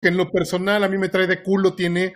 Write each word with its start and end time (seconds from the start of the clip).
que 0.00 0.08
en 0.08 0.16
lo 0.16 0.30
personal 0.30 0.82
a 0.82 0.88
mí 0.88 0.98
me 0.98 1.08
trae 1.08 1.26
de 1.26 1.42
culo 1.42 1.74
tiene 1.74 2.14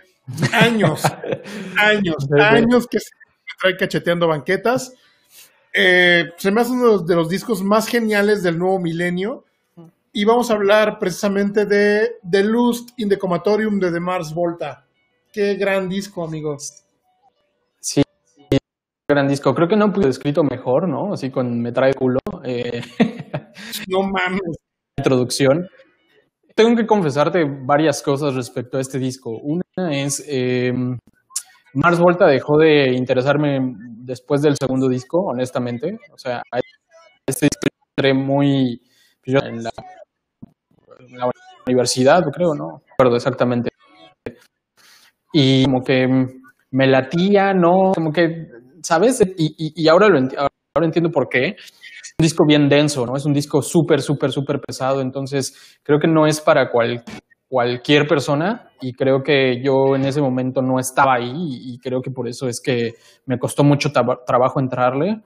años, 0.53 1.03
años, 1.77 2.27
años 2.39 2.87
que 2.87 2.99
se 2.99 3.11
me 3.15 3.53
trae 3.59 3.77
cacheteando 3.77 4.27
banquetas. 4.27 4.93
Eh, 5.73 6.31
se 6.37 6.51
me 6.51 6.61
hace 6.61 6.71
uno 6.71 6.99
de 6.99 7.15
los 7.15 7.29
discos 7.29 7.61
más 7.61 7.87
geniales 7.87 8.43
del 8.43 8.57
nuevo 8.57 8.79
milenio. 8.79 9.43
Y 10.13 10.23
vamos 10.23 10.49
a 10.49 10.53
hablar 10.53 10.97
precisamente 10.97 11.65
de 11.65 12.19
The 12.29 12.43
Lust 12.45 12.91
in 12.97 13.09
the 13.09 13.17
Comatorium 13.17 13.79
de 13.81 13.91
The 13.91 13.99
Mars 13.99 14.33
Volta. 14.33 14.85
Qué 15.33 15.55
gran 15.55 15.89
disco, 15.89 16.23
amigos. 16.23 16.85
Sí, 17.81 18.01
gran 19.09 19.27
disco. 19.27 19.53
Creo 19.53 19.67
que 19.67 19.75
no 19.75 19.91
pude 19.91 20.07
escrito 20.07 20.41
mejor, 20.45 20.87
¿no? 20.87 21.13
Así 21.13 21.29
con 21.29 21.61
me 21.61 21.73
trae 21.73 21.93
culo. 21.93 22.19
Eh, 22.45 22.81
no 23.89 24.03
mames. 24.03 24.57
Introducción. 24.97 25.67
Tengo 26.55 26.73
que 26.73 26.87
confesarte 26.87 27.43
varias 27.43 28.01
cosas 28.01 28.33
respecto 28.33 28.77
a 28.77 28.81
este 28.81 28.97
disco. 28.97 29.37
Una 29.43 29.61
es, 29.91 30.23
eh, 30.25 30.71
Mars 31.73 31.99
Volta 31.99 32.25
dejó 32.27 32.57
de 32.57 32.93
interesarme 32.93 33.59
después 33.77 34.41
del 34.41 34.55
segundo 34.55 34.87
disco, 34.87 35.19
honestamente. 35.19 35.99
O 36.13 36.17
sea, 36.17 36.41
este 37.27 37.47
disco 37.47 37.67
entré 37.97 38.13
muy 38.13 38.81
en 39.25 39.63
la, 39.63 39.71
en 40.99 41.17
la 41.17 41.29
universidad, 41.67 42.23
creo, 42.31 42.55
¿no? 42.55 42.67
No 42.67 42.81
recuerdo 42.87 43.17
exactamente. 43.17 43.71
Y 45.33 45.65
como 45.65 45.83
que 45.83 46.07
me 46.71 46.87
latía, 46.87 47.53
¿no? 47.53 47.91
Como 47.93 48.13
que, 48.13 48.47
¿sabes? 48.81 49.19
Y, 49.37 49.55
y, 49.57 49.83
y 49.83 49.87
ahora, 49.89 50.07
lo 50.07 50.19
ahora 50.19 50.85
entiendo 50.85 51.11
por 51.11 51.27
qué 51.27 51.57
un 52.17 52.23
disco 52.23 52.45
bien 52.47 52.69
denso, 52.69 53.05
¿no? 53.05 53.17
Es 53.17 53.25
un 53.25 53.33
disco 53.33 53.61
súper, 53.61 54.01
súper, 54.01 54.31
súper 54.31 54.61
pesado, 54.61 55.01
entonces 55.01 55.77
creo 55.83 55.99
que 55.99 56.07
no 56.07 56.25
es 56.25 56.39
para 56.39 56.71
cual, 56.71 57.03
cualquier 57.49 58.07
persona 58.07 58.69
y 58.81 58.93
creo 58.93 59.21
que 59.21 59.61
yo 59.61 59.95
en 59.95 60.05
ese 60.05 60.21
momento 60.21 60.61
no 60.61 60.79
estaba 60.79 61.15
ahí 61.15 61.33
y, 61.35 61.77
creo 61.79 62.01
que 62.01 62.11
por 62.11 62.29
eso 62.29 62.47
es 62.47 62.61
que 62.61 62.93
me 63.25 63.37
costó 63.37 63.63
mucho 63.63 63.91
trabajo 63.91 64.59
entrarle. 64.59 65.21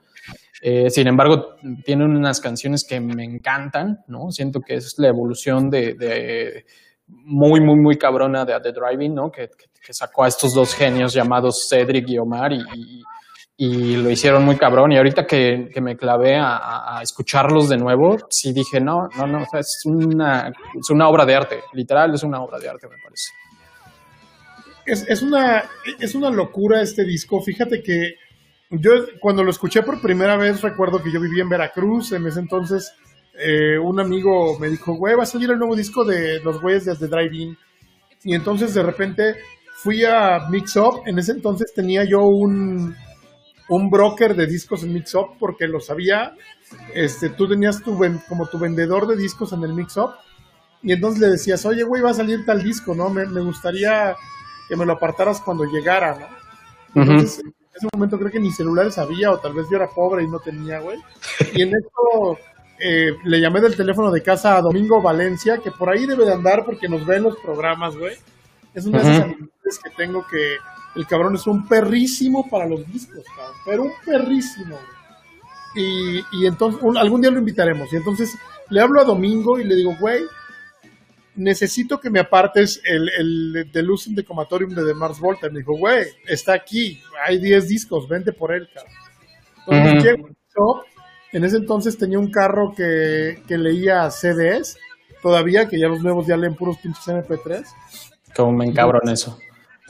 Eh, 0.62 0.90
sin 0.90 1.06
embargo, 1.06 1.54
tiene 1.84 2.04
unas 2.04 2.40
canciones 2.40 2.84
que 2.86 3.00
me 3.00 3.24
encantan, 3.24 4.00
¿no? 4.08 4.30
Siento 4.30 4.60
que 4.60 4.74
es 4.74 4.94
la 4.98 5.08
evolución 5.08 5.70
de, 5.70 6.64
muy, 7.06 7.60
muy, 7.60 7.80
muy 7.80 7.96
cabrona 7.96 8.44
de 8.44 8.58
The 8.60 8.72
Driving, 8.72 9.14
¿no? 9.14 9.30
Que, 9.30 9.48
sacó 9.92 10.22
a 10.22 10.28
estos 10.28 10.54
dos 10.54 10.72
genios 10.72 11.12
llamados 11.12 11.66
Cedric 11.68 12.08
y 12.10 12.18
Omar 12.18 12.52
y 12.52 13.02
y 13.62 13.94
lo 13.96 14.08
hicieron 14.08 14.42
muy 14.42 14.56
cabrón. 14.56 14.90
Y 14.90 14.96
ahorita 14.96 15.26
que, 15.26 15.68
que 15.70 15.82
me 15.82 15.94
clavé 15.94 16.34
a, 16.34 16.98
escucharlos 17.02 17.68
de 17.68 17.76
nuevo, 17.76 18.16
sí 18.30 18.54
dije, 18.54 18.80
no, 18.80 19.10
no, 19.18 19.26
no, 19.26 19.44
es 19.52 19.82
una, 19.84 20.48
es 20.48 20.88
una 20.88 21.08
obra 21.10 21.26
de 21.26 21.34
arte, 21.34 21.60
literal 21.74 22.14
es 22.14 22.22
una 22.22 22.40
obra 22.40 22.58
de 22.58 22.70
arte, 22.70 22.88
me 22.88 22.96
parece. 23.02 23.32
Es, 24.86 25.06
es, 25.06 25.20
una, 25.20 25.62
es 25.98 26.14
una 26.14 26.30
locura 26.30 26.80
este 26.80 27.04
disco. 27.04 27.42
Fíjate 27.42 27.82
que 27.82 28.14
yo 28.70 28.92
cuando 29.20 29.44
lo 29.44 29.50
escuché 29.50 29.82
por 29.82 30.00
primera 30.00 30.38
vez 30.38 30.62
recuerdo 30.62 31.02
que 31.02 31.12
yo 31.12 31.20
vivía 31.20 31.42
en 31.42 31.50
Veracruz, 31.50 32.12
en 32.12 32.26
ese 32.26 32.40
entonces 32.40 32.94
eh, 33.38 33.78
un 33.78 34.00
amigo 34.00 34.58
me 34.58 34.70
dijo, 34.70 34.94
güey, 34.94 35.16
va 35.16 35.24
a 35.24 35.26
salir 35.26 35.50
el 35.50 35.58
nuevo 35.58 35.76
disco 35.76 36.02
de 36.02 36.40
los 36.40 36.62
güeyes 36.62 36.86
de 36.86 36.96
The 36.96 37.08
Drive-In. 37.08 37.58
Y 38.24 38.34
entonces 38.34 38.72
de 38.72 38.82
repente 38.82 39.34
fui 39.74 40.02
a 40.06 40.48
Mix 40.48 40.76
Up, 40.76 41.02
en 41.04 41.18
ese 41.18 41.32
entonces 41.32 41.74
tenía 41.74 42.04
yo 42.04 42.20
un 42.20 42.96
un 43.70 43.88
broker 43.88 44.34
de 44.34 44.46
discos 44.46 44.82
en 44.82 44.92
Mix 44.92 45.14
Up 45.14 45.36
porque 45.38 45.66
lo 45.66 45.80
sabía. 45.80 46.34
Este, 46.92 47.30
tú 47.30 47.48
tenías 47.48 47.82
tu 47.82 47.98
como 48.28 48.46
tu 48.46 48.58
vendedor 48.58 49.06
de 49.06 49.16
discos 49.16 49.52
en 49.52 49.62
el 49.62 49.72
Mix 49.72 49.96
Up 49.96 50.10
y 50.82 50.92
entonces 50.92 51.20
le 51.20 51.28
decías, 51.28 51.64
oye, 51.66 51.84
güey, 51.84 52.02
va 52.02 52.10
a 52.10 52.14
salir 52.14 52.44
tal 52.44 52.62
disco, 52.62 52.94
¿no? 52.94 53.10
Me, 53.10 53.26
me, 53.26 53.40
gustaría 53.40 54.16
que 54.68 54.76
me 54.76 54.84
lo 54.84 54.94
apartaras 54.94 55.40
cuando 55.40 55.64
llegara, 55.64 56.18
¿no? 56.18 57.02
Entonces, 57.02 57.44
en 57.44 57.54
ese 57.74 57.88
momento 57.92 58.18
creo 58.18 58.30
que 58.32 58.40
ni 58.40 58.50
celulares 58.50 58.98
había 58.98 59.30
o 59.30 59.38
tal 59.38 59.54
vez 59.54 59.66
yo 59.70 59.76
era 59.76 59.88
pobre 59.88 60.24
y 60.24 60.28
no 60.28 60.40
tenía, 60.40 60.80
güey. 60.80 60.98
Y 61.54 61.62
en 61.62 61.68
esto 61.76 62.38
eh, 62.80 63.12
le 63.22 63.40
llamé 63.40 63.60
del 63.60 63.76
teléfono 63.76 64.10
de 64.10 64.22
casa 64.22 64.56
a 64.56 64.62
Domingo 64.62 65.00
Valencia, 65.00 65.58
que 65.58 65.70
por 65.70 65.90
ahí 65.90 66.06
debe 66.06 66.24
de 66.24 66.32
andar 66.32 66.64
porque 66.64 66.88
nos 66.88 67.06
ve 67.06 67.16
en 67.16 67.24
los 67.24 67.36
programas, 67.36 67.96
güey. 67.96 68.16
Es 68.74 68.86
una 68.86 69.00
de 69.00 69.12
esas 69.12 69.24
amistades 69.24 69.78
que 69.84 69.90
tengo 69.90 70.26
que 70.26 70.56
el 70.96 71.06
cabrón 71.06 71.36
es 71.36 71.46
un 71.46 71.66
perrísimo 71.68 72.48
para 72.48 72.66
los 72.66 72.86
discos, 72.86 73.24
cabrón, 73.36 73.56
pero 73.64 73.82
un 73.84 73.92
perrísimo. 74.04 74.78
Y, 75.74 76.18
y 76.32 76.46
entonces, 76.46 76.80
un, 76.82 76.96
algún 76.98 77.20
día 77.20 77.30
lo 77.30 77.38
invitaremos. 77.38 77.92
Y 77.92 77.96
entonces 77.96 78.36
le 78.70 78.80
hablo 78.80 79.00
a 79.00 79.04
Domingo 79.04 79.58
y 79.58 79.64
le 79.64 79.76
digo, 79.76 79.94
güey, 80.00 80.22
necesito 81.36 82.00
que 82.00 82.10
me 82.10 82.18
apartes 82.18 82.80
el, 82.84 83.08
el 83.18 83.70
de 83.70 83.82
Lucen 83.82 84.14
de 84.14 84.24
Comatorium 84.24 84.74
de 84.74 84.84
The 84.84 84.94
Mars 84.94 85.20
Volta. 85.20 85.46
Y 85.46 85.52
me 85.52 85.60
dijo, 85.60 85.76
güey, 85.76 86.06
está 86.26 86.54
aquí, 86.54 87.00
hay 87.24 87.38
10 87.38 87.68
discos, 87.68 88.08
vente 88.08 88.32
por 88.32 88.52
él, 88.52 88.68
cabrón. 88.74 88.94
Entonces, 89.68 90.16
uh 90.18 90.60
-huh. 90.60 90.82
en 91.32 91.44
ese 91.44 91.58
entonces 91.58 91.96
tenía 91.96 92.18
un 92.18 92.32
carro 92.32 92.72
que, 92.76 93.40
que 93.46 93.56
leía 93.56 94.10
CDs, 94.10 94.76
todavía, 95.22 95.68
que 95.68 95.78
ya 95.78 95.86
los 95.86 96.02
nuevos 96.02 96.26
ya 96.26 96.36
leen 96.36 96.56
puros 96.56 96.78
pinches 96.78 97.06
MP3. 97.06 97.64
Como 98.34 98.52
me 98.52 98.64
encabron 98.64 99.08
eso 99.08 99.38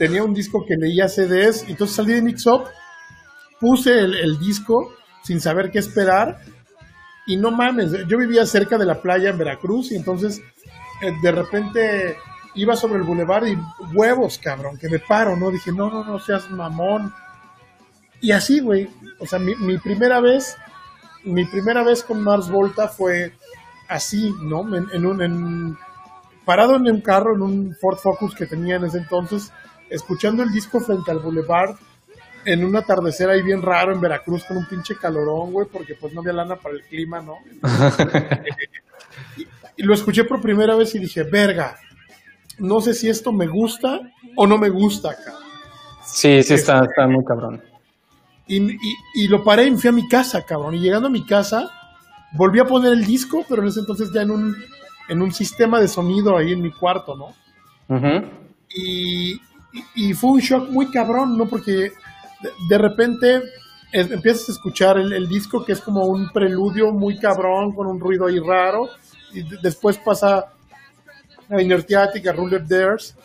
tenía 0.01 0.23
un 0.23 0.33
disco 0.33 0.65
que 0.65 0.77
leía 0.77 1.07
CDs, 1.07 1.63
entonces 1.67 1.95
salí 1.95 2.13
de 2.13 2.23
Mix 2.23 2.47
Up, 2.47 2.63
puse 3.59 3.99
el, 3.99 4.39
disco 4.39 4.95
sin 5.21 5.39
saber 5.39 5.69
qué 5.69 5.77
esperar, 5.77 6.39
y 7.27 7.37
no 7.37 7.51
mames, 7.51 7.91
yo 8.07 8.17
vivía 8.17 8.47
cerca 8.47 8.79
de 8.79 8.87
la 8.87 8.99
playa 8.99 9.29
en 9.29 9.37
Veracruz, 9.37 9.91
y 9.91 9.97
entonces 9.97 10.41
eh, 11.03 11.13
de 11.21 11.31
repente 11.31 12.17
iba 12.55 12.75
sobre 12.75 12.95
el 12.95 13.03
bulevar 13.03 13.47
y 13.47 13.55
huevos, 13.93 14.39
cabrón, 14.39 14.79
que 14.79 14.89
me 14.89 14.97
paro, 14.97 15.35
¿no? 15.35 15.51
Dije, 15.51 15.71
no, 15.71 15.91
no, 15.91 16.03
no 16.03 16.17
seas 16.17 16.49
mamón. 16.49 17.13
Y 18.21 18.31
así, 18.31 18.59
güey, 18.59 18.89
o 19.19 19.27
sea, 19.27 19.37
mi, 19.37 19.53
mi 19.57 19.77
primera 19.77 20.19
vez, 20.19 20.57
mi 21.25 21.45
primera 21.45 21.83
vez 21.83 22.01
con 22.01 22.23
Mars 22.23 22.49
Volta 22.49 22.87
fue 22.87 23.33
así, 23.87 24.33
¿no? 24.41 24.61
En, 24.75 25.05
un, 25.05 25.77
parado 26.43 26.75
en 26.77 26.89
un 26.89 27.01
carro, 27.01 27.35
en 27.35 27.43
un 27.43 27.75
Ford 27.79 27.99
Focus 27.99 28.33
que 28.33 28.47
tenía 28.47 28.77
en 28.77 28.85
ese 28.85 28.97
entonces, 28.97 29.53
escuchando 29.91 30.41
el 30.41 30.51
disco 30.51 30.79
frente 30.79 31.11
al 31.11 31.19
Boulevard 31.19 31.75
en 32.45 32.65
un 32.65 32.75
atardecer 32.75 33.29
ahí 33.29 33.43
bien 33.43 33.61
raro 33.61 33.93
en 33.93 34.01
Veracruz 34.01 34.43
con 34.45 34.57
un 34.57 34.65
pinche 34.65 34.95
calorón, 34.95 35.51
güey, 35.51 35.67
porque 35.71 35.95
pues 35.95 36.13
no 36.13 36.21
había 36.21 36.33
lana 36.33 36.55
para 36.55 36.75
el 36.75 36.83
clima, 36.83 37.21
¿no? 37.21 37.35
y, 39.37 39.41
y, 39.77 39.83
lo 39.83 39.93
escuché 39.93 40.23
por 40.23 40.41
primera 40.41 40.75
vez 40.75 40.95
y 40.95 40.99
dije, 40.99 41.23
verga, 41.23 41.77
no 42.57 42.81
sé 42.81 42.93
si 42.93 43.09
esto 43.09 43.31
me 43.31 43.47
gusta 43.47 43.99
o 44.35 44.47
no 44.47 44.57
me 44.57 44.69
gusta 44.69 45.11
acá. 45.11 45.33
Sí, 46.03 46.41
sí, 46.43 46.55
está, 46.55 46.83
está 46.83 47.07
muy 47.07 47.23
cabrón. 47.23 47.61
Y, 48.47 48.57
y, 48.71 48.95
y, 49.15 49.27
lo 49.27 49.43
paré 49.43 49.67
y 49.67 49.77
fui 49.77 49.89
a 49.89 49.93
mi 49.93 50.07
casa, 50.07 50.43
cabrón. 50.43 50.75
Y 50.75 50.79
llegando 50.79 51.07
a 51.07 51.11
mi 51.11 51.25
casa, 51.25 51.69
volví 52.33 52.59
a 52.59 52.65
poner 52.65 52.91
el 52.93 53.05
disco, 53.05 53.45
pero 53.47 53.61
en 53.61 53.69
ese 53.69 53.81
entonces 53.81 54.11
ya 54.13 54.23
en 54.23 54.31
un, 54.31 54.55
en 55.07 55.21
un 55.21 55.31
sistema 55.31 55.79
de 55.79 55.87
sonido 55.87 56.35
ahí 56.35 56.53
en 56.53 56.61
mi 56.61 56.71
cuarto, 56.71 57.15
¿no? 57.15 57.27
Uh 57.87 57.99
-huh. 57.99 58.29
Y, 58.73 59.39
y, 59.95 60.13
fue 60.13 60.31
un 60.31 60.39
shock 60.39 60.69
muy 60.69 60.89
cabrón, 60.89 61.37
¿no? 61.37 61.47
Porque 61.47 61.91
de, 62.69 62.77
repente 62.77 63.41
es, 63.91 64.11
empiezas 64.11 64.49
a 64.49 64.51
escuchar 64.53 64.97
el, 64.97 65.27
disco 65.27 65.63
que 65.63 65.73
es 65.73 65.81
como 65.81 66.05
un 66.05 66.29
preludio 66.31 66.91
muy 66.91 67.17
cabrón, 67.17 67.73
con 67.73 67.87
un 67.87 67.99
ruido 67.99 68.27
ahí 68.27 68.39
raro, 68.39 68.89
y 69.33 69.43
después 69.61 69.97
pasa 69.97 70.53
a 71.49 71.61
Inertiatic, 71.61 72.27
a 72.27 72.33
Ruler 72.33 72.67
Dares, 72.67 73.15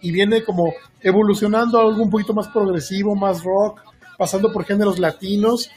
y 0.00 0.10
viene 0.10 0.42
como 0.42 0.72
evolucionando 1.00 1.78
a 1.78 1.82
algo 1.82 2.02
un 2.02 2.10
poquito 2.10 2.32
más 2.32 2.48
progresivo, 2.48 3.14
más 3.14 3.42
rock, 3.42 3.80
pasando 4.16 4.52
por 4.52 4.64
géneros 4.64 4.98
latinos. 4.98 5.70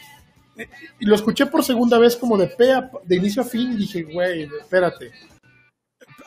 Y 0.99 1.05
lo 1.05 1.15
escuché 1.15 1.45
por 1.47 1.63
segunda 1.63 1.97
vez 1.97 2.15
como 2.15 2.37
de, 2.37 2.47
pea, 2.47 2.89
de 3.03 3.15
inicio 3.15 3.41
a 3.41 3.45
fin 3.45 3.73
y 3.73 3.77
dije, 3.77 4.03
güey, 4.03 4.43
espérate, 4.61 5.11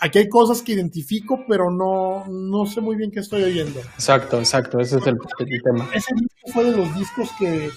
aquí 0.00 0.18
hay 0.18 0.28
cosas 0.28 0.62
que 0.62 0.72
identifico, 0.72 1.44
pero 1.48 1.70
no, 1.70 2.26
no 2.28 2.66
sé 2.66 2.80
muy 2.80 2.96
bien 2.96 3.10
qué 3.10 3.20
estoy 3.20 3.42
oyendo. 3.42 3.80
Exacto, 3.80 4.38
exacto, 4.38 4.80
ese 4.80 4.98
es 4.98 5.06
el, 5.06 5.18
el 5.38 5.62
tema. 5.62 5.88
Ese 5.92 6.14
disco 6.14 6.52
fue 6.52 6.64
de 6.64 6.76
los 6.76 6.94
discos 6.96 7.30
que, 7.38 7.70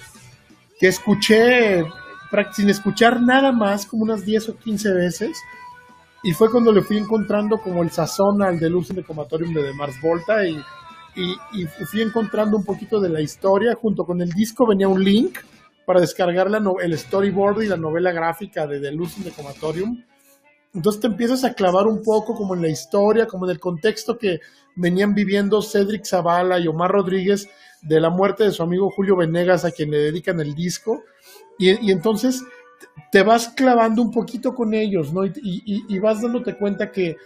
que 0.79 0.87
escuché 0.87 1.85
sin 2.53 2.69
escuchar 2.69 3.21
nada 3.21 3.51
más, 3.51 3.85
como 3.85 4.03
unas 4.03 4.25
10 4.25 4.49
o 4.49 4.57
15 4.57 4.93
veces, 4.93 5.37
y 6.23 6.33
fue 6.33 6.51
cuando 6.51 6.71
le 6.71 6.81
fui 6.81 6.97
encontrando 6.97 7.59
como 7.59 7.81
el 7.81 7.91
sazón 7.91 8.41
al 8.41 8.59
Deluxe 8.59 8.93
de 8.93 9.03
Comatorium 9.03 9.53
de, 9.53 9.63
de 9.63 9.73
Mars 9.73 9.99
Volta, 10.01 10.45
y, 10.45 10.57
y, 11.15 11.35
y, 11.53 11.65
fui 11.85 12.01
encontrando 12.01 12.57
un 12.57 12.65
poquito 12.65 12.99
de 12.99 13.09
la 13.09 13.21
historia, 13.21 13.75
junto 13.75 14.05
con 14.05 14.21
el 14.21 14.31
disco 14.31 14.67
venía 14.67 14.87
un 14.87 15.03
link 15.03 15.39
para 15.85 16.01
descargar 16.01 16.51
la 16.51 16.59
no, 16.59 16.79
el 16.79 16.97
storyboard 16.97 17.63
y 17.63 17.67
la 17.67 17.77
novela 17.77 18.11
gráfica 18.11 18.67
de 18.67 18.79
Deluxe 18.79 19.23
de 19.23 19.31
Comatorium, 19.31 20.03
entonces 20.73 21.01
te 21.01 21.07
empiezas 21.07 21.43
a 21.43 21.53
clavar 21.53 21.87
un 21.87 22.03
poco 22.03 22.35
como 22.35 22.53
en 22.53 22.61
la 22.61 22.69
historia, 22.69 23.25
como 23.25 23.45
en 23.45 23.51
el 23.51 23.59
contexto 23.59 24.17
que 24.17 24.39
venían 24.75 25.15
viviendo 25.15 25.61
Cedric 25.61 26.05
Zavala 26.05 26.59
y 26.59 26.67
Omar 26.67 26.91
Rodríguez 26.91 27.49
de 27.81 27.99
la 27.99 28.09
muerte 28.09 28.43
de 28.43 28.51
su 28.51 28.61
amigo 28.61 28.91
Julio 28.91 29.15
Venegas 29.15 29.65
a 29.65 29.71
quien 29.71 29.91
le 29.91 29.97
dedican 29.97 30.39
el 30.39 30.53
disco. 30.53 31.03
Y, 31.57 31.91
entonces 31.91 32.43
te 33.11 33.23
vas 33.23 33.49
clavando 33.49 34.01
un 34.01 34.11
poquito 34.11 34.53
con 34.53 34.73
ellos, 34.73 35.11
¿no? 35.11 35.25
Y, 35.25 35.99
vas 35.99 36.21
dándote 36.21 36.55
cuenta 36.55 36.91
que 36.91 37.17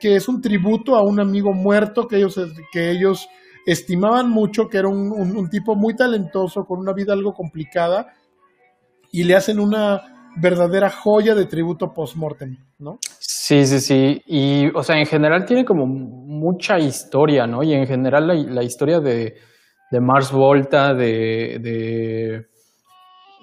que 0.00 0.16
es 0.16 0.28
un 0.28 0.40
tributo 0.40 0.96
a 0.96 1.02
un 1.02 1.20
amigo 1.20 1.52
muerto 1.52 2.08
que 2.08 2.16
ellos, 2.16 2.40
que 2.72 2.90
ellos 2.90 3.28
estimaban 3.66 4.30
mucho, 4.30 4.66
que 4.68 4.78
era 4.78 4.88
un, 4.88 5.12
un 5.12 5.50
tipo 5.50 5.74
muy 5.74 5.94
talentoso, 5.94 6.64
con 6.64 6.78
una 6.78 6.94
vida 6.94 7.12
algo 7.12 7.34
complicada, 7.34 8.14
y 9.12 9.24
le 9.24 9.36
hacen 9.36 9.60
una 9.60 10.13
verdadera 10.36 10.90
joya 10.90 11.34
de 11.34 11.46
tributo 11.46 11.92
post-mortem, 11.92 12.56
¿no? 12.78 12.98
Sí, 13.20 13.66
sí, 13.66 13.80
sí. 13.80 14.22
Y, 14.26 14.68
o 14.74 14.82
sea, 14.82 14.98
en 14.98 15.06
general 15.06 15.44
tiene 15.44 15.64
como 15.64 15.86
mucha 15.86 16.78
historia, 16.78 17.46
¿no? 17.46 17.62
Y 17.62 17.74
en 17.74 17.86
general 17.86 18.26
la, 18.26 18.62
historia 18.62 19.00
de, 19.00 19.34
Mars 20.00 20.32
Volta, 20.32 20.94
de, 20.94 21.58
de, 21.60 22.46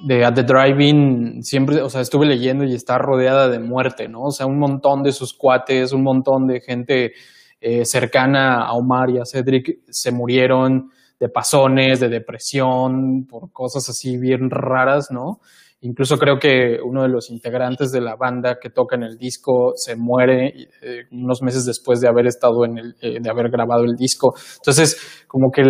de 0.03 0.25
At 0.25 0.33
the 0.33 0.43
Driving, 0.43 1.43
siempre, 1.43 1.81
o 1.81 1.89
sea, 1.89 2.01
estuve 2.01 2.25
leyendo 2.25 2.63
y 2.63 2.73
está 2.73 2.97
rodeada 2.97 3.47
de 3.47 3.59
muerte, 3.59 4.07
¿no? 4.07 4.23
O 4.23 4.31
sea, 4.31 4.45
un 4.45 4.59
montón 4.59 5.03
de 5.03 5.11
sus 5.11 5.33
cuates, 5.33 5.93
un 5.93 6.03
montón 6.03 6.47
de 6.47 6.61
gente 6.61 7.13
eh, 7.59 7.85
cercana 7.85 8.63
a 8.63 8.73
Omar 8.73 9.11
y 9.11 9.19
a 9.19 9.25
Cedric 9.25 9.81
se 9.87 10.11
murieron 10.11 10.89
de 11.19 11.29
pasones, 11.29 11.99
de 11.99 12.09
depresión, 12.09 13.27
por 13.27 13.51
cosas 13.51 13.87
así 13.87 14.17
bien 14.17 14.49
raras, 14.49 15.11
¿no? 15.11 15.39
Incluso 15.83 16.17
creo 16.17 16.37
que 16.37 16.77
uno 16.83 17.01
de 17.01 17.09
los 17.09 17.31
integrantes 17.31 17.91
de 17.91 18.01
la 18.01 18.15
banda 18.15 18.59
que 18.61 18.69
toca 18.69 18.95
en 18.95 19.03
el 19.03 19.17
disco 19.17 19.73
se 19.75 19.95
muere 19.95 20.53
eh, 20.81 21.05
unos 21.11 21.41
meses 21.41 21.65
después 21.65 21.99
de 21.99 22.07
haber 22.07 22.27
estado 22.27 22.65
en 22.65 22.77
el, 22.77 22.95
eh, 23.01 23.17
de 23.19 23.29
haber 23.29 23.49
grabado 23.49 23.83
el 23.83 23.95
disco. 23.95 24.35
Entonces, 24.57 25.25
como 25.27 25.49
que 25.49 25.63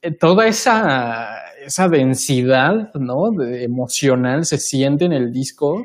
eh, 0.00 0.12
toda 0.16 0.46
esa, 0.46 1.26
esa 1.64 1.88
densidad, 1.88 2.92
¿no? 2.94 3.32
emocional 3.42 4.44
se 4.44 4.58
siente 4.58 5.06
en 5.06 5.12
el 5.12 5.32
disco. 5.32 5.84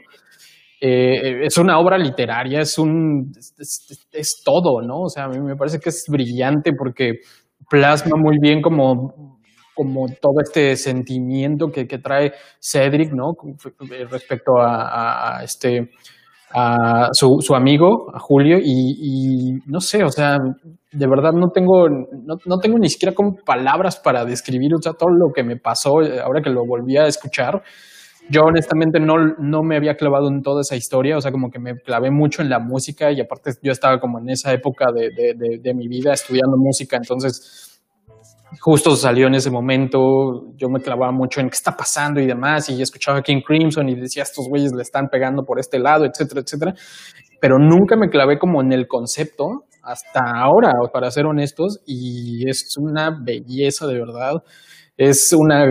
es 0.80 1.58
una 1.58 1.80
obra 1.80 1.98
literaria, 1.98 2.60
es 2.60 2.78
un, 2.78 3.32
es 4.12 4.42
todo, 4.46 4.82
¿no? 4.82 5.04
O 5.04 5.10
sea, 5.10 5.24
a 5.24 5.30
mí 5.30 5.40
me 5.40 5.56
parece 5.56 5.80
que 5.80 5.90
es 5.90 6.06
brillante 6.08 6.74
porque 6.78 7.22
plasma 7.70 8.18
muy 8.18 8.38
bien 8.40 8.62
como 8.62 9.33
como 9.74 10.08
todo 10.22 10.36
este 10.44 10.76
sentimiento 10.76 11.68
que, 11.70 11.88
que 11.88 11.98
trae 11.98 12.34
Cedric, 12.60 13.12
¿no? 13.14 13.34
Respecto 14.10 14.54
a, 14.60 15.42
este, 15.44 15.90
a 16.52 17.10
su, 17.12 17.38
su, 17.40 17.56
amigo, 17.56 18.14
a 18.14 18.20
Julio, 18.20 18.58
y, 18.62 19.54
no 19.66 19.80
sé, 19.80 20.04
o 20.04 20.10
sea, 20.10 20.38
de 20.92 21.08
verdad 21.08 21.32
no 21.34 21.50
tengo, 21.50 21.90
no, 21.90 22.36
no, 22.46 22.58
tengo 22.60 22.78
ni 22.78 22.90
siquiera 22.90 23.16
como 23.16 23.36
palabras 23.36 24.00
para 24.00 24.26
describir, 24.26 24.74
o 24.76 24.82
sea, 24.82 24.94
todo 24.94 25.10
lo 25.10 25.34
que 25.34 25.44
me 25.44 25.58
pasó 25.58 26.02
eh, 26.02 26.20
ahora 26.22 26.42
que 26.42 26.52
lo 26.52 26.66
volví 26.66 26.98
a 26.98 27.08
escuchar. 27.08 27.64
Yo 28.30 28.42
honestamente 28.44 29.02
no, 29.02 29.16
no 29.38 29.64
me 29.64 29.76
había 29.76 29.96
clavado 29.96 30.30
en 30.30 30.42
toda 30.42 30.62
esa 30.62 30.78
historia, 30.78 31.18
o 31.18 31.22
sea, 31.22 31.32
como 31.32 31.50
que 31.50 31.60
me 31.60 31.76
clavé 31.76 32.10
mucho 32.10 32.42
en 32.42 32.50
la 32.50 32.60
música 32.60 33.12
y 33.12 33.20
aparte 33.20 33.52
yo 33.62 33.74
estaba 33.74 34.00
como 34.00 34.20
en 34.20 34.30
esa 34.30 34.54
época 34.54 34.86
de, 34.96 35.10
de, 35.10 35.60
de 35.60 35.74
mi 35.74 35.90
vida 35.90 36.14
estudiando 36.14 36.56
música, 36.58 36.96
entonces 36.96 37.73
justo 38.60 38.96
salió 38.96 39.28
en 39.28 39.36
ese 39.36 39.50
momento, 39.50 40.00
yo 40.56 40.70
me 40.70 40.80
clavaba 40.80 41.12
mucho 41.12 41.40
en 41.42 41.50
qué 41.50 41.56
está 41.56 41.72
pasando 41.72 42.20
y 42.20 42.26
demás, 42.26 42.70
y 42.70 42.82
escuchaba 42.82 43.22
King 43.22 43.42
Crimson 43.46 43.90
y 43.90 43.96
decía, 43.96 44.24
estos 44.24 44.48
güeyes 44.50 44.72
le 44.74 44.82
están 44.82 45.08
pegando 45.10 45.44
por 45.44 45.60
este 45.60 45.80
lado, 45.80 46.06
etcétera, 46.06 46.42
etcétera, 46.42 46.74
pero 47.40 47.58
nunca 47.60 47.96
me 47.96 48.10
clavé 48.10 48.38
como 48.38 48.62
en 48.62 48.72
el 48.72 48.88
concepto 48.88 49.66
hasta 49.82 50.22
ahora, 50.38 50.72
para 50.94 51.12
ser 51.12 51.26
honestos, 51.26 51.82
y 51.86 52.50
es 52.50 52.76
una 52.78 53.12
belleza 53.22 53.86
de 53.86 54.00
verdad, 54.00 54.36
es 54.96 55.34
una, 55.38 55.66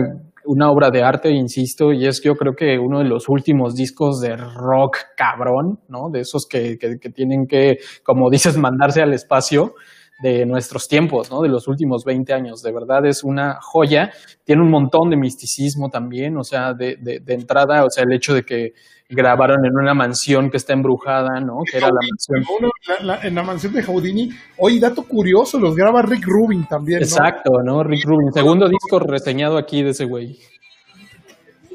una 0.45 0.69
obra 0.69 0.91
de 0.91 1.01
arte, 1.01 1.31
insisto, 1.31 1.91
y 1.91 2.05
es 2.05 2.21
yo 2.23 2.35
creo 2.35 2.53
que 2.55 2.77
uno 2.77 2.99
de 2.99 3.05
los 3.05 3.27
últimos 3.27 3.73
discos 3.73 4.19
de 4.21 4.35
rock 4.35 4.97
cabrón, 5.17 5.79
¿no? 5.87 6.09
De 6.11 6.19
esos 6.19 6.45
que, 6.47 6.77
que 6.77 7.09
tienen 7.09 7.47
que, 7.47 7.77
como 8.03 8.29
dices, 8.29 8.55
mandarse 8.57 9.01
al 9.01 9.13
espacio 9.13 9.73
de 10.21 10.45
nuestros 10.45 10.87
tiempos, 10.87 11.31
¿no? 11.31 11.41
De 11.41 11.49
los 11.49 11.67
últimos 11.67 12.05
20 12.05 12.33
años. 12.33 12.61
De 12.61 12.71
verdad 12.71 13.05
es 13.05 13.23
una 13.23 13.59
joya. 13.61 14.11
Tiene 14.43 14.61
un 14.61 14.69
montón 14.69 15.09
de 15.09 15.17
misticismo 15.17 15.89
también, 15.89 16.37
o 16.37 16.43
sea, 16.43 16.73
de, 16.73 16.97
de, 16.97 17.33
entrada, 17.33 17.83
o 17.83 17.89
sea, 17.89 18.03
el 18.03 18.13
hecho 18.13 18.33
de 18.33 18.43
que 18.43 18.73
grabaron 19.09 19.65
en 19.65 19.75
una 19.75 19.93
mansión 19.93 20.49
que 20.49 20.57
está 20.57 20.73
embrujada, 20.73 21.39
¿no? 21.39 21.59
Que 21.69 21.77
era 21.77 21.87
la 21.87 21.99
mansión. 22.09 23.19
en 23.23 23.35
la 23.35 23.43
mansión 23.43 23.73
de 23.73 23.83
Houdini. 23.83 24.29
Oye, 24.57 24.79
dato 24.79 25.03
curioso, 25.03 25.59
los 25.59 25.75
graba 25.75 26.01
Rick 26.01 26.25
Rubin 26.25 26.65
también. 26.67 27.01
Exacto, 27.01 27.61
¿no? 27.63 27.83
Rick 27.83 28.05
Rubin. 28.05 28.31
Segundo 28.31 28.67
disco 28.67 28.99
reseñado 28.99 29.57
aquí 29.57 29.83
de 29.83 29.91
ese 29.91 30.05
güey. 30.05 30.39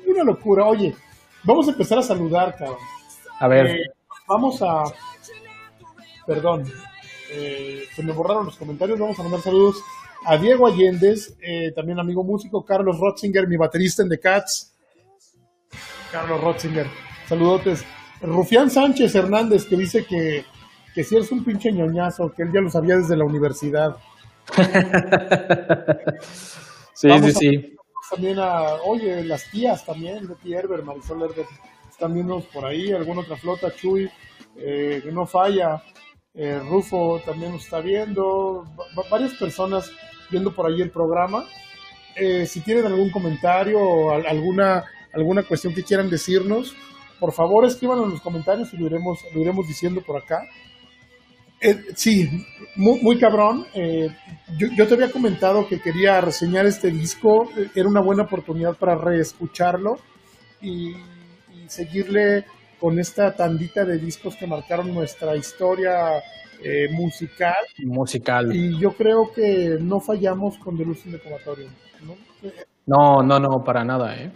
Una 0.07 0.25
locura. 0.25 0.65
Oye, 0.65 0.95
vamos 1.45 1.69
a 1.69 1.73
empezar 1.73 1.99
a 1.99 2.03
saludar, 2.03 2.57
cabrón. 2.57 2.79
A 3.41 3.49
ver. 3.49 3.67
Eh, 3.67 3.85
vamos 4.27 4.61
a. 4.63 4.85
Perdón, 6.27 6.65
eh, 7.31 7.85
se 7.95 8.03
me 8.03 8.13
borraron 8.13 8.47
los 8.47 8.57
comentarios. 8.57 8.99
Vamos 8.99 9.19
a 9.19 9.23
mandar 9.23 9.41
saludos 9.41 9.83
a 10.25 10.37
Diego 10.37 10.67
Allendez, 10.67 11.37
eh, 11.41 11.73
también 11.75 11.99
amigo 11.99 12.25
músico, 12.25 12.65
Carlos 12.65 12.99
Rotzinger, 12.99 13.47
mi 13.47 13.57
baterista 13.57 14.03
en 14.03 14.09
The 14.09 14.19
Cats. 14.19 14.75
Carlos 16.11 16.41
Rotzinger, 16.41 16.87
saludotes. 17.27 17.85
Rufián 18.21 18.71
Sánchez 18.71 19.15
Hernández, 19.15 19.67
que 19.67 19.77
dice 19.77 20.05
que, 20.05 20.45
que 20.95 21.05
si 21.05 21.15
eres 21.17 21.31
un 21.31 21.45
pinche 21.45 21.71
ñoñazo, 21.73 22.33
que 22.33 22.43
él 22.43 22.51
ya 22.53 22.61
lo 22.61 22.71
sabía 22.71 22.97
desde 22.97 23.17
la 23.17 23.25
universidad. 23.25 23.97
sí, 26.95 27.09
sí, 27.23 27.33
sí. 27.33 27.77
También 28.11 28.39
a, 28.39 28.75
oye, 28.87 29.23
las 29.25 29.51
tías 29.51 29.85
también, 29.85 30.27
Betty 30.27 30.55
Herber, 30.55 30.83
Marisol 30.83 31.23
Herber, 31.23 31.45
están 31.91 32.15
viendo 32.15 32.41
por 32.53 32.65
ahí, 32.65 32.91
alguna 32.93 33.21
otra 33.21 33.37
flota, 33.37 33.71
Chuy, 33.75 34.11
eh, 34.57 35.01
que 35.05 35.13
no 35.13 35.27
falla. 35.27 35.83
Eh, 36.41 36.61
Rufo 36.61 37.21
también 37.27 37.51
nos 37.51 37.65
está 37.65 37.81
viendo, 37.81 38.65
varias 39.11 39.35
personas 39.35 39.91
viendo 40.31 40.55
por 40.55 40.67
ahí 40.71 40.81
el 40.81 40.91
programa. 40.91 41.45
Eh, 42.15 42.47
si 42.47 42.61
tienen 42.61 42.87
algún 42.87 43.11
comentario 43.11 43.81
o 43.81 44.13
alguna, 44.13 44.85
alguna 45.13 45.43
cuestión 45.43 45.75
que 45.75 45.83
quieran 45.83 46.09
decirnos, 46.09 46.77
por 47.19 47.33
favor 47.33 47.65
escríbanlo 47.65 48.05
en 48.05 48.11
los 48.11 48.21
comentarios 48.21 48.73
y 48.73 48.77
lo 48.77 48.87
iremos, 48.87 49.19
lo 49.35 49.41
iremos 49.41 49.67
diciendo 49.67 50.01
por 50.01 50.17
acá. 50.17 50.45
Eh, 51.61 51.77
sí, 51.97 52.31
muy, 52.77 53.19
cabrón. 53.19 53.67
yo, 54.57 54.87
te 54.87 54.95
había 54.95 55.11
comentado 55.11 55.67
que 55.67 55.81
quería 55.81 56.21
reseñar 56.21 56.67
este 56.67 56.93
disco. 56.93 57.51
Era 57.75 57.89
una 57.89 58.01
buena 58.01 58.23
oportunidad 58.23 58.77
para 58.77 58.95
reescucharlo 58.95 59.99
y, 60.63 60.91
y 60.93 61.65
seguirle 61.67 62.45
con 62.81 62.99
esta 62.99 63.35
tandita 63.35 63.85
de 63.85 63.99
discos 63.99 64.37
que 64.37 64.47
marcaron 64.47 64.95
nuestra 64.95 65.37
historia 65.37 66.23
eh, 66.63 66.89
musical. 66.91 67.55
Musical. 67.85 68.55
Y 68.55 68.79
yo 68.79 68.91
creo 68.93 69.31
que 69.35 69.77
no 69.81 70.01
fallamos 70.01 70.59
con 70.59 70.77
Delusion 70.77 71.13
de 71.13 71.21
¿no? 72.05 72.15
No, 72.87 73.23
no, 73.23 73.39
no, 73.39 73.65
para 73.65 73.85
nada, 73.85 74.17
¿eh? 74.17 74.33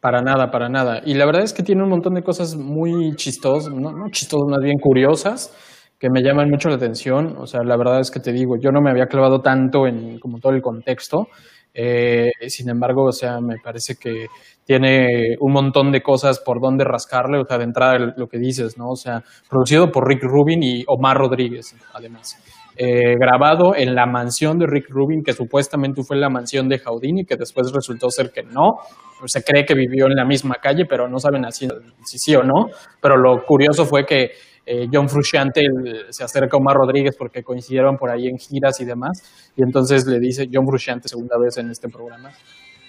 Para 0.00 0.22
nada, 0.22 0.50
para 0.50 0.68
nada. 0.68 1.02
Y 1.04 1.14
la 1.14 1.26
verdad 1.26 1.42
es 1.42 1.52
que 1.52 1.62
tiene 1.62 1.82
un 1.82 1.90
montón 1.90 2.14
de 2.14 2.22
cosas 2.22 2.56
muy 2.56 3.14
chistosas, 3.16 3.72
no, 3.72 3.92
no 3.92 4.10
chistosas, 4.10 4.48
más 4.48 4.60
bien 4.60 4.78
curiosas, 4.78 5.54
que 5.98 6.08
me 6.10 6.22
llaman 6.22 6.48
mucho 6.48 6.70
la 6.70 6.76
atención. 6.76 7.36
O 7.38 7.46
sea, 7.46 7.62
la 7.62 7.76
verdad 7.76 8.00
es 8.00 8.10
que 8.10 8.20
te 8.20 8.32
digo, 8.32 8.56
yo 8.58 8.70
no 8.70 8.80
me 8.80 8.90
había 8.90 9.06
clavado 9.06 9.40
tanto 9.40 9.86
en 9.86 10.18
como 10.18 10.38
todo 10.38 10.54
el 10.54 10.62
contexto. 10.62 11.28
Eh, 11.72 12.30
sin 12.48 12.68
embargo, 12.70 13.04
o 13.04 13.12
sea, 13.12 13.40
me 13.40 13.56
parece 13.62 13.94
que 13.94 14.26
tiene 14.70 15.34
un 15.40 15.52
montón 15.52 15.90
de 15.90 16.00
cosas 16.00 16.38
por 16.38 16.60
donde 16.60 16.84
rascarle, 16.84 17.40
o 17.40 17.44
sea, 17.44 17.58
de 17.58 17.64
entrada 17.64 18.14
lo 18.16 18.28
que 18.28 18.38
dices, 18.38 18.78
¿no? 18.78 18.90
O 18.90 18.94
sea, 18.94 19.20
producido 19.48 19.90
por 19.90 20.06
Rick 20.06 20.22
Rubin 20.22 20.62
y 20.62 20.84
Omar 20.86 21.16
Rodríguez, 21.16 21.74
además. 21.92 22.38
Eh, 22.76 23.16
grabado 23.18 23.74
en 23.74 23.96
la 23.96 24.06
mansión 24.06 24.60
de 24.60 24.66
Rick 24.68 24.86
Rubin, 24.90 25.24
que 25.24 25.32
supuestamente 25.32 26.04
fue 26.04 26.18
la 26.18 26.30
mansión 26.30 26.68
de 26.68 26.78
Houdini, 26.78 27.24
que 27.24 27.34
después 27.34 27.72
resultó 27.74 28.10
ser 28.10 28.30
que 28.30 28.44
no. 28.44 28.78
Se 29.26 29.42
cree 29.42 29.64
que 29.64 29.74
vivió 29.74 30.06
en 30.06 30.14
la 30.14 30.24
misma 30.24 30.54
calle, 30.62 30.84
pero 30.88 31.08
no 31.08 31.18
saben 31.18 31.44
así 31.44 31.66
si 32.04 32.18
sí 32.18 32.36
o 32.36 32.44
no. 32.44 32.66
Pero 33.02 33.16
lo 33.16 33.44
curioso 33.44 33.84
fue 33.84 34.06
que 34.06 34.30
eh, 34.64 34.86
John 34.92 35.08
Frusciante 35.08 35.62
se 36.10 36.22
acerca 36.22 36.56
a 36.56 36.60
Omar 36.60 36.76
Rodríguez 36.76 37.16
porque 37.18 37.42
coincidieron 37.42 37.96
por 37.96 38.08
ahí 38.08 38.28
en 38.28 38.38
giras 38.38 38.80
y 38.80 38.84
demás, 38.84 39.52
y 39.56 39.64
entonces 39.64 40.06
le 40.06 40.20
dice 40.20 40.46
John 40.52 40.64
Frusciante 40.64 41.08
segunda 41.08 41.36
vez 41.38 41.56
en 41.58 41.70
este 41.70 41.88
programa, 41.88 42.30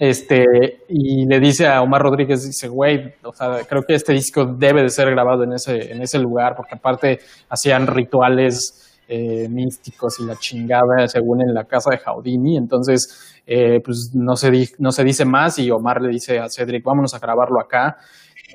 este, 0.02 0.80
y 0.88 1.28
le 1.28 1.40
dice 1.40 1.68
a 1.68 1.80
Omar 1.84 2.02
Rodríguez, 2.02 2.44
dice, 2.44 2.68
güey, 2.68 3.14
o 3.22 3.32
sea, 3.34 3.60
creo 3.70 3.84
que 3.84 3.94
este 3.94 4.14
disco 4.14 4.46
debe 4.46 4.82
de 4.82 4.90
ser 4.90 5.12
grabado 5.12 5.44
en 5.44 5.54
ese, 5.54 5.92
en 5.92 6.02
ese 6.02 6.18
lugar, 6.18 6.56
porque 6.56 6.74
aparte 6.74 7.20
hacían 7.48 7.86
rituales 7.86 8.98
eh, 9.08 9.48
místicos 9.48 10.20
y 10.20 10.26
la 10.26 10.38
chingada, 10.38 11.08
según 11.08 11.44
en 11.44 11.54
la 11.54 11.66
casa 11.66 11.92
de 11.92 12.00
Houdini, 12.00 12.58
entonces, 12.58 13.36
eh, 13.46 13.80
pues 13.86 14.10
no 14.16 14.36
se, 14.36 14.70
no 14.80 14.92
se 14.92 15.04
dice 15.04 15.24
más, 15.24 15.60
y 15.60 15.70
Omar 15.70 16.02
le 16.02 16.10
dice 16.10 16.40
a 16.40 16.50
Cedric, 16.50 16.84
vámonos 16.84 17.14
a 17.14 17.20
grabarlo 17.20 17.60
acá, 17.60 18.00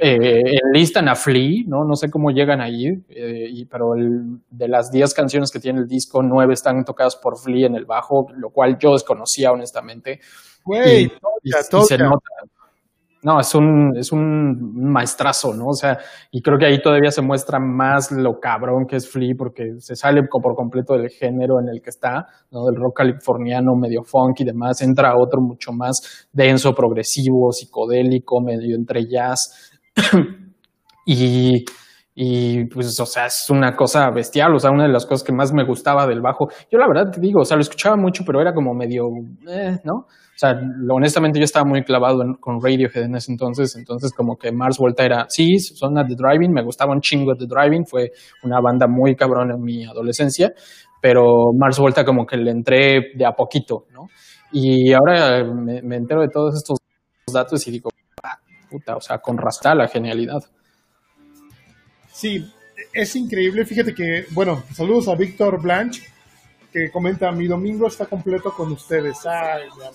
eh, 0.01 0.43
enlistan 0.65 1.09
a 1.09 1.15
Flea, 1.15 1.65
¿no? 1.67 1.85
No 1.85 1.95
sé 1.95 2.11
cómo 2.11 2.31
llegan 2.31 2.61
ahí, 2.61 2.87
eh, 3.09 3.49
y, 3.51 3.65
pero 3.67 3.95
de 4.51 4.69
las 4.69 4.91
10 4.91 5.15
canciones 5.15 5.51
que 5.51 5.61
tiene 5.61 5.81
el 5.81 5.87
disco, 5.87 6.23
9 6.23 6.53
están 6.53 6.85
tocadas 6.85 7.17
por 7.17 7.39
Flea 7.39 7.67
en 7.67 7.75
el 7.75 7.85
bajo, 7.85 8.27
lo 8.37 8.51
cual 8.51 8.79
yo 8.79 8.93
desconocía 8.93 9.53
honestamente. 9.53 10.21
Güey, 10.65 11.11
y, 11.43 11.51
se 11.51 11.99
nota. 11.99 12.29
No, 13.23 13.41
es 13.41 13.53
un, 13.57 13.97
es 13.97 14.13
un 14.13 14.91
maestrazo, 14.93 15.53
¿no? 15.53 15.67
O 15.67 15.75
sea, 15.75 15.99
y 16.31 16.41
creo 16.41 16.59
que 16.59 16.67
ahí 16.67 16.81
todavía 16.81 17.11
se 17.11 17.23
muestra 17.23 17.59
más 17.59 18.13
lo 18.13 18.39
cabrón 18.39 18.87
que 18.87 18.95
es 18.95 19.11
Flea, 19.11 19.35
porque 19.37 19.81
se 19.81 19.97
sale 19.97 20.23
por 20.31 20.55
completo 20.55 20.95
del 20.95 21.09
género 21.09 21.59
en 21.59 21.69
el 21.69 21.83
que 21.83 21.91
está, 21.91 22.27
¿no? 22.53 22.67
Del 22.67 22.77
rock 22.77 22.99
californiano, 22.99 23.75
medio 23.75 24.05
funk 24.05 24.41
y 24.41 24.45
demás, 24.45 24.81
entra 24.83 25.17
otro 25.19 25.41
mucho 25.41 25.73
más 25.73 26.29
denso, 26.33 26.73
progresivo, 26.73 27.51
psicodélico, 27.51 28.41
medio 28.41 28.77
entre 28.77 29.09
jazz. 29.09 29.73
y, 31.07 31.65
y 32.15 32.65
pues, 32.67 32.99
o 33.01 33.07
sea, 33.07 33.27
es 33.27 33.47
una 33.51 33.75
cosa 33.75 34.11
bestial, 34.11 34.55
o 34.55 34.59
sea, 34.59 34.71
una 34.71 34.85
de 34.85 34.93
las 34.93 35.07
cosas 35.07 35.23
que 35.23 35.33
más 35.33 35.53
me 35.53 35.65
gustaba 35.65 36.07
del 36.07 36.21
bajo. 36.21 36.49
Yo 36.71 36.79
la 36.79 36.87
verdad 36.87 37.11
te 37.13 37.21
digo, 37.21 37.41
o 37.41 37.45
sea, 37.45 37.57
lo 37.57 37.63
escuchaba 37.63 37.97
mucho, 37.97 38.25
pero 38.27 38.41
era 38.41 38.53
como 38.53 38.75
medio, 38.75 39.05
eh, 39.49 39.79
¿no? 39.85 40.07
O 40.37 40.39
sea, 40.39 40.55
honestamente 40.91 41.39
yo 41.39 41.45
estaba 41.45 41.65
muy 41.65 41.83
clavado 41.83 42.23
con 42.41 42.61
Radiohead 42.63 43.05
en 43.05 43.17
ese 43.17 43.33
entonces, 43.33 43.75
entonces 43.75 44.13
como 44.13 44.37
que 44.37 44.53
Mars 44.53 44.77
Volta 44.77 45.03
era, 45.03 45.25
sí, 45.31 45.59
son 45.59 45.95
The 45.95 46.15
Driving, 46.15 46.53
me 46.53 46.63
gustaba 46.63 46.93
un 46.93 47.01
chingo 47.01 47.35
The 47.35 47.47
Driving, 47.47 47.87
fue 47.87 48.11
una 48.43 48.61
banda 48.61 48.87
muy 48.87 49.17
cabrón 49.17 49.51
en 49.51 49.63
mi 49.63 49.87
adolescencia, 49.87 50.53
pero 51.01 51.53
Mars 51.59 51.79
Volta 51.79 52.05
como 52.05 52.27
que 52.27 52.37
le 52.37 52.51
entré 52.51 53.13
de 53.15 53.25
a 53.25 53.33
poquito, 53.33 53.87
¿no? 53.95 54.09
Y 54.53 54.93
ahora 54.93 55.43
me, 55.45 55.97
entero 55.97 56.21
de 56.21 56.29
todos 56.29 56.55
estos 56.55 56.81
datos 57.33 57.67
y 57.67 57.71
digo, 57.71 57.89
puta, 58.69 58.97
o 58.97 59.01
sea, 59.01 59.19
con 59.19 59.39
rasta 59.39 59.75
la 59.75 59.89
genialidad. 59.89 60.43
Sí, 62.13 62.51
es 62.93 63.17
increíble, 63.17 63.65
fíjate 63.65 63.95
que, 63.95 64.27
bueno, 64.31 64.63
saludos 64.73 65.09
a 65.09 65.15
Víctor 65.15 65.61
Blanche, 65.61 66.03
que 66.73 66.91
comenta, 66.91 67.31
mi 67.33 67.47
domingo 67.47 67.87
está 67.87 68.07
completo 68.07 68.53
con 68.53 68.73
ustedes. 68.73 69.19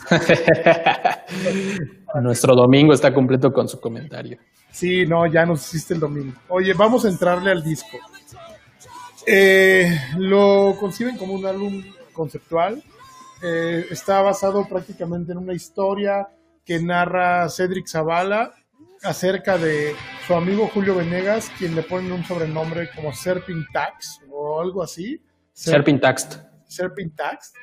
Nuestro 2.22 2.56
domingo 2.56 2.94
está 2.94 3.14
completo 3.14 3.52
con 3.52 3.68
su 3.68 3.80
comentario. 3.80 4.40
Sí, 4.72 5.06
no, 5.06 5.28
ya 5.28 5.46
nos 5.46 5.68
hiciste 5.68 5.94
el 5.94 6.00
domingo. 6.00 6.34
Oye, 6.50 6.74
vamos 6.74 7.06
a 7.06 7.10
entrarle 7.10 7.52
al 7.52 7.64
disco. 7.64 7.98
Eh, 9.28 9.96
lo 10.18 10.76
conciben 10.80 11.18
como 11.18 11.34
un 11.34 11.46
álbum 11.46 11.84
conceptual. 12.14 12.82
Eh, 13.44 13.86
está 13.90 14.22
basado 14.22 14.68
prácticamente 14.68 15.32
en 15.32 15.40
una 15.40 15.54
historia 15.54 16.28
que 16.66 16.80
narra 16.80 17.50
Cedric 17.50 17.88
Zavala 17.88 18.54
acerca 19.04 19.58
de 19.58 19.96
su 20.28 20.34
amigo 20.34 20.70
Julio 20.74 20.96
Venegas, 20.96 21.52
quien 21.58 21.76
le 21.76 21.84
pone 21.84 22.12
un 22.12 22.24
sobrenombre 22.24 22.90
como 22.96 23.14
Serpintax 23.14 24.22
o 24.30 24.62
algo 24.62 24.84
así. 24.84 25.22
Serpintax. 25.54 26.42
Serpintax, 26.68 27.54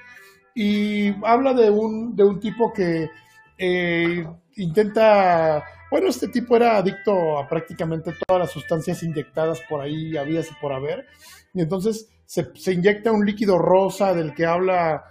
y 0.55 1.15
habla 1.25 1.55
de 1.55 1.71
un, 1.71 2.15
de 2.17 2.25
un 2.25 2.41
tipo 2.41 2.73
que 2.73 3.09
eh, 3.57 4.27
intenta, 4.57 5.63
bueno, 5.91 6.09
este 6.09 6.29
tipo 6.29 6.57
era 6.57 6.77
adicto 6.77 7.39
a 7.39 7.49
prácticamente 7.49 8.13
todas 8.27 8.41
las 8.41 8.51
sustancias 8.51 9.03
inyectadas 9.03 9.61
por 9.69 9.81
ahí, 9.81 10.17
había 10.17 10.41
y 10.41 10.45
por 10.61 10.73
haber, 10.73 11.07
y 11.55 11.63
entonces 11.63 12.09
se, 12.27 12.51
se, 12.55 12.73
inyecta 12.73 13.13
un 13.13 13.25
líquido 13.25 13.57
rosa 13.59 14.13
del 14.13 14.35
que 14.35 14.45
habla, 14.45 15.05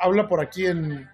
habla 0.00 0.26
por 0.26 0.40
aquí 0.40 0.66
en, 0.66 1.08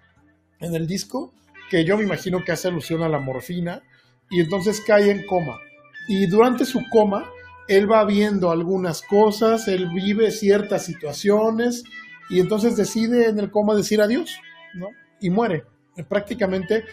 en 0.59 0.75
el 0.75 0.87
disco, 0.87 1.33
que 1.69 1.83
yo 1.85 1.97
me 1.97 2.03
imagino 2.03 2.43
que 2.43 2.53
hace 2.53 2.69
alusión 2.69 3.03
a 3.03 3.09
la 3.09 3.19
morfina, 3.19 3.83
y 4.29 4.41
entonces 4.41 4.81
cae 4.81 5.11
en 5.11 5.25
coma. 5.25 5.59
Y 6.07 6.25
durante 6.27 6.65
su 6.65 6.81
coma, 6.89 7.29
él 7.67 7.91
va 7.91 8.05
viendo 8.05 8.51
algunas 8.51 9.01
cosas, 9.01 9.67
él 9.67 9.89
vive 9.93 10.31
ciertas 10.31 10.85
situaciones, 10.85 11.83
y 12.29 12.39
entonces 12.39 12.75
decide 12.75 13.29
en 13.29 13.39
el 13.39 13.51
coma 13.51 13.75
decir 13.75 14.01
adiós, 14.01 14.37
¿no? 14.75 14.87
Y 15.19 15.29
muere. 15.29 15.65
Prácticamente 16.07 16.83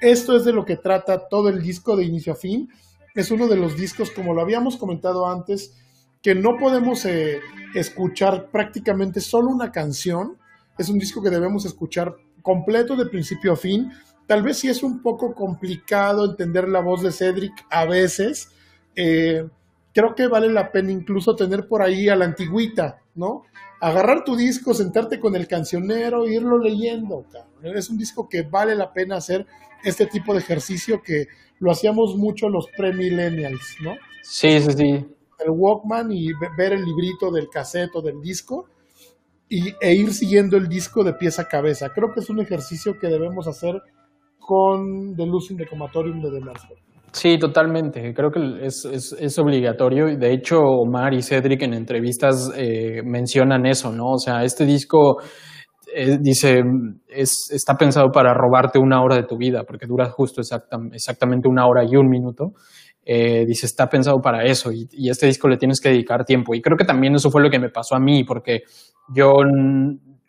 esto 0.00 0.36
es 0.36 0.44
de 0.44 0.52
lo 0.52 0.64
que 0.64 0.76
trata 0.76 1.28
todo 1.28 1.48
el 1.48 1.62
disco 1.62 1.96
de 1.96 2.04
inicio 2.04 2.32
a 2.32 2.36
fin. 2.36 2.70
Es 3.14 3.30
uno 3.30 3.48
de 3.48 3.56
los 3.56 3.76
discos, 3.76 4.10
como 4.10 4.32
lo 4.32 4.40
habíamos 4.40 4.76
comentado 4.76 5.28
antes, 5.28 5.74
que 6.22 6.34
no 6.34 6.56
podemos 6.56 7.04
eh, 7.04 7.40
escuchar 7.74 8.50
prácticamente 8.50 9.20
solo 9.20 9.48
una 9.48 9.72
canción. 9.72 10.38
Es 10.78 10.88
un 10.88 10.98
disco 10.98 11.22
que 11.22 11.30
debemos 11.30 11.64
escuchar 11.64 12.16
completo 12.42 12.96
de 12.96 13.06
principio 13.06 13.52
a 13.52 13.56
fin. 13.56 13.90
Tal 14.28 14.44
vez 14.44 14.58
sí 14.58 14.68
es 14.68 14.84
un 14.84 15.02
poco 15.02 15.34
complicado 15.34 16.24
entender 16.24 16.68
la 16.68 16.80
voz 16.80 17.02
de 17.02 17.10
Cedric 17.10 17.66
a 17.68 17.84
veces. 17.84 18.50
Eh, 18.94 19.44
creo 19.92 20.14
que 20.14 20.28
vale 20.28 20.48
la 20.48 20.70
pena 20.70 20.92
incluso 20.92 21.34
tener 21.34 21.66
por 21.66 21.82
ahí 21.82 22.08
a 22.08 22.14
la 22.14 22.26
antigüita, 22.26 23.00
¿no? 23.16 23.42
agarrar 23.80 24.24
tu 24.24 24.36
disco, 24.36 24.74
sentarte 24.74 25.20
con 25.20 25.36
el 25.36 25.46
cancionero, 25.46 26.26
irlo 26.26 26.58
leyendo. 26.58 27.24
Es 27.62 27.90
un 27.90 27.98
disco 27.98 28.28
que 28.28 28.42
vale 28.42 28.74
la 28.74 28.92
pena 28.92 29.16
hacer 29.16 29.46
este 29.84 30.06
tipo 30.06 30.32
de 30.32 30.40
ejercicio 30.40 31.02
que 31.02 31.28
lo 31.60 31.70
hacíamos 31.70 32.16
mucho 32.16 32.48
los 32.48 32.68
pre-millennials, 32.76 33.76
¿no? 33.82 33.96
Sí, 34.22 34.60
sí, 34.60 34.72
sí. 34.72 35.06
El 35.38 35.50
Walkman 35.50 36.10
y 36.10 36.32
ver 36.56 36.72
el 36.72 36.84
librito 36.84 37.30
del 37.30 37.48
caseto 37.48 38.02
del 38.02 38.20
disco 38.20 38.68
y, 39.48 39.72
e 39.80 39.94
ir 39.94 40.12
siguiendo 40.12 40.56
el 40.56 40.68
disco 40.68 41.04
de 41.04 41.14
pieza 41.14 41.42
a 41.42 41.48
cabeza. 41.48 41.92
Creo 41.94 42.12
que 42.12 42.20
es 42.20 42.28
un 42.28 42.40
ejercicio 42.40 42.98
que 42.98 43.06
debemos 43.06 43.46
hacer 43.46 43.80
con 44.48 45.14
The 45.14 45.26
Losing 45.26 45.58
the 45.58 45.66
Comatorium 45.66 46.22
de 46.22 46.30
The 46.30 46.40
Sí, 47.12 47.38
totalmente. 47.38 48.14
Creo 48.14 48.30
que 48.30 48.64
es, 48.64 48.82
es, 48.86 49.14
es, 49.20 49.38
obligatorio. 49.38 50.16
De 50.16 50.32
hecho, 50.32 50.58
Omar 50.60 51.12
y 51.12 51.20
Cedric 51.20 51.62
en 51.64 51.74
entrevistas 51.74 52.50
eh, 52.56 53.02
mencionan 53.04 53.66
eso, 53.66 53.92
¿no? 53.92 54.12
O 54.12 54.18
sea, 54.18 54.44
este 54.44 54.64
disco 54.64 55.18
eh, 55.94 56.16
dice, 56.18 56.62
es, 57.08 57.50
está 57.52 57.74
pensado 57.74 58.08
para 58.10 58.32
robarte 58.32 58.78
una 58.78 59.02
hora 59.02 59.16
de 59.16 59.24
tu 59.24 59.36
vida, 59.36 59.64
porque 59.66 59.86
dura 59.86 60.08
justo 60.08 60.40
exactamente 60.40 61.46
una 61.46 61.66
hora 61.66 61.84
y 61.84 61.94
un 61.96 62.08
minuto. 62.08 62.52
Eh, 63.04 63.44
dice, 63.46 63.66
está 63.66 63.86
pensado 63.86 64.16
para 64.22 64.44
eso 64.44 64.72
y, 64.72 64.86
y, 64.92 65.10
este 65.10 65.26
disco 65.26 65.48
le 65.48 65.58
tienes 65.58 65.78
que 65.78 65.90
dedicar 65.90 66.24
tiempo. 66.24 66.54
Y 66.54 66.62
creo 66.62 66.78
que 66.78 66.86
también 66.86 67.14
eso 67.14 67.30
fue 67.30 67.42
lo 67.42 67.50
que 67.50 67.58
me 67.58 67.68
pasó 67.68 67.96
a 67.96 68.00
mí, 68.00 68.24
porque 68.24 68.60
yo, 69.14 69.32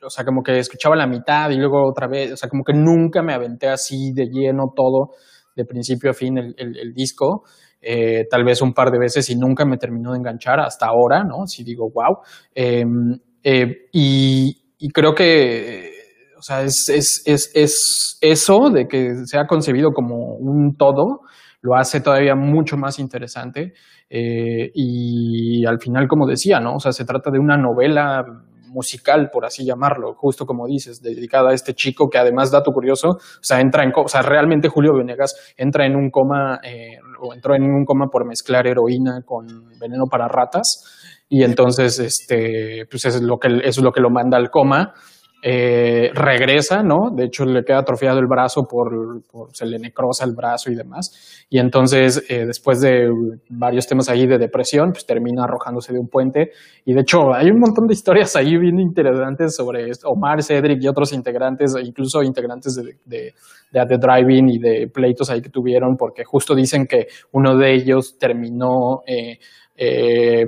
o 0.03 0.09
sea, 0.09 0.23
como 0.25 0.41
que 0.43 0.57
escuchaba 0.57 0.95
la 0.95 1.07
mitad 1.07 1.49
y 1.49 1.57
luego 1.57 1.87
otra 1.87 2.07
vez, 2.07 2.31
o 2.33 2.37
sea, 2.37 2.49
como 2.49 2.63
que 2.63 2.73
nunca 2.73 3.21
me 3.21 3.33
aventé 3.33 3.67
así 3.67 4.11
de 4.13 4.27
lleno 4.27 4.73
todo 4.75 5.11
de 5.55 5.65
principio 5.65 6.11
a 6.11 6.13
fin 6.13 6.37
el, 6.37 6.93
disco, 6.93 7.43
eh, 7.81 8.25
tal 8.29 8.43
vez 8.43 8.61
un 8.61 8.73
par 8.73 8.91
de 8.91 8.99
veces 8.99 9.29
y 9.29 9.35
nunca 9.35 9.65
me 9.65 9.77
terminó 9.77 10.11
de 10.11 10.19
enganchar 10.19 10.59
hasta 10.59 10.87
ahora, 10.87 11.23
¿no? 11.23 11.45
Si 11.45 11.63
digo, 11.63 11.89
wow. 11.93 12.17
Em, 12.53 13.19
eh, 13.43 13.87
y, 13.91 14.89
creo 14.93 15.13
que, 15.13 15.91
o 16.37 16.41
sea, 16.41 16.61
es, 16.61 16.89
es, 16.89 17.51
es, 17.53 18.17
eso 18.21 18.69
de 18.69 18.87
que 18.87 19.25
se 19.25 19.37
ha 19.37 19.47
concebido 19.47 19.91
como 19.91 20.35
un 20.35 20.75
todo, 20.77 21.21
lo 21.61 21.75
hace 21.75 21.99
todavía 21.99 22.35
mucho 22.35 22.77
más 22.77 22.99
interesante. 22.99 23.73
Eh, 24.09 24.71
y 24.73 25.65
al 25.65 25.79
final, 25.79 26.07
como 26.07 26.25
decía, 26.25 26.59
¿no? 26.59 26.75
O 26.75 26.79
sea, 26.79 26.91
se 26.91 27.05
trata 27.05 27.31
de 27.31 27.39
una 27.39 27.57
novela 27.57 28.23
musical, 28.69 29.29
por 29.31 29.45
así 29.45 29.65
llamarlo, 29.65 30.13
justo 30.15 30.45
como 30.45 30.67
dices, 30.67 31.01
dedicada 31.01 31.51
a 31.51 31.53
este 31.53 31.73
chico 31.73 32.09
que 32.09 32.17
además, 32.17 32.51
dato 32.51 32.71
curioso, 32.71 33.09
o 33.09 33.43
sea, 33.43 33.59
entra 33.59 33.83
en, 33.83 33.91
o 33.95 34.07
sea, 34.07 34.21
realmente 34.21 34.69
Julio 34.69 34.93
Venegas 34.93 35.53
entra 35.57 35.85
en 35.85 35.95
un 35.95 36.09
coma, 36.09 36.59
eh, 36.63 36.97
o 37.21 37.33
entró 37.33 37.55
en 37.55 37.63
un 37.63 37.85
coma 37.85 38.07
por 38.11 38.25
mezclar 38.25 38.67
heroína 38.67 39.21
con 39.25 39.45
veneno 39.79 40.05
para 40.09 40.27
ratas, 40.27 41.23
y 41.27 41.43
entonces, 41.43 41.99
este, 41.99 42.85
pues 42.89 43.05
es 43.05 43.21
lo 43.21 43.37
que, 43.37 43.61
es 43.63 43.77
lo 43.79 43.91
que 43.91 44.01
lo 44.01 44.09
manda 44.09 44.37
al 44.37 44.49
coma, 44.49 44.93
eh, 45.41 46.11
regresa, 46.13 46.83
¿no? 46.83 47.11
De 47.15 47.25
hecho, 47.25 47.45
le 47.45 47.63
queda 47.63 47.79
atrofiado 47.79 48.19
el 48.19 48.27
brazo 48.27 48.63
por, 48.69 49.21
se 49.53 49.65
le 49.65 49.79
necrosa 49.79 50.25
el 50.25 50.33
brazo 50.35 50.69
y 50.69 50.75
demás. 50.75 51.45
Y 51.49 51.59
entonces, 51.59 52.25
eh, 52.29 52.45
después 52.45 52.81
de 52.81 53.09
varios 53.49 53.87
temas 53.87 54.09
ahí 54.09 54.27
de 54.27 54.37
depresión, 54.37 54.91
pues 54.91 55.05
termina 55.05 55.45
arrojándose 55.45 55.93
de 55.93 55.99
un 55.99 56.09
puente. 56.09 56.51
Y 56.83 56.93
de 56.93 57.01
hecho, 57.01 57.33
hay 57.33 57.49
un 57.49 57.59
montón 57.59 57.87
de 57.87 57.93
historias 57.93 58.35
ahí 58.35 58.57
bien 58.57 58.79
interesantes 58.79 59.55
sobre 59.55 59.89
Omar, 60.03 60.43
Cedric 60.43 60.83
y 60.83 60.87
otros 60.87 61.13
integrantes, 61.13 61.73
incluso 61.81 62.21
integrantes 62.21 62.75
de, 62.75 62.97
de, 63.05 63.33
de 63.71 63.85
The 63.85 63.97
Driving 63.97 64.49
y 64.49 64.59
de 64.59 64.87
pleitos 64.93 65.29
ahí 65.29 65.41
que 65.41 65.49
tuvieron, 65.49 65.95
porque 65.95 66.25
justo 66.25 66.53
dicen 66.53 66.85
que 66.85 67.07
uno 67.31 67.55
de 67.55 67.73
ellos 67.75 68.17
terminó 68.19 69.03
eh, 69.07 69.39
eh 69.77 70.45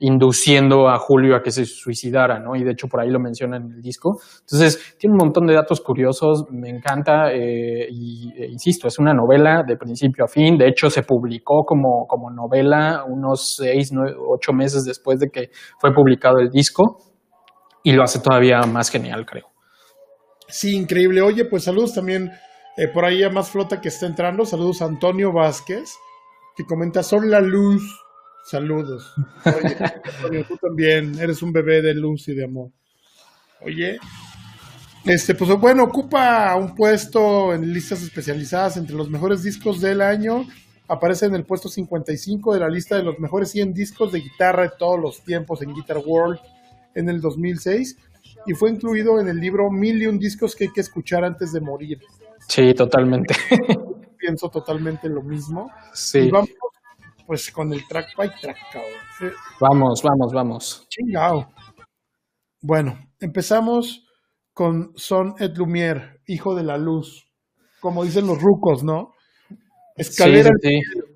induciendo 0.00 0.88
a 0.88 0.98
Julio 0.98 1.36
a 1.36 1.42
que 1.42 1.50
se 1.50 1.64
suicidara, 1.64 2.40
¿no? 2.40 2.56
Y 2.56 2.64
de 2.64 2.72
hecho 2.72 2.88
por 2.88 3.00
ahí 3.00 3.10
lo 3.10 3.20
menciona 3.20 3.58
en 3.58 3.70
el 3.70 3.80
disco. 3.80 4.18
Entonces, 4.40 4.96
tiene 4.98 5.12
un 5.12 5.26
montón 5.26 5.46
de 5.46 5.54
datos 5.54 5.80
curiosos, 5.80 6.44
me 6.50 6.70
encanta, 6.70 7.30
e 7.32 7.88
insisto, 8.50 8.88
es 8.88 8.98
una 8.98 9.12
novela 9.12 9.62
de 9.66 9.76
principio 9.76 10.24
a 10.24 10.28
fin, 10.28 10.56
de 10.56 10.68
hecho 10.68 10.90
se 10.90 11.02
publicó 11.02 11.64
como, 11.64 12.06
como 12.06 12.30
novela 12.30 13.04
unos 13.06 13.56
seis, 13.56 13.90
nueve, 13.92 14.16
ocho 14.18 14.52
meses 14.52 14.84
después 14.84 15.20
de 15.20 15.28
que 15.30 15.50
fue 15.78 15.92
publicado 15.92 16.38
el 16.38 16.48
disco, 16.48 16.96
y 17.82 17.92
lo 17.92 18.02
hace 18.02 18.20
todavía 18.20 18.60
más 18.62 18.90
genial, 18.90 19.24
creo. 19.26 19.46
Sí, 20.48 20.76
increíble. 20.76 21.22
Oye, 21.22 21.44
pues 21.44 21.64
saludos 21.64 21.94
también 21.94 22.30
eh, 22.76 22.88
por 22.92 23.04
ahí 23.04 23.22
a 23.22 23.30
más 23.30 23.50
flota 23.50 23.80
que 23.80 23.88
está 23.88 24.06
entrando, 24.06 24.44
saludos 24.44 24.82
a 24.82 24.86
Antonio 24.86 25.32
Vázquez, 25.32 25.94
que 26.56 26.64
comenta, 26.64 27.02
son 27.02 27.30
la 27.30 27.40
luz 27.40 27.82
Saludos. 28.50 29.14
Oye, 30.28 30.42
tú 30.42 30.56
también 30.56 31.16
eres 31.20 31.40
un 31.40 31.52
bebé 31.52 31.82
de 31.82 31.94
luz 31.94 32.26
y 32.26 32.34
de 32.34 32.44
amor. 32.44 32.70
Oye, 33.60 34.00
Este, 35.04 35.36
pues 35.36 35.50
bueno, 35.58 35.84
ocupa 35.84 36.56
un 36.56 36.74
puesto 36.74 37.54
en 37.54 37.72
listas 37.72 38.02
especializadas 38.02 38.76
entre 38.76 38.96
los 38.96 39.08
mejores 39.08 39.44
discos 39.44 39.80
del 39.80 40.00
año. 40.00 40.46
Aparece 40.88 41.26
en 41.26 41.36
el 41.36 41.44
puesto 41.44 41.68
55 41.68 42.54
de 42.54 42.60
la 42.60 42.68
lista 42.68 42.96
de 42.96 43.04
los 43.04 43.20
mejores 43.20 43.52
100 43.52 43.72
discos 43.72 44.10
de 44.10 44.18
guitarra 44.18 44.64
de 44.64 44.72
todos 44.76 44.98
los 44.98 45.22
tiempos 45.22 45.62
en 45.62 45.72
Guitar 45.72 45.98
World 45.98 46.40
en 46.96 47.08
el 47.08 47.20
2006 47.20 47.98
y 48.46 48.54
fue 48.54 48.70
incluido 48.70 49.20
en 49.20 49.28
el 49.28 49.38
libro 49.38 49.70
Mil 49.70 50.02
y 50.02 50.06
un 50.06 50.18
discos 50.18 50.56
que 50.56 50.64
hay 50.64 50.72
que 50.72 50.80
escuchar 50.80 51.24
antes 51.24 51.52
de 51.52 51.60
morir. 51.60 52.00
Sí, 52.48 52.74
totalmente. 52.74 53.32
Pienso 54.18 54.48
totalmente 54.48 55.08
lo 55.08 55.22
mismo. 55.22 55.70
Sí. 55.94 56.18
Y 56.18 56.30
vamos 56.30 56.50
pues 57.30 57.48
con 57.52 57.72
el 57.72 57.86
track 57.86 58.16
by 58.16 58.28
track, 58.40 58.56
cabrón. 58.72 59.34
Vamos, 59.60 60.02
vamos, 60.02 60.32
vamos. 60.32 60.86
Chingao. 60.88 61.54
Bueno, 62.60 62.98
empezamos 63.20 64.04
con 64.52 64.92
Son 64.96 65.36
et 65.38 65.56
Lumière, 65.56 66.20
hijo 66.26 66.56
de 66.56 66.64
la 66.64 66.76
luz. 66.76 67.30
Como 67.78 68.02
dicen 68.02 68.26
los 68.26 68.42
rucos, 68.42 68.82
¿no? 68.82 69.14
Escalera 69.94 70.48
sí, 70.48 70.54
sí, 70.60 70.74
al 70.74 70.82
cielo. 70.82 71.06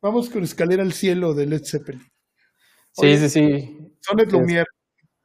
Vamos 0.00 0.30
con 0.30 0.44
Escalera 0.44 0.84
al 0.84 0.92
cielo 0.92 1.34
de 1.34 1.46
Led 1.46 1.64
Zeppelin. 1.64 2.02
Sí, 2.92 3.06
Oye, 3.06 3.18
sí, 3.18 3.28
sí. 3.28 3.96
Son 3.98 4.20
et 4.20 4.30
Lumière. 4.30 4.66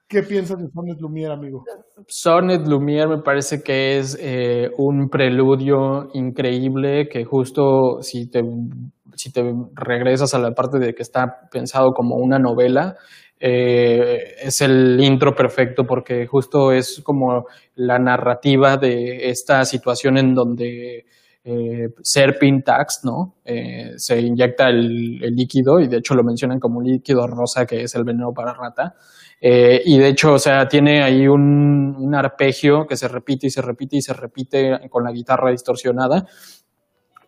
¿Qué 0.10 0.24
piensas 0.24 0.58
de 0.58 0.68
Son 0.74 0.90
et 0.90 1.00
Lumière, 1.00 1.32
amigo? 1.32 1.64
Sonnet 2.08 2.68
Lumière 2.68 3.08
me 3.08 3.22
parece 3.22 3.62
que 3.62 4.00
es 4.00 4.18
eh, 4.20 4.72
un 4.80 5.08
preludio 5.08 6.10
increíble 6.16 7.08
que 7.08 7.26
justo 7.26 8.02
si 8.02 8.28
te, 8.28 8.42
si 9.16 9.32
te 9.32 9.44
regresas 9.76 10.34
a 10.34 10.40
la 10.40 10.50
parte 10.54 10.80
de 10.80 10.96
que 10.96 11.04
está 11.04 11.48
pensado 11.52 11.92
como 11.92 12.16
una 12.16 12.40
novela, 12.40 12.96
eh, 13.40 14.34
es 14.42 14.62
el 14.62 15.00
intro 15.00 15.36
perfecto 15.36 15.84
porque 15.86 16.26
justo 16.26 16.72
es 16.72 17.02
como 17.04 17.46
la 17.76 18.00
narrativa 18.00 18.78
de 18.78 19.30
esta 19.30 19.64
situación 19.64 20.18
en 20.18 20.34
donde 20.34 21.06
eh, 21.44 21.88
Serpin 22.02 22.64
Tax, 22.64 23.02
¿no? 23.04 23.36
Eh, 23.46 23.94
se 23.96 24.20
inyecta 24.20 24.70
el, 24.70 25.24
el, 25.24 25.36
líquido 25.36 25.80
y 25.80 25.88
de 25.88 25.98
hecho 25.98 26.16
lo 26.16 26.24
mencionan 26.24 26.60
como 26.60 26.82
líquido 26.82 27.28
rosa 27.28 27.66
que 27.66 27.84
es 27.84 27.94
el 27.96 28.04
veneno 28.04 28.34
para 28.34 28.54
rata. 28.54 28.96
Eh, 29.42 29.82
y 29.86 29.98
de 29.98 30.10
hecho, 30.10 30.34
o 30.34 30.40
sea, 30.40 30.68
tiene 30.68 31.02
ahí 31.02 31.28
un, 31.28 31.96
un, 31.98 32.16
arpegio 32.16 32.86
que 32.88 32.98
se 32.98 33.08
repite 33.08 33.48
y 33.48 33.50
se 33.50 33.62
repite 33.62 33.98
y 33.98 34.02
se 34.02 34.14
repite 34.14 34.90
con 34.90 35.04
la 35.04 35.12
guitarra 35.12 35.52
distorsionada, 35.52 36.26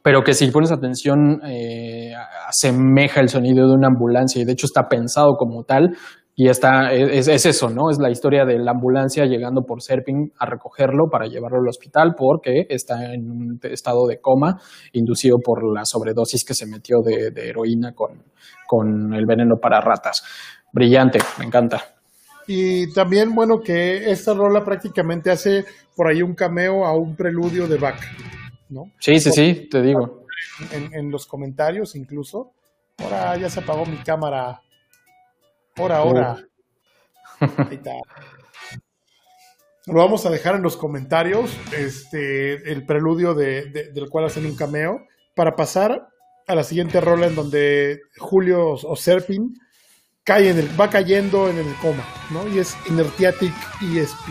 pero 0.03 0.23
que 0.23 0.33
si 0.33 0.49
pones 0.51 0.71
atención 0.71 1.41
eh, 1.45 2.13
asemeja 2.47 3.21
el 3.21 3.29
sonido 3.29 3.67
de 3.67 3.75
una 3.75 3.87
ambulancia 3.87 4.41
y 4.41 4.45
de 4.45 4.53
hecho 4.53 4.65
está 4.65 4.87
pensado 4.89 5.35
como 5.37 5.63
tal. 5.63 5.95
Y 6.33 6.47
está, 6.47 6.93
es, 6.93 7.27
es, 7.27 7.45
eso, 7.45 7.69
¿no? 7.69 7.91
Es 7.91 7.99
la 7.99 8.09
historia 8.09 8.45
de 8.45 8.57
la 8.57 8.71
ambulancia 8.71 9.25
llegando 9.25 9.63
por 9.63 9.81
Serping 9.81 10.31
a 10.39 10.45
recogerlo 10.45 11.07
para 11.11 11.27
llevarlo 11.27 11.59
al 11.59 11.67
hospital 11.67 12.15
porque 12.17 12.65
está 12.69 13.13
en 13.13 13.29
un 13.29 13.59
estado 13.63 14.07
de 14.07 14.19
coma 14.21 14.57
inducido 14.93 15.37
por 15.43 15.61
la 15.75 15.83
sobredosis 15.83 16.45
que 16.45 16.53
se 16.53 16.65
metió 16.65 16.99
de, 17.03 17.31
de 17.31 17.49
heroína 17.49 17.93
con, 17.93 18.23
con 18.65 19.13
el 19.13 19.25
veneno 19.25 19.57
para 19.61 19.81
ratas. 19.81 20.23
Brillante, 20.71 21.19
me 21.37 21.45
encanta. 21.45 22.00
Y 22.47 22.91
también, 22.93 23.33
bueno, 23.33 23.61
que 23.61 24.11
esta 24.11 24.33
rola 24.33 24.63
prácticamente 24.63 25.31
hace 25.31 25.65
por 25.95 26.07
ahí 26.07 26.21
un 26.21 26.33
cameo 26.33 26.85
a 26.85 26.95
un 26.95 27.15
preludio 27.15 27.67
de 27.67 27.77
Bach, 27.77 28.01
¿no? 28.69 28.91
Sí, 28.99 29.19
sí, 29.19 29.31
sí, 29.31 29.67
te 29.69 29.81
digo. 29.81 30.25
En, 30.71 30.93
en 30.93 31.11
los 31.11 31.25
comentarios 31.25 31.95
incluso. 31.95 32.51
Ahora 32.97 33.37
ya 33.37 33.49
se 33.49 33.59
apagó 33.59 33.85
mi 33.85 33.97
cámara. 33.97 34.61
Ahora. 35.75 36.35
Uh. 36.35 37.45
Ahí 37.57 37.75
está. 37.75 37.93
Lo 39.87 39.95
vamos 39.95 40.25
a 40.25 40.29
dejar 40.29 40.55
en 40.55 40.61
los 40.61 40.77
comentarios, 40.77 41.57
este, 41.75 42.71
el 42.71 42.85
preludio 42.85 43.33
de, 43.33 43.65
de, 43.65 43.91
del 43.91 44.09
cual 44.09 44.25
hacen 44.25 44.45
un 44.45 44.55
cameo, 44.55 45.07
para 45.33 45.55
pasar 45.55 46.07
a 46.47 46.55
la 46.55 46.63
siguiente 46.63 47.01
rola 47.01 47.27
en 47.27 47.35
donde 47.35 48.01
Julio 48.17 48.73
o 48.73 48.95
Serpin 48.95 49.55
cae 50.23 50.49
en 50.49 50.59
el, 50.59 50.79
va 50.79 50.89
cayendo 50.89 51.49
en 51.49 51.57
el 51.57 51.75
coma, 51.81 52.05
¿no? 52.31 52.47
Y 52.47 52.59
es 52.59 52.75
Inertiatic 52.89 53.53
ESP. 53.81 54.27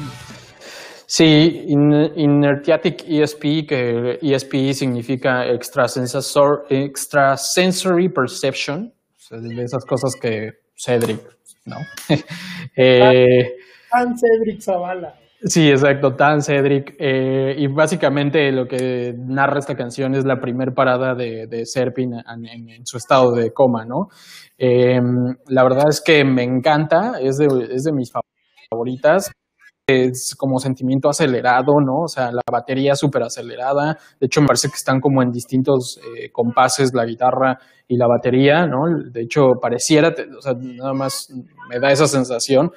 Sí, 1.06 1.64
in, 1.66 1.92
Inertiatic 2.16 3.04
ESP, 3.08 3.66
que 3.66 4.18
ESP 4.22 4.72
significa 4.72 5.44
extrasensor, 5.46 6.66
extrasensory 6.70 8.08
perception, 8.08 8.92
o 9.16 9.20
sea, 9.20 9.38
de 9.38 9.64
esas 9.64 9.84
cosas 9.84 10.14
que 10.20 10.52
Cedric, 10.76 11.20
¿no? 11.64 11.78
eh, 12.76 13.56
Tan 13.90 14.16
Cedric 14.16 14.60
Zavala. 14.62 15.19
Sí, 15.42 15.70
exacto, 15.70 16.14
Tan 16.16 16.42
Cedric. 16.42 16.96
Eh, 16.98 17.54
y 17.56 17.66
básicamente 17.66 18.52
lo 18.52 18.66
que 18.68 19.14
narra 19.16 19.58
esta 19.58 19.74
canción 19.74 20.14
es 20.14 20.26
la 20.26 20.38
primer 20.38 20.74
parada 20.74 21.14
de, 21.14 21.46
de 21.46 21.64
Serpin 21.64 22.12
en, 22.14 22.84
su 22.84 22.98
estado 22.98 23.32
de 23.32 23.50
coma, 23.50 23.86
¿no? 23.86 24.08
Eh, 24.58 25.00
la 25.48 25.62
verdad 25.62 25.88
es 25.88 26.02
que 26.02 26.24
me 26.24 26.42
encanta, 26.42 27.18
es 27.20 27.38
de, 27.38 27.46
es 27.70 27.84
de 27.84 27.92
mis 27.92 28.12
favoritas. 28.70 29.30
Es 29.86 30.36
como 30.36 30.58
sentimiento 30.58 31.08
acelerado, 31.08 31.80
¿no? 31.80 32.02
O 32.02 32.08
sea, 32.08 32.30
la 32.30 32.42
batería 32.52 32.94
súper 32.94 33.22
acelerada. 33.22 33.98
De 34.20 34.26
hecho, 34.26 34.42
me 34.42 34.46
parece 34.46 34.68
que 34.68 34.76
están 34.76 35.00
como 35.00 35.22
en 35.22 35.32
distintos 35.32 35.98
eh, 36.16 36.30
compases 36.30 36.92
la 36.94 37.06
guitarra 37.06 37.58
y 37.88 37.96
la 37.96 38.06
batería, 38.06 38.66
¿no? 38.66 38.82
De 39.10 39.22
hecho, 39.22 39.54
pareciera, 39.60 40.14
o 40.38 40.42
sea, 40.42 40.52
nada 40.54 40.92
más 40.92 41.32
me 41.68 41.80
da 41.80 41.90
esa 41.90 42.06
sensación 42.06 42.70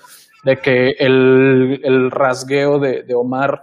de 0.43 0.57
que 0.57 0.89
el, 0.99 1.79
el 1.83 2.11
rasgueo 2.11 2.79
de, 2.79 3.03
de, 3.03 3.15
Omar 3.15 3.61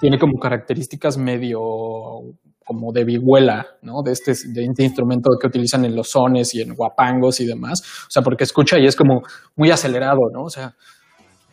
tiene 0.00 0.18
como 0.18 0.38
características 0.38 1.16
medio 1.16 1.60
como 2.64 2.92
de 2.92 3.04
vihuela, 3.04 3.66
¿no? 3.82 4.02
De 4.04 4.12
este, 4.12 4.30
de 4.30 4.64
este 4.64 4.84
instrumento 4.84 5.30
que 5.40 5.48
utilizan 5.48 5.84
en 5.84 5.96
los 5.96 6.10
sones 6.10 6.54
y 6.54 6.62
en 6.62 6.74
guapangos 6.74 7.40
y 7.40 7.46
demás. 7.46 7.82
O 8.06 8.10
sea, 8.10 8.22
porque 8.22 8.44
escucha 8.44 8.78
y 8.78 8.86
es 8.86 8.94
como 8.94 9.22
muy 9.56 9.70
acelerado, 9.70 10.20
¿no? 10.32 10.44
O 10.44 10.50
sea, 10.50 10.74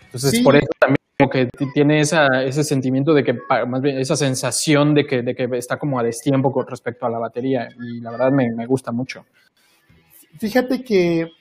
entonces 0.06 0.32
sí. 0.32 0.44
por 0.44 0.56
eso 0.56 0.68
también 0.78 0.98
como 1.18 1.32
que 1.32 1.50
tiene 1.74 2.02
esa, 2.02 2.28
ese 2.46 2.64
sentimiento 2.64 3.14
de 3.14 3.24
que, 3.24 3.34
más 3.68 3.82
bien, 3.82 3.98
esa 3.98 4.16
sensación 4.16 4.94
de 4.94 5.06
que, 5.06 5.24
de 5.24 5.34
que 5.34 5.48
está 5.54 5.78
como 5.80 6.00
a 6.00 6.04
destiempo 6.04 6.52
con 6.52 6.68
respecto 6.68 7.08
a 7.08 7.10
la 7.10 7.18
batería. 7.18 7.68
Y 7.82 8.00
la 8.02 8.12
verdad 8.12 8.30
me, 8.32 8.46
me 8.56 8.68
gusta 8.68 8.92
mucho. 8.92 9.26
Fíjate 10.40 10.84
que 10.84 11.32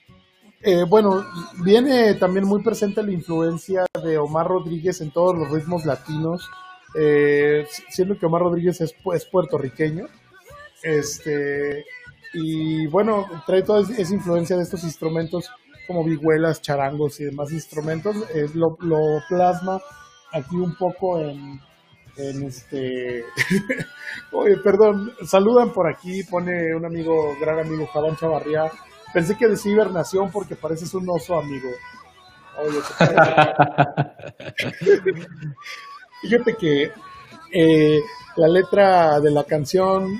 eh, 0.61 0.83
bueno, 0.87 1.25
viene 1.63 2.15
también 2.15 2.45
muy 2.45 2.63
presente 2.63 3.03
la 3.03 3.11
influencia 3.11 3.85
de 4.03 4.17
Omar 4.17 4.47
Rodríguez 4.47 5.01
en 5.01 5.11
todos 5.11 5.37
los 5.37 5.51
ritmos 5.51 5.85
latinos, 5.85 6.49
eh, 6.97 7.67
siendo 7.89 8.17
que 8.17 8.25
Omar 8.25 8.41
Rodríguez 8.41 8.81
es, 8.81 8.95
es, 9.13 9.25
puertorriqueño. 9.25 10.07
Este, 10.83 11.85
y 12.33 12.87
bueno, 12.87 13.25
trae 13.45 13.63
toda 13.63 13.81
esa 13.81 14.13
influencia 14.13 14.55
de 14.55 14.63
estos 14.63 14.83
instrumentos 14.83 15.49
como 15.87 16.03
vihuelas, 16.03 16.61
charangos 16.61 17.19
y 17.19 17.25
demás 17.25 17.51
instrumentos. 17.51 18.15
Eh, 18.35 18.47
lo, 18.53 18.77
plasma 19.29 19.79
aquí 20.33 20.55
un 20.55 20.75
poco 20.75 21.19
en, 21.19 21.59
este. 22.17 23.23
Oye, 24.31 24.57
perdón, 24.63 25.13
saludan 25.25 25.71
por 25.71 25.89
aquí, 25.89 26.23
pone 26.23 26.75
un 26.75 26.85
amigo, 26.85 27.35
gran 27.39 27.59
amigo, 27.59 27.87
Jabán 27.87 28.17
Chavarría. 28.17 28.71
Pensé 29.13 29.37
que 29.37 29.47
decía 29.47 29.71
hibernación 29.71 30.29
porque 30.31 30.55
pareces 30.55 30.93
un 30.93 31.09
oso, 31.09 31.39
amigo. 31.39 31.69
Oye, 32.59 32.79
Fíjate 36.21 36.55
que 36.55 36.91
eh, 37.53 38.01
la 38.35 38.47
letra 38.47 39.19
de 39.19 39.31
la 39.31 39.43
canción 39.43 40.19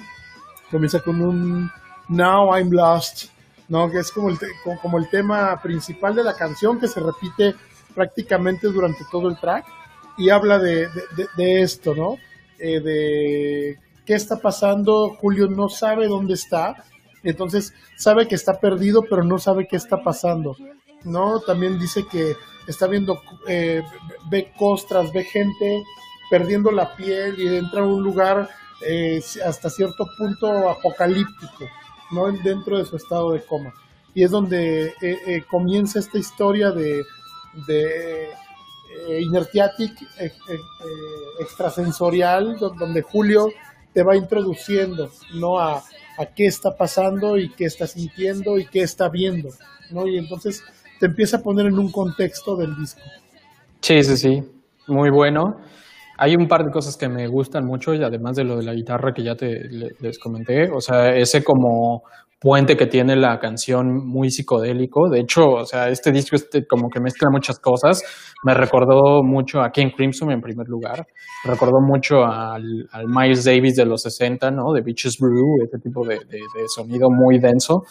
comienza 0.69 1.00
con 1.00 1.21
un 1.21 1.71
Now 2.10 2.56
I'm 2.56 2.71
Lost, 2.71 3.30
¿no? 3.67 3.89
Que 3.89 4.00
es 4.00 4.12
como 4.12 4.30
el, 4.30 4.38
como, 4.63 4.80
como 4.80 4.97
el 5.00 5.10
tema 5.10 5.60
principal 5.62 6.15
de 6.15 6.23
la 6.23 6.36
canción 6.36 6.80
que 6.80 6.88
se 6.88 7.00
repite 7.00 7.56
prácticamente 7.93 8.67
durante 8.67 9.04
todo 9.12 9.28
el 9.28 9.39
track 9.39 9.65
y 10.17 10.30
habla 10.30 10.60
de, 10.60 10.88
de, 10.88 11.02
de, 11.15 11.28
de 11.36 11.62
esto, 11.62 11.95
¿no? 11.95 12.17
Eh, 12.60 12.80
de 12.80 13.80
qué 14.06 14.15
está 14.15 14.38
pasando, 14.38 15.15
Julio 15.19 15.47
no 15.47 15.69
sabe 15.69 16.08
dónde 16.08 16.34
está, 16.34 16.84
entonces 17.30 17.74
sabe 17.98 18.28
que 18.28 18.36
está 18.36 18.60
perdido, 18.60 19.04
pero 19.10 19.24
no 19.24 19.38
sabe 19.40 19.68
qué 19.68 19.76
está 19.76 20.04
pasando, 20.04 20.56
¿no? 21.04 21.40
También 21.42 21.80
dice 21.80 22.06
que 22.10 22.36
está 22.68 22.88
viendo, 22.88 23.22
eh, 23.48 23.84
ve 24.30 24.52
costras, 24.58 25.12
ve 25.13 25.24
gente 25.24 25.84
perdiendo 26.30 26.72
la 26.72 26.96
piel 26.96 27.40
y 27.40 27.56
entra 27.56 27.82
a 27.82 27.86
un 27.86 28.04
lugar 28.04 28.50
eh, 28.82 29.22
hasta 29.44 29.70
cierto 29.70 30.08
punto 30.18 30.70
apocalíptico, 30.70 31.66
¿no? 32.12 32.32
Dentro 32.32 32.78
de 32.78 32.86
su 32.86 32.96
estado 32.96 33.32
de 33.32 33.44
coma. 33.44 33.74
Y 34.13 34.24
es 34.24 34.32
donde 34.32 34.88
eh, 34.88 34.94
eh, 35.02 35.44
comienza 35.50 36.00
esta 36.00 36.18
historia 36.18 36.72
de, 36.72 37.04
de 37.68 38.30
inertiatic 39.20 39.94
extrasensorial, 41.40 42.58
donde 42.58 43.02
Julio 43.02 43.50
te 43.94 44.04
va 44.04 44.16
introduciendo, 44.16 45.12
¿no? 45.34 45.60
A, 45.60 45.84
a 46.17 46.25
qué 46.25 46.45
está 46.45 46.75
pasando 46.75 47.38
y 47.38 47.49
qué 47.49 47.65
está 47.65 47.88
sintiendo 47.88 48.58
y 48.58 48.65
qué 48.65 48.82
está 48.82 49.10
viendo, 49.10 49.49
¿no? 49.91 50.08
Y 50.08 50.17
entonces 50.17 50.63
te 50.99 51.06
empieza 51.06 51.38
a 51.38 51.41
poner 51.41 51.67
en 51.67 51.77
un 51.77 51.91
contexto 51.91 52.56
del 52.56 52.75
disco. 52.75 53.01
Sí, 53.82 54.03
sí, 54.03 54.17
sí, 54.17 54.43
muy 54.88 55.10
bueno. 55.10 55.62
Hay 56.17 56.36
un 56.36 56.47
par 56.47 56.63
de 56.63 56.71
cosas 56.71 56.97
que 56.97 57.08
me 57.08 57.27
gustan 57.27 57.65
mucho, 57.65 57.93
y 57.93 58.03
además 58.03 58.36
de 58.36 58.43
lo 58.43 58.58
de 58.58 58.63
la 58.63 58.73
guitarra 58.73 59.13
que 59.13 59.23
ya 59.23 59.36
te 59.36 59.69
les 59.99 60.19
comenté. 60.19 60.69
O 60.71 60.82
sea, 60.82 61.15
ese 61.15 61.43
como 61.43 62.03
puente 62.39 62.77
que 62.77 62.86
tiene 62.86 63.15
la 63.15 63.39
canción 63.39 64.06
muy 64.06 64.30
psicodélico. 64.30 65.10
De 65.10 65.19
hecho, 65.19 65.43
o 65.45 65.65
sea, 65.65 65.89
este 65.89 66.12
disco 66.12 66.36
este, 66.36 66.65
como 66.67 66.89
que 66.89 66.99
mezcla 66.99 67.30
muchas 67.32 67.60
cosas. 67.60 68.01
Me 68.43 68.53
recordó 68.53 69.23
mucho 69.23 69.62
a 69.62 69.71
King 69.71 69.91
Crimson 69.95 70.32
en 70.32 70.41
primer 70.41 70.67
lugar. 70.67 71.08
Me 71.45 71.51
recordó 71.51 71.80
mucho 71.82 72.23
al, 72.25 72.88
Miles 73.08 73.45
Davis 73.45 73.75
de 73.75 73.86
los 73.86 74.03
60, 74.03 74.51
¿no? 74.51 74.71
De 74.73 74.82
Beaches 74.82 75.17
Brew, 75.19 75.63
ese 75.65 75.80
tipo 75.80 76.06
de, 76.06 76.15
de, 76.15 76.41
sonido 76.75 77.10
muy 77.10 77.39
denso. 77.39 77.84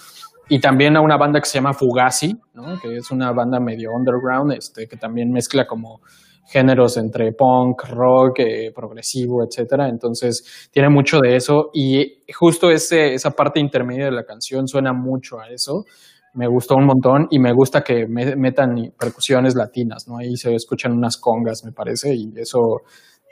Y 0.48 0.60
también 0.60 0.96
a 0.96 1.00
una 1.00 1.16
banda 1.16 1.40
que 1.40 1.46
se 1.46 1.58
llama 1.58 1.72
Fugazi, 1.72 2.36
¿no? 2.54 2.78
Que 2.80 2.96
es 2.96 3.10
una 3.10 3.32
banda 3.32 3.58
medio 3.58 3.90
underground, 3.90 4.52
este, 4.52 4.86
que 4.86 4.96
también 4.96 5.30
mezcla 5.32 5.66
como 5.66 6.00
géneros 6.46 6.96
entre 6.96 7.32
punk, 7.32 7.84
rock, 7.88 8.40
eh, 8.40 8.72
progresivo, 8.74 9.42
etcétera. 9.44 9.88
Entonces 9.88 10.68
tiene 10.70 10.88
mucho 10.88 11.18
de 11.20 11.36
eso 11.36 11.70
y 11.72 12.22
justo 12.32 12.70
ese, 12.70 13.14
esa 13.14 13.30
parte 13.30 13.60
intermedia 13.60 14.06
de 14.06 14.12
la 14.12 14.24
canción 14.24 14.66
suena 14.66 14.92
mucho 14.92 15.40
a 15.40 15.48
eso. 15.48 15.84
Me 16.34 16.46
gustó 16.46 16.76
un 16.76 16.86
montón 16.86 17.26
y 17.30 17.38
me 17.38 17.52
gusta 17.52 17.82
que 17.82 18.06
metan 18.06 18.92
percusiones 18.98 19.54
latinas, 19.54 20.06
¿no? 20.06 20.18
Ahí 20.18 20.36
se 20.36 20.54
escuchan 20.54 20.92
unas 20.92 21.16
congas, 21.16 21.64
me 21.64 21.72
parece, 21.72 22.14
y 22.14 22.30
eso, 22.36 22.60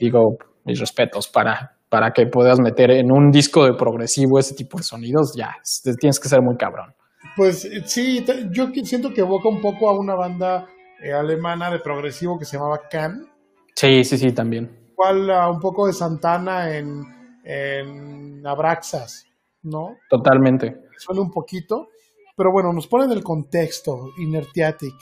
digo, 0.01 0.39
mis 0.65 0.81
respetos 0.81 1.29
para, 1.29 1.77
para 1.91 2.13
que 2.13 2.27
puedas 2.27 2.59
meter 2.61 2.91
en 2.93 3.13
un 3.13 3.31
disco 3.31 3.67
de 3.67 3.75
progresivo 3.75 4.39
ese 4.39 4.55
tipo 4.55 4.79
de 4.79 4.85
sonidos, 4.85 5.35
ya, 5.37 5.51
tienes 6.01 6.19
que 6.19 6.29
ser 6.31 6.41
muy 6.41 6.57
cabrón. 6.57 6.95
Pues 7.37 7.69
sí, 7.85 8.25
yo 8.53 8.69
siento 8.85 9.11
que 9.11 9.21
evoca 9.21 9.51
un 9.51 9.61
poco 9.61 9.91
a 9.91 9.99
una 9.99 10.15
banda 10.15 10.67
eh, 11.03 11.13
alemana 11.13 11.71
de 11.71 11.81
progresivo 11.81 12.39
que 12.39 12.45
se 12.45 12.57
llamaba 12.57 12.89
Can. 12.89 13.27
Sí, 13.75 14.05
sí, 14.05 14.19
sí, 14.19 14.33
también. 14.33 14.91
Igual 14.93 15.29
uh, 15.29 15.51
un 15.51 15.61
poco 15.61 15.87
de 15.87 15.93
Santana 15.93 16.77
en, 16.77 17.05
en 17.45 18.47
Abraxas, 18.47 19.27
¿no? 19.63 19.97
Totalmente. 20.09 20.83
Suena 20.97 21.21
un 21.21 21.31
poquito, 21.31 21.89
pero 22.37 22.53
bueno, 22.53 22.73
nos 22.73 22.87
ponen 22.87 23.11
el 23.13 23.23
contexto 23.23 24.13
inertiatic, 24.19 24.95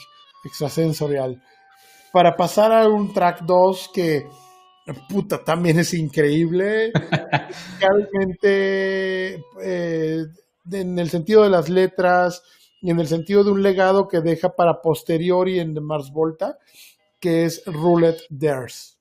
extrasensorial, 0.43 1.41
para 2.11 2.35
pasar 2.35 2.71
a 2.71 2.87
un 2.87 3.13
track 3.13 3.41
2 3.41 3.91
que, 3.93 4.27
puta, 5.09 5.43
también 5.43 5.79
es 5.79 5.93
increíble. 5.93 6.91
Realmente, 7.79 9.43
eh, 9.61 10.25
en 10.71 10.99
el 10.99 11.09
sentido 11.09 11.43
de 11.43 11.49
las 11.49 11.69
letras, 11.69 12.43
y 12.83 12.91
en 12.91 12.99
el 12.99 13.07
sentido 13.07 13.45
de 13.45 13.51
un 13.51 13.63
legado 13.63 14.09
que 14.09 14.19
deja 14.19 14.49
para 14.49 14.81
posteriori 14.81 15.59
en 15.59 15.73
Mars 15.81 16.11
Volta, 16.13 16.57
que 17.17 17.45
es 17.45 17.63
Roulette 17.65 18.23
Dares. 18.29 18.99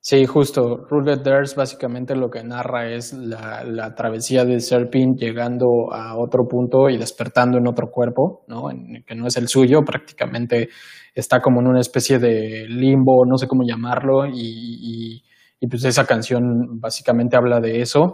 Sí, 0.00 0.26
justo. 0.26 0.84
Roulette 0.90 1.22
Dares 1.22 1.54
básicamente 1.56 2.14
lo 2.14 2.28
que 2.28 2.44
narra 2.44 2.92
es 2.92 3.14
la, 3.14 3.94
travesía 3.94 4.44
de 4.44 4.60
Serpin 4.60 5.16
llegando 5.16 5.94
a 5.94 6.18
otro 6.18 6.46
punto 6.46 6.90
y 6.90 6.98
despertando 6.98 7.56
en 7.56 7.66
otro 7.66 7.90
cuerpo, 7.90 8.44
¿no? 8.48 8.68
que 9.06 9.14
no 9.14 9.28
es 9.28 9.38
el 9.38 9.48
suyo, 9.48 9.80
prácticamente 9.82 10.68
está 11.14 11.40
como 11.40 11.62
en 11.62 11.68
una 11.68 11.80
especie 11.80 12.18
de 12.18 12.66
limbo, 12.68 13.24
no 13.24 13.38
sé 13.38 13.48
cómo 13.48 13.62
llamarlo, 13.66 14.26
y, 14.26 15.22
y 15.58 15.66
pues 15.68 15.84
esa 15.86 16.04
canción 16.04 16.78
básicamente 16.80 17.38
habla 17.38 17.60
de 17.60 17.80
eso. 17.80 18.12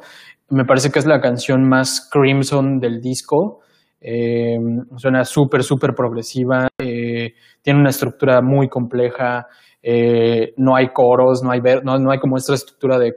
Me 0.49 0.65
parece 0.65 0.91
que 0.91 1.01
es 1.01 1.07
la 1.07 1.21
canción 1.21 1.69
más 1.69 2.09
Crimson 2.09 2.79
del 2.79 3.01
disco. 3.01 3.63
Eh, 4.01 4.59
suena 4.97 5.25
súper, 5.25 5.63
súper 5.63 5.95
progresiva, 5.95 6.69
eh, 6.79 7.35
tiene 7.61 7.81
una 7.81 7.91
estructura 7.91 8.41
muy 8.41 8.69
compleja, 8.69 9.47
eh, 9.83 10.55
no 10.57 10.75
hay 10.75 10.89
coros, 10.89 11.43
no 11.43 11.51
hay, 11.51 11.61
no, 11.85 11.99
no 11.99 12.11
hay 12.11 12.19
como 12.19 12.37
esta 12.37 12.55
estructura 12.55 12.99
de 12.99 13.13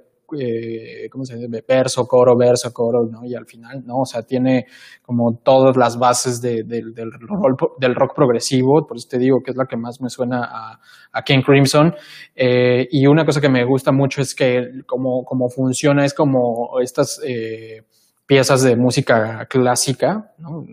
¿cómo 1.11 1.25
se 1.25 1.35
dice? 1.35 1.63
Verso, 1.67 2.07
coro, 2.07 2.35
verso, 2.35 2.73
coro, 2.73 3.05
¿no? 3.05 3.23
Y 3.23 3.35
al 3.35 3.45
final, 3.45 3.83
¿no? 3.85 3.97
O 3.97 4.05
sea, 4.05 4.23
tiene 4.23 4.65
como 5.03 5.37
todas 5.43 5.77
las 5.77 5.99
bases 5.99 6.41
del, 6.41 6.67
del, 6.67 7.93
rock 7.93 8.15
progresivo, 8.15 8.87
por 8.87 8.97
eso 8.97 9.07
te 9.11 9.19
digo 9.19 9.41
que 9.45 9.51
es 9.51 9.57
la 9.57 9.67
que 9.67 9.77
más 9.77 10.01
me 10.01 10.09
suena 10.09 10.43
a, 10.45 10.79
a 11.11 11.21
King 11.21 11.43
Crimson. 11.45 11.93
Y 12.35 13.05
una 13.05 13.25
cosa 13.25 13.41
que 13.41 13.49
me 13.49 13.63
gusta 13.63 13.91
mucho 13.91 14.23
es 14.23 14.33
que 14.33 14.81
como, 14.87 15.23
como 15.23 15.49
funciona, 15.49 16.03
es 16.03 16.15
como 16.15 16.79
estas... 16.81 17.21
Piezas 18.25 18.63
de 18.63 18.75
música 18.75 19.45
clásica, 19.49 20.33
¿no? 20.37 20.63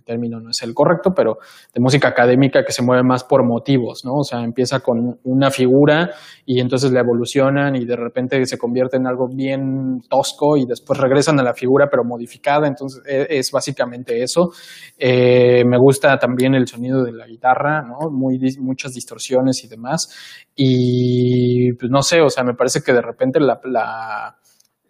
el 0.00 0.04
término 0.04 0.40
no 0.40 0.50
es 0.50 0.62
el 0.62 0.74
correcto, 0.74 1.12
pero 1.14 1.38
de 1.72 1.80
música 1.80 2.08
académica 2.08 2.64
que 2.64 2.72
se 2.72 2.82
mueve 2.82 3.02
más 3.02 3.24
por 3.24 3.44
motivos, 3.44 4.04
¿no? 4.04 4.14
O 4.14 4.24
sea, 4.24 4.42
empieza 4.42 4.80
con 4.80 5.18
una 5.24 5.50
figura 5.50 6.10
y 6.44 6.60
entonces 6.60 6.90
la 6.90 7.00
evolucionan 7.00 7.76
y 7.76 7.84
de 7.84 7.96
repente 7.96 8.44
se 8.46 8.58
convierte 8.58 8.96
en 8.96 9.06
algo 9.06 9.28
bien 9.28 10.00
tosco 10.08 10.56
y 10.56 10.66
después 10.66 10.98
regresan 10.98 11.38
a 11.38 11.42
la 11.42 11.54
figura 11.54 11.88
pero 11.90 12.02
modificada, 12.04 12.66
entonces 12.66 13.02
e, 13.06 13.26
es, 13.38 13.50
básicamente 13.52 14.22
eso. 14.22 14.50
Eh, 14.98 15.64
me 15.64 15.78
gusta 15.78 16.18
también 16.18 16.54
el 16.54 16.66
sonido 16.66 17.04
de 17.04 17.12
la 17.12 17.26
guitarra, 17.26 17.82
¿no? 17.82 18.10
Muy, 18.10 18.38
muchas 18.58 18.92
distorsiones 18.94 19.62
y 19.64 19.68
demás. 19.68 20.08
Y 20.56 21.72
pues 21.74 21.90
no 21.90 22.02
sé, 22.02 22.20
o 22.20 22.30
sea, 22.30 22.44
me 22.44 22.54
parece 22.54 22.80
que 22.82 22.92
de 22.92 23.02
repente 23.02 23.38
la 23.38 23.60
la 23.64 24.39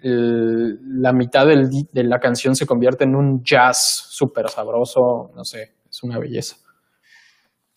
mitad 0.02 1.46
de 1.46 2.04
la 2.04 2.18
canción 2.18 2.54
se 2.56 2.66
convierte 2.66 3.04
en 3.04 3.14
un 3.14 3.42
jazz 3.42 4.06
súper 4.08 4.48
sabroso, 4.48 5.30
no 5.34 5.44
sé, 5.44 5.74
es 5.88 6.02
una 6.02 6.18
belleza. 6.18 6.56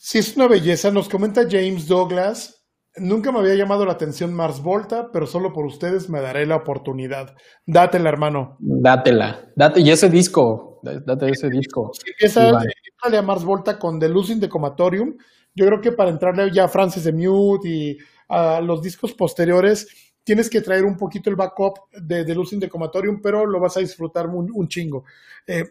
Sí, 0.05 0.17
es 0.17 0.35
una 0.35 0.49
belleza. 0.49 0.91
Nos 0.91 1.07
comenta 1.07 1.43
James 1.49 1.87
Douglas. 1.87 2.65
Nunca 2.97 3.31
me 3.31 3.39
había 3.39 3.55
llamado 3.55 3.85
la 3.85 3.93
atención 3.93 4.33
Mars 4.33 4.61
Volta, 4.61 5.09
pero 5.13 5.25
solo 5.25 5.53
por 5.53 5.65
ustedes 5.65 6.09
me 6.09 6.19
daré 6.19 6.45
la 6.45 6.57
oportunidad. 6.57 7.33
Dátela, 7.65 8.09
hermano. 8.09 8.57
Dátela. 8.59 9.49
Date, 9.55 9.79
y 9.79 9.89
ese 9.89 10.09
disco. 10.09 10.81
Date 10.83 11.29
ese 11.29 11.49
disco. 11.49 11.91
empieza 12.05 12.49
a 12.49 13.21
Mars 13.21 13.45
Volta 13.45 13.79
con 13.79 13.97
The 13.97 14.09
Losing 14.09 14.41
the 14.41 14.49
Comatorium. 14.49 15.15
Yo 15.55 15.65
creo 15.65 15.79
que 15.81 15.93
para 15.93 16.09
entrarle 16.09 16.51
ya 16.51 16.65
a 16.65 16.67
Francis 16.67 17.05
de 17.05 17.13
Mute 17.13 17.69
y 17.69 17.97
a 18.27 18.59
los 18.59 18.81
discos 18.81 19.13
posteriores, 19.13 20.12
tienes 20.23 20.49
que 20.49 20.61
traer 20.61 20.85
un 20.85 20.97
poquito 20.97 21.29
el 21.29 21.35
backup 21.35 21.89
de, 21.91 22.23
de 22.23 22.35
Losing 22.35 22.59
the 22.59 22.69
Comatorium, 22.69 23.21
pero 23.21 23.45
lo 23.45 23.59
vas 23.59 23.77
a 23.77 23.81
disfrutar 23.81 24.27
un, 24.27 24.67
chingo. 24.67 25.05
Eh, 25.45 25.63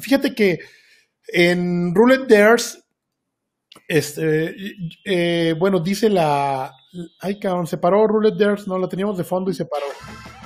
fíjate 0.00 0.34
que 0.34 0.60
en 1.28 1.94
Roulette 1.94 2.28
Dares, 2.28 2.84
este, 3.88 4.54
eh, 5.04 5.54
bueno, 5.58 5.80
dice 5.80 6.08
la. 6.08 6.72
Ay, 7.20 7.38
cabrón, 7.38 7.66
se 7.66 7.78
paró 7.78 8.06
Roulette 8.06 8.38
Dares, 8.38 8.68
no, 8.68 8.78
la 8.78 8.88
teníamos 8.88 9.18
de 9.18 9.24
fondo 9.24 9.50
y 9.50 9.54
se 9.54 9.66
paró. 9.66 9.86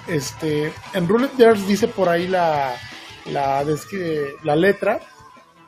Este, 0.09 0.73
en 0.94 1.07
Roulette 1.07 1.37
Dares 1.37 1.68
dice 1.68 1.87
por 1.88 2.09
ahí 2.09 2.27
la, 2.27 2.75
la, 3.27 3.64
la 4.42 4.57
letra 4.57 5.01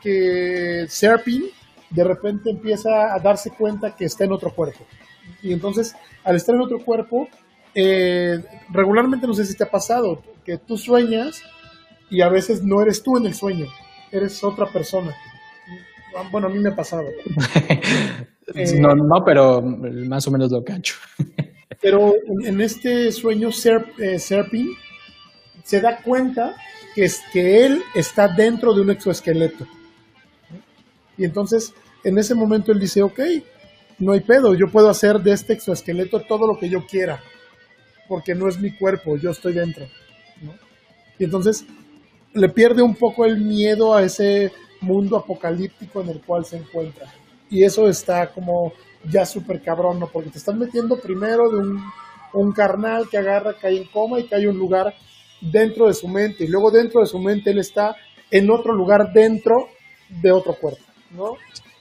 que 0.00 0.86
Serpin 0.88 1.44
de 1.90 2.04
repente 2.04 2.50
empieza 2.50 3.14
a 3.14 3.18
darse 3.20 3.50
cuenta 3.50 3.94
que 3.94 4.06
está 4.06 4.24
en 4.24 4.32
otro 4.32 4.50
cuerpo. 4.50 4.84
Y 5.42 5.52
entonces, 5.52 5.94
al 6.24 6.36
estar 6.36 6.54
en 6.54 6.62
otro 6.62 6.78
cuerpo, 6.84 7.28
eh, 7.74 8.42
regularmente 8.70 9.26
no 9.26 9.34
sé 9.34 9.44
si 9.44 9.56
te 9.56 9.64
ha 9.64 9.70
pasado 9.70 10.22
que 10.44 10.58
tú 10.58 10.76
sueñas 10.76 11.42
y 12.10 12.20
a 12.20 12.28
veces 12.28 12.62
no 12.62 12.82
eres 12.82 13.02
tú 13.02 13.16
en 13.16 13.26
el 13.26 13.34
sueño, 13.34 13.66
eres 14.10 14.42
otra 14.44 14.66
persona. 14.66 15.14
Bueno, 16.30 16.48
a 16.48 16.50
mí 16.50 16.58
me 16.58 16.70
ha 16.70 16.76
pasado. 16.76 17.04
Eh, 18.54 18.74
no, 18.78 18.92
no, 18.92 19.24
pero 19.24 19.62
más 19.62 20.26
o 20.26 20.30
menos 20.32 20.50
lo 20.50 20.64
cacho. 20.64 20.96
pero 21.80 22.12
en, 22.44 22.60
este 22.60 23.10
sueño, 23.12 23.50
eh, 23.98 24.18
Serpin 24.18 24.68
se 25.62 25.80
da 25.80 26.02
cuenta 26.02 26.56
que, 26.94 27.04
es, 27.04 27.22
que 27.32 27.64
él 27.64 27.82
está 27.94 28.26
dentro 28.26 28.74
de 28.74 28.80
un 28.82 28.90
exoesqueleto. 28.90 29.64
Y 31.16 31.24
entonces, 31.24 31.72
en 32.02 32.18
ese 32.18 32.34
momento 32.34 32.72
él 32.72 32.80
dice, 32.80 33.00
ok, 33.00 33.20
no 34.00 34.12
hay 34.12 34.20
pedo, 34.20 34.54
yo 34.54 34.68
puedo 34.70 34.90
hacer 34.90 35.20
de 35.20 35.32
este 35.32 35.52
exoesqueleto 35.52 36.20
todo 36.20 36.46
lo 36.48 36.58
que 36.58 36.68
yo 36.68 36.84
quiera 36.84 37.22
porque 38.12 38.34
no 38.34 38.46
es 38.46 38.60
mi 38.60 38.72
cuerpo, 38.72 39.16
yo 39.16 39.30
estoy 39.30 39.54
dentro. 39.54 39.86
Y 41.18 41.24
entonces 41.24 41.64
le 42.34 42.50
pierde 42.50 42.82
un 42.82 42.94
poco 42.94 43.24
el 43.24 43.38
miedo 43.38 43.94
a 43.94 44.02
ese 44.02 44.52
mundo 44.82 45.16
apocalíptico 45.16 46.02
en 46.02 46.10
el 46.10 46.20
cual 46.20 46.44
se 46.44 46.58
encuentra. 46.58 47.06
Y 47.48 47.64
eso 47.64 47.88
está 47.88 48.26
como 48.26 48.74
ya 49.10 49.24
súper 49.24 49.62
cabrón, 49.62 49.98
¿no? 49.98 50.08
Porque 50.08 50.28
te 50.28 50.36
están 50.36 50.58
metiendo 50.58 51.00
primero 51.00 51.48
de 51.48 51.56
un, 52.34 52.52
carnal 52.52 53.08
que 53.08 53.16
agarra, 53.16 53.54
cae 53.58 53.78
en 53.78 53.84
coma 53.86 54.20
y 54.20 54.28
cae 54.28 54.46
un 54.46 54.58
lugar 54.58 54.92
dentro 55.40 55.86
de 55.86 55.94
su 55.94 56.06
mente. 56.06 56.44
Y 56.44 56.48
luego 56.48 56.70
dentro 56.70 57.00
de 57.00 57.06
su 57.06 57.18
mente 57.18 57.50
él 57.50 57.60
está 57.60 57.96
en 58.30 58.50
otro 58.50 58.74
lugar 58.74 59.10
dentro 59.14 59.70
de 60.20 60.30
otro 60.30 60.52
cuerpo, 60.52 60.84
¿no? 61.12 61.32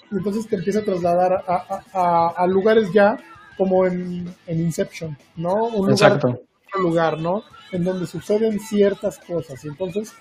Y 0.09 0.15
entonces 0.15 0.47
te 0.47 0.55
empieza 0.55 0.79
a 0.79 0.85
trasladar 0.85 1.43
a 1.45 2.47
lugares 2.47 2.89
ya 2.93 3.17
como 3.57 3.85
en, 3.85 4.33
Inception, 4.47 5.17
¿no? 5.35 5.65
Un 5.65 5.89
lugar, 5.89 6.13
otro 6.13 6.39
lugar, 6.79 7.19
¿no? 7.19 7.43
En 7.71 7.83
donde 7.83 8.07
suceden 8.07 8.59
ciertas 8.59 9.19
cosas. 9.19 9.63
Y 9.63 9.67
entonces 9.67 10.13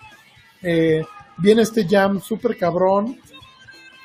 eh, 0.62 1.04
viene 1.38 1.62
este 1.62 1.86
jam 1.86 2.20
súper 2.20 2.56
cabrón 2.56 3.18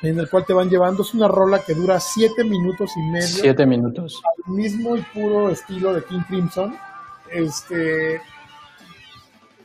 en 0.02 0.18
el 0.18 0.28
cual 0.28 0.44
te 0.46 0.52
van 0.52 0.68
llevando. 0.68 1.02
Es 1.02 1.14
una 1.14 1.28
rola 1.28 1.60
que 1.60 1.74
dura 1.74 2.00
siete 2.00 2.44
minutos 2.44 2.90
y 2.96 3.02
medio. 3.10 3.26
Siete 3.26 3.66
minutos. 3.66 4.20
Al 4.46 4.54
mismo 4.54 4.96
y 4.96 5.02
puro 5.02 5.50
estilo 5.50 5.94
de 5.94 6.04
King 6.04 6.22
Crimson. 6.28 6.76
Este 7.32 8.20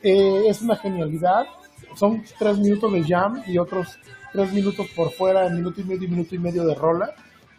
eh, 0.02 0.44
es 0.48 0.62
una 0.62 0.76
genialidad. 0.76 1.46
Son 1.94 2.22
tres 2.38 2.58
minutos 2.58 2.92
de 2.92 3.04
jam 3.04 3.42
y 3.46 3.58
otros 3.58 3.98
tres 4.32 4.52
minutos 4.52 4.86
por 4.96 5.12
fuera, 5.12 5.48
minuto 5.48 5.80
y 5.80 5.84
medio, 5.84 6.08
minuto 6.08 6.34
y 6.34 6.38
medio 6.38 6.64
de 6.64 6.74
rola. 6.74 7.14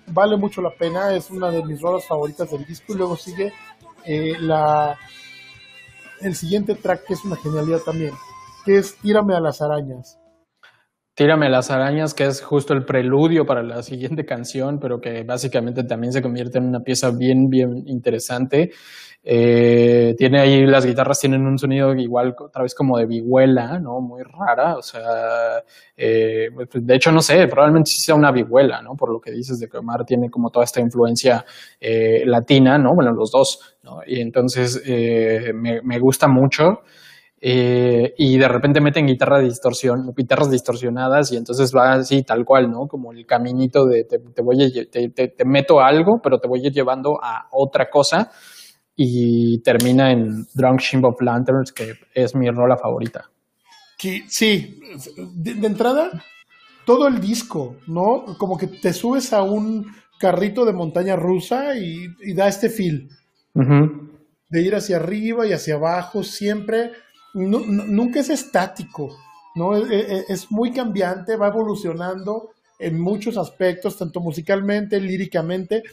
Vale 0.07 0.37
mucho 0.37 0.61
la 0.61 0.71
pena, 0.71 1.15
es 1.15 1.29
una 1.31 1.49
de 1.49 1.63
mis 1.63 1.81
rolas 1.81 2.05
favoritas 2.05 2.51
del 2.51 2.65
disco. 2.65 2.93
Y 2.93 2.97
luego 2.97 3.15
sigue 3.15 3.53
eh, 4.05 4.35
la 4.39 4.97
el 6.21 6.35
siguiente 6.35 6.75
track 6.75 7.05
que 7.05 7.13
es 7.13 7.25
una 7.25 7.35
genialidad 7.35 7.79
también, 7.79 8.13
que 8.65 8.77
es 8.77 8.95
Tírame 8.95 9.35
a 9.35 9.39
las 9.39 9.61
arañas. 9.61 10.17
Tírame 11.15 11.47
las 11.47 11.69
arañas, 11.69 12.15
que 12.15 12.25
es 12.25 12.41
justo 12.41 12.73
el 12.73 12.85
preludio 12.85 13.45
para 13.45 13.61
la 13.61 13.83
siguiente 13.83 14.25
canción, 14.25 14.79
pero 14.79 14.99
que 14.99 15.23
básicamente 15.23 15.83
también 15.83 16.11
se 16.11 16.23
convierte 16.23 16.57
en 16.57 16.65
una 16.65 16.79
pieza 16.79 17.11
bien, 17.11 17.49
bien 17.49 17.83
interesante. 17.85 18.71
Eh, 19.25 20.15
tiene 20.17 20.39
ahí, 20.41 20.65
las 20.65 20.85
guitarras 20.85 21.19
tienen 21.19 21.45
un 21.45 21.57
sonido 21.59 21.93
igual, 21.93 22.35
otra 22.37 22.63
vez 22.63 22.73
como 22.73 22.97
de 22.97 23.05
vihuela, 23.05 23.79
¿no? 23.79 24.01
Muy 24.01 24.23
rara, 24.23 24.75
o 24.75 24.81
sea, 24.81 25.63
eh, 25.95 26.49
pues, 26.53 26.67
de 26.73 26.95
hecho 26.95 27.11
no 27.11 27.21
sé, 27.21 27.47
probablemente 27.47 27.91
sí 27.91 28.01
sea 28.01 28.15
una 28.15 28.31
vihuela, 28.31 28.81
¿no? 28.81 28.95
Por 28.95 29.13
lo 29.13 29.21
que 29.21 29.31
dices 29.31 29.59
de 29.59 29.69
que 29.69 29.77
Omar 29.77 30.03
tiene 30.05 30.29
como 30.31 30.49
toda 30.49 30.65
esta 30.65 30.81
influencia 30.81 31.45
eh, 31.79 32.23
latina, 32.25 32.77
¿no? 32.79 32.95
Bueno, 32.95 33.11
los 33.13 33.31
dos, 33.31 33.77
¿no? 33.83 33.99
Y 34.05 34.19
entonces 34.19 34.81
me, 35.53 35.81
me 35.83 35.99
gusta 35.99 36.27
mucho. 36.27 36.81
Eh, 37.45 38.13
y 38.17 38.37
de 38.37 38.47
repente 38.47 38.79
meten 38.79 39.05
guitarra 39.05 39.41
distorsión, 39.41 40.13
guitarras 40.15 40.49
distorsionadas 40.49 41.29
y 41.33 41.35
entonces 41.35 41.73
va 41.75 41.91
así 41.91 42.23
tal 42.23 42.45
cual, 42.45 42.71
¿no? 42.71 42.87
Como 42.87 43.11
el 43.11 43.25
caminito 43.25 43.85
de 43.85 44.05
te, 44.05 44.17
voy 44.41 44.63
a, 44.63 44.89
te, 44.89 45.09
te, 45.09 45.45
meto 45.45 45.81
algo, 45.81 46.21
pero 46.23 46.39
te 46.39 46.47
voy 46.47 46.63
a 46.63 46.67
ir 46.67 46.73
llevando 46.73 47.19
a 47.21 47.49
otra 47.51 47.89
cosa 47.89 48.31
y 48.95 49.61
termina 49.61 50.13
en 50.13 50.45
Drunk 50.53 50.79
Shimp 50.79 51.03
of 51.03 51.21
Lanterns, 51.21 51.73
que 51.73 51.95
es 52.15 52.33
mi 52.33 52.49
rola 52.49 52.77
favorita. 52.77 53.29
Sí, 54.29 54.79
de, 55.17 55.67
entrada, 55.67 56.11
todo 56.85 57.09
el 57.09 57.19
disco, 57.19 57.75
¿no? 57.87 58.37
Como 58.37 58.57
que 58.57 58.67
te 58.67 58.93
subes 58.93 59.33
a 59.33 59.41
un 59.41 59.87
carrito 60.17 60.63
de 60.63 60.71
montaña 60.71 61.17
rusa 61.17 61.75
y, 61.75 62.07
da 62.33 62.47
este 62.47 62.69
feel. 62.69 63.09
De 63.53 64.61
ir 64.61 64.75
hacia 64.75 64.95
arriba 64.95 65.45
y 65.45 65.51
hacia 65.51 65.75
abajo, 65.75 66.23
siempre 66.23 66.91
nunca 67.33 68.19
es 68.19 68.29
estático, 68.29 69.15
¿no? 69.55 69.75
E, 69.75 69.99
e, 69.99 70.25
es, 70.29 70.51
muy 70.51 70.71
cambiante, 70.71 71.35
va 71.35 71.47
evolucionando 71.47 72.51
en 72.79 72.99
muchos 72.99 73.37
aspectos, 73.37 73.97
tanto 73.97 74.19
musicalmente, 74.19 74.99
líricamente 74.99 75.83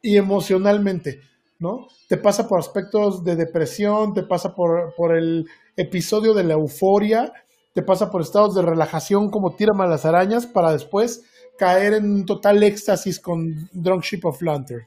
y 0.00 0.16
emocionalmente, 0.16 1.20
¿no? 1.58 1.88
Te 2.08 2.16
pasa 2.16 2.48
por 2.48 2.58
aspectos 2.58 3.24
de 3.24 3.36
depresión, 3.36 4.14
te 4.14 4.22
pasa 4.22 4.54
por, 4.54 4.94
por 4.94 5.16
el 5.16 5.46
episodio 5.76 6.34
de 6.34 6.44
la 6.44 6.54
euforia, 6.54 7.32
te 7.74 7.82
pasa 7.82 8.10
por 8.10 8.22
estados 8.22 8.54
de 8.54 8.62
relajación 8.62 9.30
como 9.30 9.54
Tírame 9.54 9.84
a 9.84 9.88
las 9.88 10.04
arañas 10.04 10.46
para 10.46 10.72
después 10.72 11.24
caer 11.58 11.94
en 11.94 12.10
un 12.10 12.26
total 12.26 12.62
éxtasis 12.62 13.20
con 13.20 13.68
Drunk 13.72 14.02
Ship 14.02 14.24
of 14.24 14.40
Lanterns. 14.42 14.86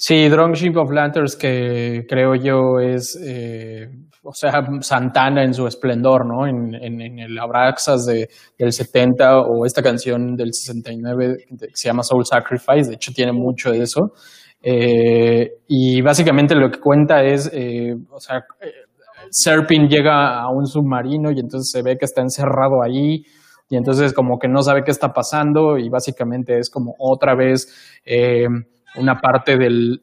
Sí, 0.00 0.28
Drunk 0.28 0.54
Ship 0.54 0.76
of 0.76 0.92
Lanterns 0.92 1.34
que 1.34 2.06
creo 2.08 2.36
yo 2.36 2.78
es 2.78 3.18
eh, 3.20 3.88
o 4.22 4.32
sea, 4.32 4.62
Santana 4.80 5.42
en 5.42 5.54
su 5.54 5.66
esplendor, 5.66 6.26
¿no? 6.26 6.46
En, 6.46 6.74
en, 6.74 7.18
el 7.18 7.38
Abraxas 7.38 8.04
de, 8.06 8.28
del 8.58 8.72
70 8.72 9.40
o 9.40 9.64
esta 9.64 9.82
canción 9.82 10.36
del 10.36 10.52
69 10.52 11.46
que 11.58 11.70
se 11.72 11.88
llama 11.88 12.02
Soul 12.02 12.26
Sacrifice, 12.26 12.90
de 12.90 12.94
hecho 12.96 13.12
tiene 13.12 13.32
mucho 13.32 13.72
de 13.72 13.82
eso. 13.82 14.12
Eh, 14.60 15.50
y 15.68 16.02
básicamente 16.02 16.54
lo 16.54 16.70
que 16.70 16.78
cuenta 16.78 17.24
es, 17.24 17.50
eh, 17.52 17.96
o 18.10 18.20
sea, 18.20 18.44
eh, 18.60 18.70
Serpin 19.30 19.88
llega 19.88 20.40
a 20.40 20.50
un 20.50 20.66
submarino 20.66 21.30
y 21.30 21.40
entonces 21.40 21.70
se 21.70 21.82
ve 21.82 21.96
que 21.96 22.04
está 22.04 22.20
encerrado 22.20 22.82
ahí 22.82 23.24
y 23.70 23.76
entonces 23.76 24.12
como 24.12 24.38
que 24.38 24.48
no 24.48 24.62
sabe 24.62 24.84
qué 24.84 24.90
está 24.90 25.12
pasando 25.12 25.78
y 25.78 25.88
básicamente 25.88 26.58
es 26.58 26.70
como 26.70 26.94
otra 26.98 27.34
vez 27.34 28.00
una 28.98 29.20
parte 29.20 29.56
del, 29.56 30.00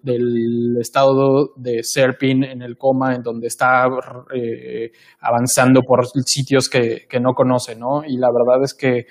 estado 0.79 1.53
de 1.55 1.83
Serpin 1.83 2.43
en 2.43 2.61
el 2.61 2.77
coma, 2.77 3.15
en 3.15 3.23
donde 3.23 3.47
está 3.47 3.87
eh, 4.33 4.91
avanzando 5.19 5.81
por 5.81 6.05
sitios 6.25 6.69
que, 6.69 7.07
no 7.19 7.33
conoce, 7.33 7.75
¿no? 7.75 8.03
Y 8.05 8.17
la 8.17 8.31
verdad 8.31 8.63
es 8.63 8.73
que, 8.73 9.07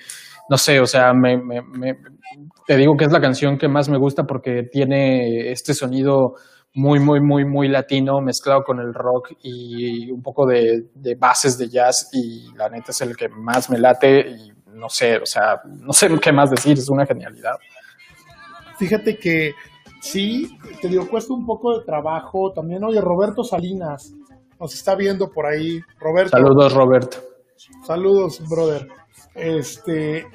no 0.49 0.57
sé, 0.57 0.79
o 0.79 0.85
sea, 0.85 1.13
me, 1.13 1.39
te 2.67 2.77
digo 2.77 2.95
que 2.95 3.05
es 3.05 3.11
la 3.11 3.21
canción 3.21 3.57
que 3.57 3.67
más 3.67 3.89
me 3.89 3.97
gusta 3.97 4.23
porque 4.23 4.63
tiene 4.63 5.51
este 5.51 5.73
sonido 5.73 6.35
muy, 6.73 6.99
muy, 6.99 7.21
muy, 7.21 7.45
muy 7.45 7.67
latino 7.67 8.19
mezclado 8.21 8.63
con 8.63 8.79
el 8.79 8.93
rock 8.93 9.31
y 9.41 10.11
un 10.11 10.21
poco 10.21 10.45
de, 10.45 10.89
de 10.93 11.15
bases 11.15 11.57
de 11.57 11.69
jazz 11.69 12.09
y 12.11 12.53
la 12.55 12.69
neta 12.69 12.91
es 12.91 13.01
el 13.01 13.15
que 13.15 13.29
más 13.29 13.69
me 13.69 13.79
late 13.79 14.29
y 14.29 14.51
no 14.75 14.89
sé, 14.89 15.17
o 15.17 15.25
sea, 15.25 15.61
no 15.65 15.93
sé 15.93 16.09
qué 16.19 16.31
más 16.31 16.51
decir, 16.51 16.77
es 16.77 16.89
una 16.89 17.05
genialidad. 17.05 17.55
Fíjate 18.77 19.17
que 19.17 19.53
sí, 20.05 20.57
te 20.81 20.87
digo, 20.87 21.07
cuesta 21.07 21.33
un 21.33 21.45
poco 21.45 21.77
de 21.77 21.85
trabajo. 21.85 22.51
También, 22.53 22.83
oye, 22.83 23.01
Roberto 23.01 23.43
Salinas 23.43 24.13
nos 24.59 24.73
está 24.73 24.95
viendo 24.95 25.29
por 25.29 25.45
ahí. 25.45 25.79
Roberto. 25.99 26.31
Saludos, 26.31 26.73
Roberto. 26.73 27.17
Saludos, 27.85 28.41
brother. 28.49 28.87
Este, 29.33 30.25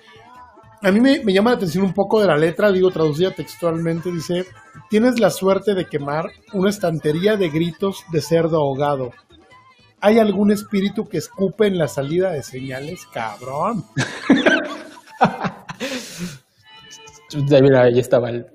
a 0.82 0.90
mí 0.90 1.00
me, 1.00 1.20
llama 1.32 1.50
la 1.50 1.56
atención 1.56 1.84
un 1.84 1.94
poco 1.94 2.20
de 2.20 2.26
la 2.26 2.36
letra, 2.36 2.72
digo, 2.72 2.90
traducida 2.90 3.30
textualmente, 3.30 4.10
dice, 4.10 4.46
tienes 4.88 5.20
la 5.20 5.30
suerte 5.30 5.74
de 5.74 5.86
quemar 5.86 6.26
una 6.52 6.70
estantería 6.70 7.36
de 7.36 7.50
gritos 7.50 8.04
de 8.10 8.20
cerdo 8.20 8.58
ahogado. 8.58 9.10
¿Hay 10.00 10.18
algún 10.18 10.50
espíritu 10.50 11.04
que 11.04 11.18
escupe 11.18 11.66
en 11.66 11.76
la 11.76 11.86
salida 11.86 12.30
de 12.30 12.42
señales? 12.42 13.06
Cabrón. 13.12 13.84
ahí 17.76 17.98
estaba 17.98 18.30
el... 18.30 18.46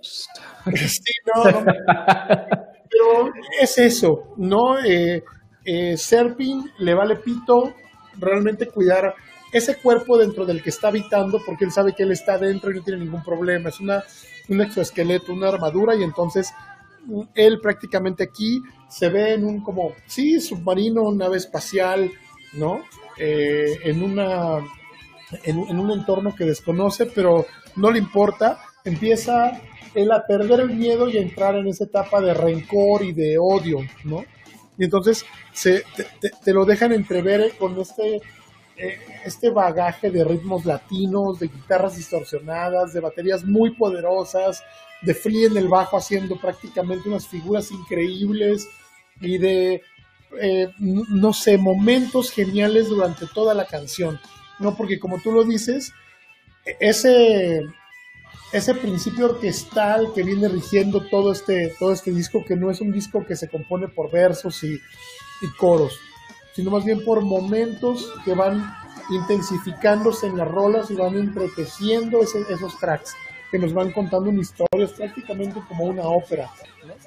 sí, 0.87 1.13
no, 1.25 1.43
Pero 2.89 3.31
es 3.59 3.77
eso, 3.77 4.33
¿no? 4.37 4.79
Eh, 4.83 5.23
eh, 5.65 5.97
Serpin 5.97 6.71
le 6.79 6.93
vale 6.93 7.17
pito 7.17 7.73
realmente 8.17 8.67
cuidar 8.67 9.15
ese 9.51 9.75
cuerpo 9.77 10.17
dentro 10.17 10.45
del 10.45 10.61
que 10.61 10.69
está 10.69 10.89
habitando 10.89 11.41
porque 11.45 11.65
él 11.65 11.71
sabe 11.71 11.93
que 11.93 12.03
él 12.03 12.11
está 12.11 12.37
dentro 12.37 12.71
y 12.71 12.75
no 12.75 12.83
tiene 12.83 13.03
ningún 13.03 13.23
problema. 13.23 13.69
Es 13.69 13.79
una, 13.79 14.03
un 14.49 14.61
exoesqueleto, 14.61 15.33
una 15.33 15.49
armadura 15.49 15.95
y 15.95 16.03
entonces 16.03 16.53
él 17.33 17.59
prácticamente 17.61 18.23
aquí 18.23 18.61
se 18.89 19.09
ve 19.09 19.33
en 19.33 19.45
un 19.45 19.61
como, 19.61 19.93
sí, 20.07 20.39
submarino, 20.39 21.11
nave 21.11 21.37
espacial, 21.37 22.11
¿no? 22.53 22.81
Eh, 23.17 23.79
en, 23.83 24.03
una, 24.03 24.57
en 25.43 25.79
un 25.79 25.91
entorno 25.91 26.35
que 26.35 26.45
desconoce, 26.45 27.05
pero 27.05 27.45
no 27.75 27.91
le 27.91 27.99
importa, 27.99 28.59
empieza 28.85 29.59
él 29.93 30.11
a 30.11 30.25
perder 30.25 30.61
el 30.61 30.69
miedo 30.69 31.09
y 31.09 31.17
a 31.17 31.21
entrar 31.21 31.55
en 31.55 31.67
esa 31.67 31.85
etapa 31.85 32.21
de 32.21 32.33
rencor 32.33 33.03
y 33.03 33.13
de 33.13 33.37
odio, 33.37 33.79
¿no? 34.03 34.23
Y 34.77 34.83
entonces 34.83 35.25
se, 35.53 35.83
te, 36.43 36.53
lo 36.53 36.65
dejan 36.65 36.91
entrever 36.91 37.53
con 37.57 37.79
este, 37.79 38.17
eh, 38.75 38.99
este 39.23 39.49
bagaje 39.49 40.11
de 40.11 40.23
ritmos 40.23 40.65
latinos, 40.65 41.39
de 41.39 41.47
guitarras 41.47 41.95
distorsionadas, 41.95 42.93
de 42.93 42.99
baterías 42.99 43.45
muy 43.45 43.71
poderosas, 43.71 44.63
de 45.01 45.13
Flea 45.13 45.47
en 45.47 45.57
el 45.57 45.69
bajo 45.69 45.97
haciendo 45.97 46.35
prácticamente 46.39 47.07
unas 47.07 47.27
figuras 47.27 47.71
increíbles 47.71 48.67
y 49.21 49.37
de, 49.37 49.81
eh, 50.41 50.69
no 50.79 51.31
sé, 51.31 51.57
momentos 51.57 52.31
geniales 52.31 52.89
durante 52.89 53.27
toda 53.27 53.53
la 53.53 53.65
canción, 53.65 54.19
¿no? 54.59 54.75
Porque 54.75 54.99
como 54.99 55.19
tú 55.21 55.31
lo 55.31 55.45
dices, 55.45 55.93
e-, 56.65 56.75
ese 56.81 57.61
ese 58.55 58.73
principio 58.73 59.25
orquestal 59.25 60.13
que 60.15 60.23
viene 60.23 60.47
rigiendo 60.47 61.01
todo 61.11 61.33
este, 61.33 61.73
todo 61.77 61.91
este 61.91 62.11
disco, 62.11 62.43
que 62.47 62.55
no 62.55 62.71
es 62.71 62.79
un 62.79 62.89
disco 62.89 63.25
que 63.27 63.35
se 63.35 63.49
compone 63.49 63.89
por 63.89 64.09
versos 64.09 64.63
y, 64.63 64.79
coros, 65.59 65.99
sino 66.53 66.71
más 66.71 66.85
bien 66.85 67.03
por 67.03 67.21
momentos 67.21 68.09
que 68.23 68.33
van 68.33 68.63
intensificándose 69.09 70.27
en 70.27 70.37
las 70.37 70.47
rolas 70.47 70.89
y 70.89 70.95
van 70.95 71.15
entreteciendo 71.15 72.21
esos 72.21 72.79
tracks, 72.79 73.13
que 73.51 73.59
nos 73.59 73.73
van 73.73 73.91
contando 73.91 74.29
una 74.29 74.39
historia, 74.39 74.85
es 74.85 74.93
prácticamente 74.93 75.59
como 75.67 75.85
una 75.85 76.03
ópera. 76.03 76.49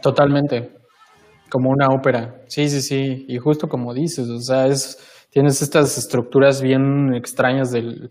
Totalmente, 0.02 0.70
como 1.50 1.70
una 1.70 1.88
ópera, 1.88 2.42
sí, 2.46 2.68
sí, 2.68 2.82
sí, 2.82 3.24
y 3.26 3.38
justo 3.38 3.68
como 3.68 3.94
dices, 3.94 4.28
o 4.28 4.38
sea, 4.38 4.66
es, 4.66 5.26
tienes 5.30 5.62
estas 5.62 5.96
estructuras 5.96 6.60
bien 6.60 7.14
extrañas 7.14 7.72
del, 7.72 8.10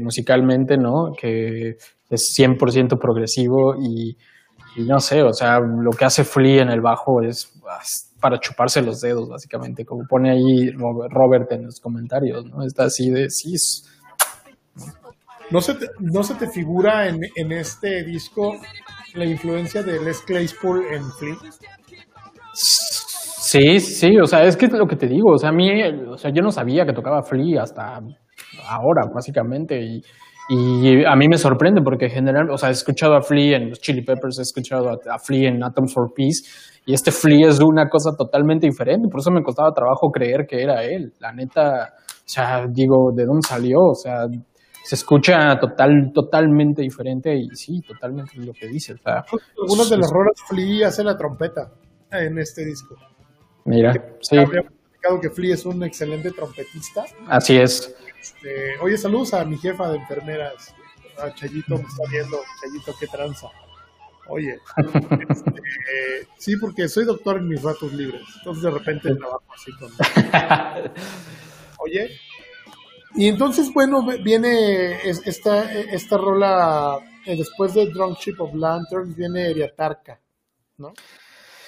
musicalmente, 0.00 0.76
¿no? 0.76 1.12
Que 1.18 1.76
es 2.10 2.34
100% 2.38 2.98
progresivo 2.98 3.74
y, 3.76 4.16
no 4.76 5.00
sé, 5.00 5.22
o 5.22 5.32
sea, 5.32 5.58
lo 5.60 5.90
que 5.90 6.04
hace 6.04 6.24
Flea 6.24 6.62
en 6.62 6.70
el 6.70 6.80
bajo 6.80 7.22
es 7.22 7.52
para 8.20 8.38
chuparse 8.38 8.82
los 8.82 9.00
dedos, 9.00 9.28
básicamente, 9.28 9.84
como 9.84 10.06
pone 10.08 10.30
ahí 10.30 10.70
Robert 11.10 11.50
en 11.52 11.66
los 11.66 11.80
comentarios, 11.80 12.44
¿no? 12.46 12.64
Está 12.64 12.84
así 12.84 13.10
de, 13.10 13.30
sí, 13.30 13.54
¿No 15.50 15.60
se 15.62 15.74
te, 15.74 15.86
no 15.98 16.22
se 16.22 16.34
te 16.34 16.48
figura 16.50 17.08
en, 17.08 17.20
en 17.34 17.52
este 17.52 18.04
disco 18.04 18.56
la 19.14 19.24
influencia 19.24 19.82
de 19.82 19.98
Les 20.00 20.20
Claypool 20.20 20.84
en 20.92 21.10
Flea? 21.12 21.36
Sí, 22.52 23.80
sí, 23.80 24.18
o 24.18 24.26
sea, 24.26 24.44
es 24.44 24.58
que 24.58 24.66
es 24.66 24.72
lo 24.72 24.86
que 24.86 24.96
te 24.96 25.06
digo, 25.06 25.32
o 25.32 25.38
sea, 25.38 25.48
a 25.48 25.52
mí, 25.52 25.70
o 26.06 26.18
sea, 26.18 26.30
yo 26.30 26.42
no 26.42 26.50
sabía 26.50 26.84
que 26.84 26.92
tocaba 26.92 27.22
Flea 27.22 27.62
hasta 27.62 27.98
ahora, 28.68 29.06
básicamente, 29.14 29.80
y, 29.80 30.02
y 30.48 31.04
a 31.04 31.14
mí 31.16 31.28
me 31.28 31.36
sorprende 31.36 31.82
porque 31.82 32.08
general, 32.08 32.50
o 32.50 32.56
sea, 32.56 32.70
he 32.70 32.72
escuchado 32.72 33.14
a 33.14 33.22
Flea 33.22 33.56
en 33.56 33.70
los 33.70 33.80
Chili 33.80 34.02
Peppers, 34.02 34.38
he 34.38 34.42
escuchado 34.42 34.88
a, 34.88 35.14
a 35.14 35.18
Flea 35.18 35.50
en 35.50 35.62
Atoms 35.62 35.92
for 35.92 36.12
Peace, 36.14 36.42
y 36.86 36.94
este 36.94 37.10
Flea 37.10 37.48
es 37.48 37.60
una 37.60 37.88
cosa 37.88 38.10
totalmente 38.16 38.66
diferente, 38.66 39.08
por 39.10 39.20
eso 39.20 39.30
me 39.30 39.42
costaba 39.42 39.72
trabajo 39.72 40.10
creer 40.10 40.46
que 40.48 40.62
era 40.62 40.82
él, 40.84 41.12
la 41.20 41.32
neta, 41.32 41.92
o 42.28 42.30
sea, 42.30 42.66
digo, 42.70 43.10
¿de 43.14 43.24
dónde 43.24 43.46
salió? 43.46 43.78
O 43.78 43.94
sea, 43.94 44.26
se 44.88 44.94
escucha 44.94 45.58
total, 45.60 46.12
totalmente 46.14 46.80
diferente 46.80 47.36
y 47.36 47.48
sí, 47.54 47.82
totalmente 47.86 48.32
lo 48.36 48.54
que 48.54 48.68
dice. 48.68 48.94
O 48.94 48.96
sea, 48.96 49.22
Algunas 49.62 49.90
de 49.90 49.98
las 49.98 50.10
rolas 50.10 50.40
Flea 50.48 50.88
hace 50.88 51.04
la 51.04 51.14
trompeta 51.14 51.72
en 52.10 52.38
este 52.38 52.64
disco. 52.64 52.94
Mira, 53.66 53.92
sí. 54.20 54.36
Platicado 54.36 55.20
que 55.20 55.28
Flea 55.28 55.54
es 55.54 55.66
un 55.66 55.82
excelente 55.84 56.30
trompetista. 56.30 57.04
Así 57.26 57.58
es. 57.58 57.94
Este, 58.20 58.78
oye, 58.80 58.96
saludos 58.96 59.34
a 59.34 59.44
mi 59.44 59.56
jefa 59.58 59.88
de 59.90 59.98
enfermeras. 59.98 60.74
A 61.18 61.34
Chayito 61.34 61.76
me 61.76 61.84
está 61.84 62.02
viendo. 62.10 62.38
Chayito, 62.60 62.94
qué 62.98 63.06
tranza. 63.06 63.48
Oye, 64.28 64.58
este, 65.28 66.28
sí, 66.36 66.56
porque 66.56 66.88
soy 66.88 67.06
doctor 67.06 67.38
en 67.38 67.48
mis 67.48 67.62
ratos 67.62 67.92
libres. 67.92 68.22
Entonces 68.38 68.62
de 68.62 68.70
repente 68.70 69.14
trabajo 69.14 69.44
así 69.54 69.72
con. 69.72 69.90
Oye, 71.78 72.10
y 73.14 73.26
entonces, 73.26 73.72
bueno, 73.72 74.06
viene 74.22 74.96
esta, 75.04 75.72
esta 75.72 76.16
rola, 76.16 76.98
eh, 77.26 77.36
después 77.36 77.74
de 77.74 77.86
Drunk 77.86 78.18
Ship 78.18 78.38
of 78.38 78.54
Lanterns, 78.54 79.16
viene 79.16 79.50
Eriatarca, 79.50 80.20
¿no? 80.76 80.92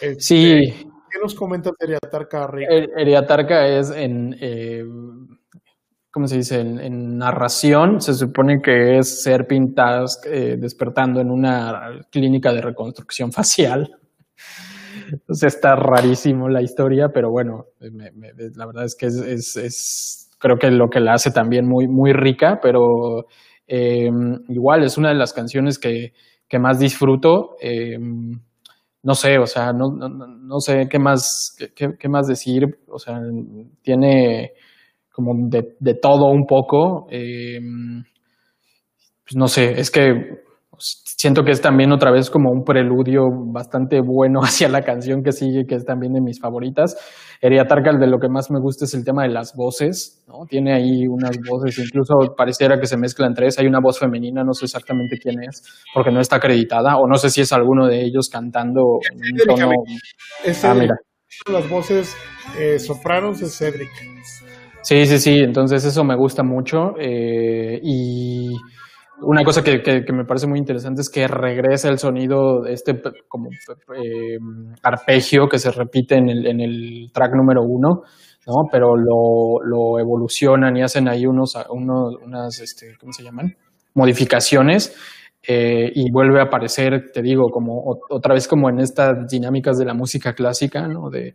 Este, 0.01 0.21
sí. 0.21 0.87
¿Qué 1.11 1.19
nos 1.21 1.35
comentas 1.35 1.73
de 1.79 1.87
Eriatarca, 1.87 2.47
Rick? 2.47 2.69
Eriatarca 2.97 3.67
es 3.67 3.91
en, 3.91 4.37
eh, 4.41 4.85
¿cómo 6.11 6.27
se 6.27 6.37
dice? 6.37 6.61
En, 6.61 7.19
narración, 7.19 8.01
se 8.01 8.15
supone 8.15 8.61
que 8.61 8.99
es 8.99 9.23
Serpin 9.23 9.75
Task 9.75 10.27
eh, 10.27 10.57
despertando 10.59 11.21
en 11.21 11.31
una 11.31 12.07
clínica 12.11 12.53
de 12.53 12.63
reconstrucción 12.63 13.33
facial. 13.33 13.97
Entonces 15.13 15.55
está 15.55 15.77
rarísimo 15.77 16.49
la 16.49 16.63
historia, 16.63 17.09
pero 17.13 17.31
bueno, 17.31 17.67
la 17.81 18.67
verdad 18.67 18.85
es 18.85 18.95
que 18.95 19.07
es, 19.07 19.57
es, 19.57 20.31
creo 20.39 20.59
que 20.59 20.71
lo 20.71 20.89
que 20.89 21.01
la 21.01 21.15
hace 21.15 21.31
también 21.31 21.67
muy, 21.67 21.89
muy 21.89 22.13
rica, 22.13 22.61
pero 22.63 23.27
eh, 23.67 24.11
igual 24.49 24.85
es 24.85 24.99
una 24.99 25.09
de 25.11 25.15
las 25.15 25.33
canciones 25.33 25.79
que, 25.79 26.13
que 26.49 26.59
más 26.59 26.79
disfruto. 26.79 27.57
Eh, 27.61 27.99
no 29.03 29.15
sé, 29.15 29.39
o 29.39 29.47
sea, 29.47 29.73
no, 29.73 29.91
no, 29.93 30.09
no 30.09 30.61
sé 30.61 30.89
qué 30.89 30.99
más, 30.99 31.57
qué, 31.75 31.97
qué, 31.99 32.09
más 32.09 32.27
decir. 32.27 32.81
O 32.89 32.99
sea, 32.99 33.21
tiene 33.83 34.53
como 35.21 35.49
de, 35.49 35.77
de 35.79 35.95
todo 35.95 36.31
un 36.31 36.47
poco. 36.47 37.07
Eh, 37.11 37.59
pues 39.25 39.37
no 39.37 39.47
sé, 39.47 39.79
es 39.79 39.91
que 39.91 40.41
siento 40.81 41.45
que 41.45 41.53
es 41.53 41.61
también 41.61 41.93
otra 41.93 42.11
vez 42.11 42.31
como 42.31 42.51
un 42.51 42.65
preludio 42.65 43.29
bastante 43.53 44.01
bueno 44.01 44.41
hacia 44.43 44.69
la 44.69 44.83
canción 44.83 45.23
que 45.23 45.33
sigue, 45.33 45.67
que 45.67 45.75
es 45.75 45.85
también 45.85 46.15
de 46.15 46.21
mis 46.21 46.41
favoritas. 46.41 46.97
Eriatarcal 47.43 47.99
de 47.99 48.07
lo 48.07 48.19
que 48.19 48.29
más 48.29 48.51
me 48.51 48.59
gusta 48.61 48.85
es 48.85 48.95
el 48.95 49.05
tema 49.05 49.23
de 49.23 49.31
las 49.31 49.55
voces, 49.55 50.25
¿no? 50.29 50.47
Tiene 50.49 50.75
ahí 50.75 51.07
unas 51.07 51.37
voces, 51.49 51.79
incluso 51.79 52.35
pareciera 52.37 52.79
que 52.79 52.87
se 52.87 52.97
mezclan 52.97 53.35
tres. 53.35 53.59
Hay 53.59 53.67
una 53.67 53.81
voz 53.81 53.99
femenina, 53.99 54.43
no 54.43 54.53
sé 54.53 54.67
exactamente 54.67 55.17
quién 55.19 55.43
es, 55.43 55.63
porque 55.95 56.11
no 56.11 56.21
está 56.21 56.37
acreditada, 56.37 56.97
o 56.97 57.07
no 57.07 57.17
sé 57.17 57.31
si 57.31 57.41
es 57.41 57.53
alguno 57.53 57.87
de 57.87 58.03
ellos 58.03 58.29
cantando 58.29 58.99
en 59.11 59.19
un 59.19 59.57
tono. 59.57 59.71
Es 60.45 60.65
ah, 60.65 60.75
mira. 60.75 60.97
Las 61.51 61.69
voces 61.71 62.15
eh, 62.59 62.79
sopranos 62.79 63.41
es 63.41 63.57
Cedric. 63.57 63.89
Sí, 64.83 65.05
sí, 65.05 65.19
sí, 65.19 65.39
entonces 65.39 65.85
eso 65.85 66.05
me 66.05 66.17
gusta 66.17 66.43
mucho. 66.43 66.95
Eh, 66.99 67.79
y 67.83 68.57
una 69.23 69.45
cosa 69.45 69.63
que, 69.63 69.83
me 70.13 70.25
parece 70.25 70.47
muy 70.47 70.59
interesante 70.59 71.03
es 71.03 71.11
que 71.11 71.29
regresa 71.29 71.89
el 71.89 71.99
sonido, 71.99 72.65
este 72.67 73.01
como 73.29 73.51
eh, 73.51 74.39
arpegio 74.83 75.49
que 75.49 75.59
se 75.59 75.71
repite 75.71 76.17
en 76.17 76.31
el, 76.31 76.47
en 76.47 76.61
el 76.61 77.11
track 77.13 77.33
número 77.35 77.63
uno, 77.63 78.03
¿no? 78.47 78.55
Pero 78.73 78.97
lo, 78.97 79.63
lo 79.63 79.99
evolucionan 79.99 80.77
y 80.77 80.83
hacen 80.83 81.09
ahí 81.09 81.27
unos, 81.27 81.55
unos 81.69 82.17
unas, 82.25 82.59
este, 82.61 82.97
¿cómo 82.99 83.13
se 83.13 83.23
llaman? 83.23 83.55
Modificaciones 83.95 84.97
eh, 85.43 85.91
y 85.95 86.11
vuelve 86.11 86.39
a 86.41 86.45
aparecer, 86.45 87.11
te 87.13 87.23
digo, 87.23 87.49
como 87.51 87.99
otra 88.11 88.35
vez 88.35 88.47
como 88.47 88.69
en 88.69 88.79
estas 88.81 89.27
dinámicas 89.27 89.79
de 89.79 89.87
la 89.87 89.95
música 89.95 90.35
clásica, 90.35 90.87
¿no? 90.87 91.09
De, 91.09 91.35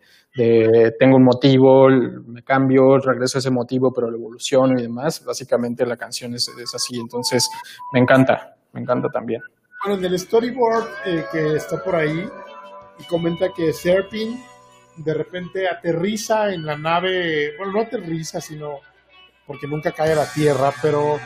tengo 1.00 1.18
un 1.18 1.24
motivo, 1.24 1.89
me 1.89 2.44
cambio, 2.44 3.00
regreso 3.00 3.38
a 3.38 3.39
ese 3.39 3.50
motivo, 3.50 3.91
pero 3.94 4.12
lo 4.12 4.18
evoluciono 4.18 4.78
y 4.78 4.84
demás. 4.84 5.24
Básicamente 5.26 5.86
la 5.86 5.98
canción 5.98 6.36
es, 6.36 6.48
es 6.48 6.76
así, 6.76 7.00
entonces 7.00 7.50
me 7.94 8.00
encanta, 8.00 8.56
me 8.74 8.82
encanta 8.82 9.10
también. 9.10 9.41
Bueno, 9.84 10.00
en 10.00 10.06
el 10.13 10.20
storyboard 10.20 10.88
eh, 11.06 11.26
que 11.32 11.56
está 11.56 11.84
por 11.84 11.96
ahí, 11.96 12.28
comenta 13.10 13.50
que 13.56 13.74
Serpin 13.74 14.39
de 14.98 15.13
repente 15.13 15.68
aterriza 15.68 16.54
en 16.54 16.65
la 16.65 16.78
nave, 16.78 17.58
bueno, 17.58 17.74
no 17.74 17.82
aterriza, 17.82 18.39
sino 18.39 18.80
porque 19.46 19.68
nunca 19.68 19.91
cae 19.91 20.13
a 20.13 20.15
la 20.15 20.32
tierra, 20.32 20.72
pero 20.82 21.20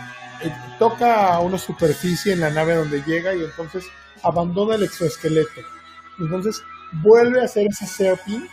toca 0.77 1.39
una 1.39 1.57
superficie 1.57 2.33
en 2.33 2.41
la 2.41 2.49
nave 2.49 2.75
donde 2.75 3.03
llega 3.03 3.35
y 3.35 3.43
entonces 3.43 3.85
abandona 4.23 4.75
el 4.75 4.83
exoesqueleto. 4.83 5.61
Entonces 6.19 6.61
vuelve 7.03 7.41
a 7.41 7.45
hacer 7.45 7.67
ese 7.67 7.85
Serpin 7.85 8.47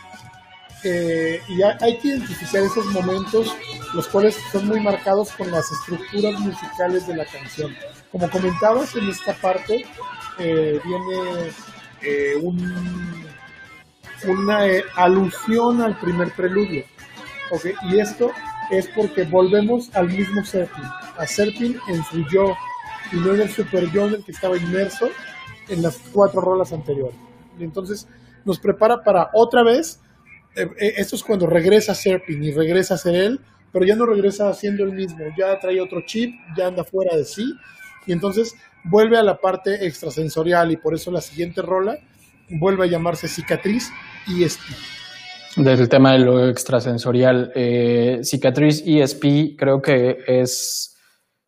eh, 0.83 1.41
y 1.47 1.61
hay 1.63 1.97
que 1.99 2.09
identificar 2.09 2.61
esos 2.61 2.85
momentos, 2.87 3.55
los 3.93 4.07
cuales 4.07 4.37
son 4.51 4.67
muy 4.67 4.79
marcados 4.79 5.31
con 5.31 5.49
las 5.51 5.71
estructuras 5.71 6.39
musicales 6.39 7.07
de 7.07 7.15
la 7.15 7.25
canción. 7.25 7.75
Como 8.11 8.29
comentabas, 8.29 8.95
en 8.95 9.09
esta 9.09 9.33
parte 9.33 9.85
eh, 10.39 10.79
viene 10.83 11.51
eh, 12.01 12.35
un, 12.41 13.25
una 14.27 14.59
alusión 14.95 15.81
al 15.81 15.99
primer 15.99 16.31
preludio. 16.31 16.85
¿okay? 17.51 17.73
Y 17.89 17.99
esto 17.99 18.31
es 18.69 18.87
porque 18.89 19.23
volvemos 19.23 19.95
al 19.95 20.09
mismo 20.09 20.43
Serpin, 20.43 20.83
a 21.17 21.25
Serpin 21.25 21.77
en 21.87 22.03
su 22.03 22.25
yo, 22.29 22.55
y 23.11 23.17
no 23.17 23.33
en 23.33 23.41
el 23.41 23.49
super 23.49 23.89
yo 23.91 24.07
en 24.07 24.15
el 24.15 24.23
que 24.23 24.31
estaba 24.31 24.57
inmerso 24.57 25.09
en 25.69 25.81
las 25.81 25.97
cuatro 26.11 26.41
rolas 26.41 26.73
anteriores. 26.73 27.15
Y 27.57 27.63
entonces 27.63 28.07
nos 28.45 28.59
prepara 28.59 29.03
para 29.03 29.29
otra 29.33 29.63
vez, 29.63 30.01
eh, 30.55 30.67
eh, 30.79 30.93
esto 30.97 31.15
es 31.15 31.23
cuando 31.23 31.47
regresa 31.47 31.95
Serpin 31.95 32.43
y 32.43 32.51
regresa 32.51 32.95
a 32.95 32.97
ser 32.97 33.15
él, 33.15 33.41
pero 33.71 33.85
ya 33.85 33.95
no 33.95 34.05
regresa 34.05 34.53
siendo 34.53 34.83
el 34.83 34.93
mismo, 34.93 35.19
ya 35.37 35.59
trae 35.59 35.79
otro 35.81 36.01
chip, 36.05 36.33
ya 36.57 36.67
anda 36.67 36.83
fuera 36.83 37.15
de 37.15 37.25
sí, 37.25 37.53
y 38.05 38.11
entonces 38.11 38.55
vuelve 38.83 39.17
a 39.17 39.23
la 39.23 39.39
parte 39.39 39.85
extrasensorial 39.85 40.71
y 40.71 40.77
por 40.77 40.93
eso 40.93 41.11
la 41.11 41.21
siguiente 41.21 41.61
rola 41.61 41.99
vuelve 42.49 42.85
a 42.85 42.87
llamarse 42.87 43.27
cicatriz 43.27 43.91
y 44.25 44.43
espíritu 44.43 44.96
del 45.57 45.89
tema 45.89 46.13
de 46.13 46.19
lo 46.19 46.47
extrasensorial. 46.47 47.51
Eh, 47.55 48.19
Cicatriz 48.21 48.83
ESP 48.85 49.55
creo 49.57 49.81
que 49.81 50.17
es 50.27 50.95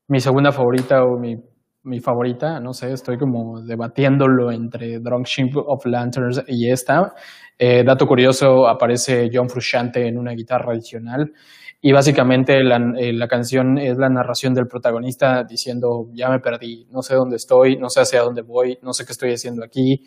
mi 0.08 0.19
segunda 0.19 0.52
favorita 0.52 1.04
o 1.04 1.19
mi, 1.19 1.36
mi, 1.84 2.00
favorita, 2.00 2.60
no 2.60 2.74
sé, 2.74 2.91
estoy 2.91 3.17
como 3.17 3.62
debatiéndolo 3.62 4.52
entre 4.52 5.00
Drunk 5.00 5.28
Ship 5.28 5.52
of 5.56 5.86
Lanterns 5.86 6.43
y 6.48 6.72
esta. 6.72 7.13
Eh, 7.58 7.84
dato 7.86 8.08
curioso, 8.08 8.67
aparece 8.67 9.30
John 9.32 9.50
Frusciante 9.50 10.08
en 10.08 10.17
una 10.17 10.32
guitarra 10.34 10.74
adicional 10.74 11.32
y 11.80 11.91
básicamente 11.91 12.63
la, 12.63 12.78
eh, 12.98 13.13
la, 13.13 13.28
canción 13.28 13.78
es 13.78 13.98
la 13.98 14.10
narración 14.10 14.56
del 14.56 14.65
protagonista 14.65 15.43
diciendo, 15.43 16.08
ya 16.13 16.30
me 16.30 16.39
perdí, 16.39 16.88
no 16.89 17.04
sé 17.04 17.13
dónde 17.15 17.36
estoy, 17.36 17.78
no 17.78 17.89
sé 17.89 18.02
hacia 18.02 18.22
dónde 18.22 18.41
voy, 18.41 18.80
no 18.82 18.91
sé 18.91 19.06
qué 19.06 19.12
estoy 19.12 19.34
haciendo 19.34 19.63
aquí, 19.63 20.04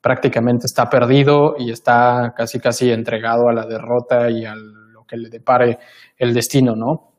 prácticamente 0.00 0.66
está 0.66 0.88
perdido 0.88 1.56
y 1.58 1.70
está 1.70 2.34
casi 2.36 2.58
casi 2.58 2.90
entregado 2.90 3.48
a 3.48 3.52
la 3.52 3.66
derrota 3.66 4.30
y 4.30 4.44
a 4.44 4.54
lo 4.54 5.04
que 5.04 5.16
le 5.16 5.28
depare 5.28 5.78
el 6.16 6.32
destino, 6.32 6.74
¿no? 6.74 7.12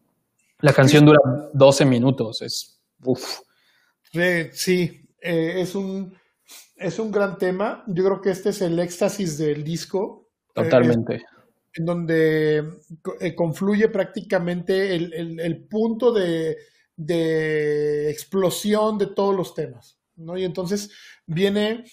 La 0.59 0.73
canción 0.73 1.05
dura 1.05 1.19
12 1.53 1.85
minutos, 1.85 2.41
es 2.41 2.79
uff. 3.03 3.41
sí, 4.51 5.07
eh, 5.21 5.61
es 5.61 5.75
un 5.75 6.15
es 6.81 6.99
un 6.99 7.11
gran 7.11 7.37
tema. 7.37 7.83
Yo 7.87 8.03
creo 8.03 8.21
que 8.21 8.31
este 8.31 8.49
es 8.49 8.61
el 8.61 8.79
éxtasis 8.79 9.37
del 9.37 9.63
disco. 9.63 10.29
Totalmente. 10.53 11.15
Eh, 11.15 11.23
en 11.73 11.85
donde 11.85 12.63
eh, 13.19 13.35
confluye 13.35 13.87
prácticamente 13.87 14.95
el, 14.95 15.13
el, 15.13 15.39
el 15.39 15.63
punto 15.67 16.11
de, 16.11 16.57
de, 16.97 18.09
explosión 18.09 18.97
de 18.97 19.07
todos 19.07 19.35
los 19.35 19.53
temas. 19.53 19.97
¿no? 20.15 20.37
Y 20.37 20.43
entonces 20.43 20.91
viene 21.25 21.85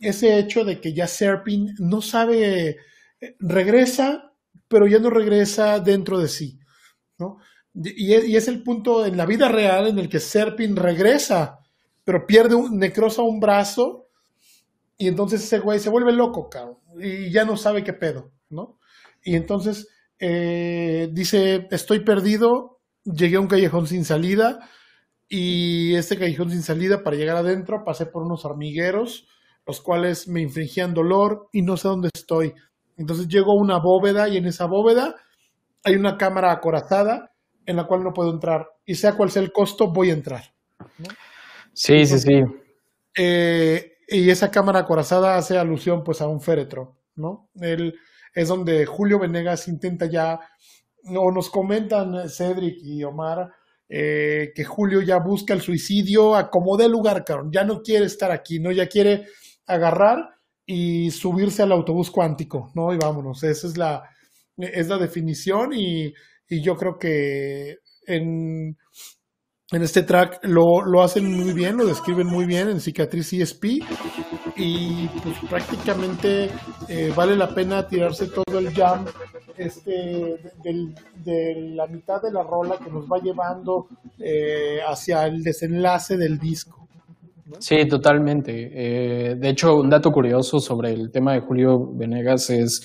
ese 0.00 0.38
hecho 0.38 0.64
de 0.64 0.80
que 0.80 0.92
ya 0.92 1.06
Serpin 1.06 1.74
no 1.78 2.02
sabe, 2.02 2.78
regresa, 3.38 4.32
pero 4.68 4.86
ya 4.86 4.98
no 4.98 5.10
regresa 5.10 5.80
dentro 5.80 6.18
de 6.18 6.28
sí, 6.28 6.58
¿no? 7.18 7.38
Y, 7.74 8.36
es 8.36 8.48
el 8.48 8.62
punto 8.62 9.04
en 9.04 9.16
la 9.16 9.26
vida 9.26 9.48
real 9.48 9.86
en 9.86 9.98
el 9.98 10.08
que 10.08 10.18
Serpin 10.18 10.76
regresa, 10.76 11.58
pero 12.04 12.26
pierde 12.26 12.54
un, 12.54 12.78
necrosa 12.78 13.22
un 13.22 13.38
brazo 13.38 14.08
y 14.96 15.08
entonces 15.08 15.44
ese 15.44 15.58
güey 15.58 15.78
se 15.78 15.90
vuelve 15.90 16.12
loco, 16.12 16.48
cabrón, 16.48 16.78
y 16.98 17.30
ya 17.30 17.44
no 17.44 17.56
sabe 17.56 17.84
qué 17.84 17.92
pedo, 17.92 18.32
¿no? 18.48 18.78
Y 19.22 19.36
entonces 19.36 19.88
eh, 20.18 21.10
dice, 21.12 21.68
estoy 21.70 22.00
perdido, 22.00 22.80
llegué 23.04 23.36
a 23.36 23.40
un 23.40 23.48
callejón 23.48 23.86
sin 23.86 24.04
salida 24.04 24.70
y 25.28 25.94
este 25.96 26.16
callejón 26.16 26.50
sin 26.50 26.62
salida 26.62 27.02
para 27.02 27.16
llegar 27.16 27.36
adentro 27.36 27.84
pasé 27.84 28.06
por 28.06 28.22
unos 28.22 28.44
hormigueros, 28.44 29.28
los 29.66 29.80
cuales 29.80 30.28
me 30.28 30.40
infringían 30.40 30.94
dolor 30.94 31.48
y 31.52 31.62
no 31.62 31.76
sé 31.76 31.88
dónde 31.88 32.10
estoy. 32.14 32.54
Entonces 32.96 33.28
llego 33.28 33.52
a 33.52 33.60
una 33.60 33.78
bóveda 33.78 34.28
y 34.28 34.36
en 34.36 34.46
esa 34.46 34.66
bóveda 34.66 35.16
hay 35.84 35.94
una 35.96 36.16
cámara 36.16 36.52
acorazada 36.52 37.32
en 37.66 37.76
la 37.76 37.86
cual 37.86 38.04
no 38.04 38.12
puedo 38.12 38.30
entrar. 38.30 38.68
Y 38.84 38.94
sea 38.94 39.16
cual 39.16 39.30
sea 39.30 39.42
el 39.42 39.52
costo, 39.52 39.92
voy 39.92 40.10
a 40.10 40.14
entrar. 40.14 40.44
Sí, 41.72 42.06
sí, 42.06 42.18
sí. 42.18 42.42
Eh, 43.16 43.96
y 44.08 44.30
esa 44.30 44.50
cámara 44.50 44.80
acorazada 44.80 45.36
hace 45.36 45.58
alusión 45.58 46.04
pues 46.04 46.20
a 46.20 46.28
un 46.28 46.40
féretro, 46.40 46.96
¿no? 47.16 47.50
Él, 47.60 47.94
es 48.36 48.48
donde 48.48 48.84
Julio 48.84 49.18
Venegas 49.18 49.66
intenta 49.66 50.06
ya, 50.06 50.38
o 51.08 51.32
nos 51.32 51.48
comentan 51.48 52.28
Cedric 52.28 52.76
y 52.82 53.02
Omar, 53.02 53.50
eh, 53.88 54.52
que 54.54 54.62
Julio 54.62 55.00
ya 55.00 55.18
busca 55.18 55.54
el 55.54 55.62
suicidio 55.62 56.36
a 56.36 56.50
como 56.50 56.76
dé 56.76 56.86
lugar, 56.86 57.24
cabrón. 57.24 57.50
Ya 57.50 57.64
no 57.64 57.80
quiere 57.80 58.04
estar 58.04 58.30
aquí, 58.30 58.60
¿no? 58.60 58.70
Ya 58.72 58.88
quiere 58.88 59.26
agarrar 59.66 60.36
y 60.64 61.10
subirse 61.10 61.62
al 61.62 61.72
autobús 61.72 62.10
cuántico, 62.10 62.70
¿no? 62.74 62.92
Y 62.92 62.98
vámonos. 62.98 63.42
Esa 63.44 63.66
es 63.66 63.76
la, 63.76 64.02
es 64.56 64.88
la 64.88 64.98
definición 64.98 65.72
y, 65.72 66.12
y 66.48 66.62
yo 66.62 66.76
creo 66.76 66.98
que 66.98 67.78
en, 68.06 68.76
en 69.72 69.82
este 69.82 70.02
track 70.02 70.40
lo, 70.42 70.82
lo, 70.84 71.02
hacen 71.02 71.30
muy 71.30 71.52
bien, 71.52 71.76
lo 71.76 71.86
describen 71.86 72.26
muy 72.26 72.46
bien 72.46 72.68
en 72.68 72.80
Cicatriz 72.80 73.32
ESP 73.32 73.64
y 74.56 75.08
pues 75.22 75.36
prácticamente 75.48 76.50
eh, 76.88 77.12
vale 77.14 77.36
la 77.36 77.52
pena 77.54 77.86
tirarse 77.86 78.28
todo 78.28 78.58
el 78.58 78.72
jam 78.72 79.04
este, 79.56 80.38
de 80.62 81.72
la 81.74 81.86
mitad 81.88 82.22
de 82.22 82.32
la 82.32 82.42
rola 82.42 82.78
que 82.78 82.90
nos 82.90 83.06
va 83.06 83.18
llevando 83.18 83.88
eh, 84.18 84.78
hacia 84.86 85.26
el 85.26 85.42
desenlace 85.42 86.16
del 86.16 86.38
disco. 86.38 86.85
Sí, 87.60 87.86
totalmente. 87.88 88.70
Eh, 88.72 89.36
de 89.36 89.48
hecho, 89.48 89.76
un 89.76 89.88
dato 89.88 90.10
curioso 90.10 90.58
sobre 90.58 90.92
el 90.92 91.10
tema 91.12 91.34
de 91.34 91.40
Julio 91.40 91.92
Venegas 91.94 92.50
es 92.50 92.80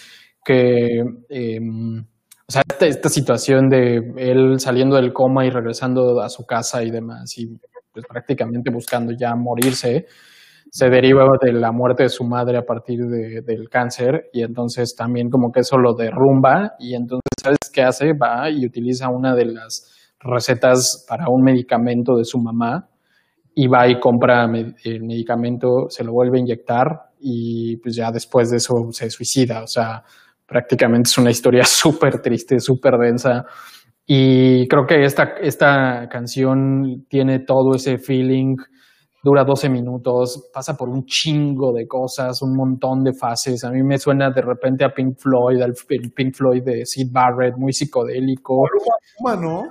que, 0.45 0.99
em, 1.29 1.99
o 2.47 2.51
sea, 2.51 2.61
esta, 2.79 3.09
situación 3.09 3.69
de 3.69 4.01
él 4.17 4.59
saliendo 4.59 4.95
del 4.97 5.13
coma 5.13 5.45
y 5.45 5.49
regresando 5.49 6.21
a 6.21 6.29
su 6.29 6.45
casa 6.45 6.83
y 6.83 6.91
demás, 6.91 7.37
y 7.37 7.47
pues, 7.91 8.05
prácticamente 8.07 8.71
buscando 8.71 9.13
ya 9.13 9.35
morirse, 9.35 10.05
se 10.69 10.89
deriva 10.89 11.25
de 11.41 11.53
la 11.53 11.71
muerte 11.71 12.03
de 12.03 12.09
su 12.09 12.23
madre 12.23 12.57
a 12.57 12.63
partir 12.65 12.99
del 13.07 13.69
cáncer 13.69 14.29
y 14.31 14.43
entonces 14.43 14.95
también 14.95 15.29
como 15.29 15.51
que 15.51 15.61
eso 15.61 15.77
lo 15.77 15.93
derrumba 15.95 16.75
y 16.79 16.95
entonces, 16.95 17.21
¿sabes 17.41 17.57
qué 17.73 17.81
hace? 17.81 18.13
Va 18.13 18.49
y 18.49 18.65
utiliza 18.65 19.09
una 19.09 19.35
de 19.35 19.45
las 19.45 19.91
recetas 20.19 21.05
para 21.09 21.25
un 21.29 21.41
medicamento 21.43 22.15
de 22.15 22.23
su 22.25 22.39
mamá 22.39 22.90
y 23.53 23.67
va 23.67 23.87
y 23.87 23.99
compra 23.99 24.45
el 24.45 25.03
medicamento, 25.03 25.89
se 25.89 26.03
lo 26.03 26.13
vuelve 26.13 26.37
a 26.37 26.41
inyectar 26.41 26.87
y 27.19 27.77
pues 27.77 27.95
ya 27.95 28.11
después 28.11 28.49
de 28.49 28.57
eso 28.57 28.73
se 28.91 29.09
suicida. 29.09 29.63
O 29.63 29.67
sea, 29.67 30.03
prácticamente 30.45 31.09
es 31.09 31.17
una 31.17 31.31
historia 31.31 31.63
súper 31.65 32.21
triste, 32.21 32.59
súper 32.59 32.97
densa. 32.97 33.45
Y 34.05 34.67
creo 34.67 34.85
que 34.85 35.03
esta, 35.03 35.35
esta 35.41 36.07
canción 36.09 37.05
tiene 37.07 37.39
todo 37.39 37.75
ese 37.75 37.97
feeling 37.97 38.57
dura 39.23 39.43
12 39.43 39.69
minutos, 39.69 40.49
pasa 40.51 40.75
por 40.75 40.89
un 40.89 41.05
chingo 41.05 41.71
de 41.71 41.87
cosas, 41.87 42.41
un 42.41 42.55
montón 42.55 43.03
de 43.03 43.13
fases. 43.13 43.63
A 43.63 43.69
mí 43.69 43.83
me 43.83 43.99
suena 43.99 44.31
de 44.31 44.41
repente 44.41 44.83
a 44.83 44.89
Pink 44.89 45.17
Floyd, 45.19 45.61
al 45.61 45.73
Pink 46.15 46.33
Floyd 46.33 46.63
de 46.63 46.85
Sid 46.85 47.09
Barrett, 47.11 47.55
muy 47.55 47.71
psicodélico. 47.71 48.63
Guma, 49.17 49.35
¿no? 49.35 49.63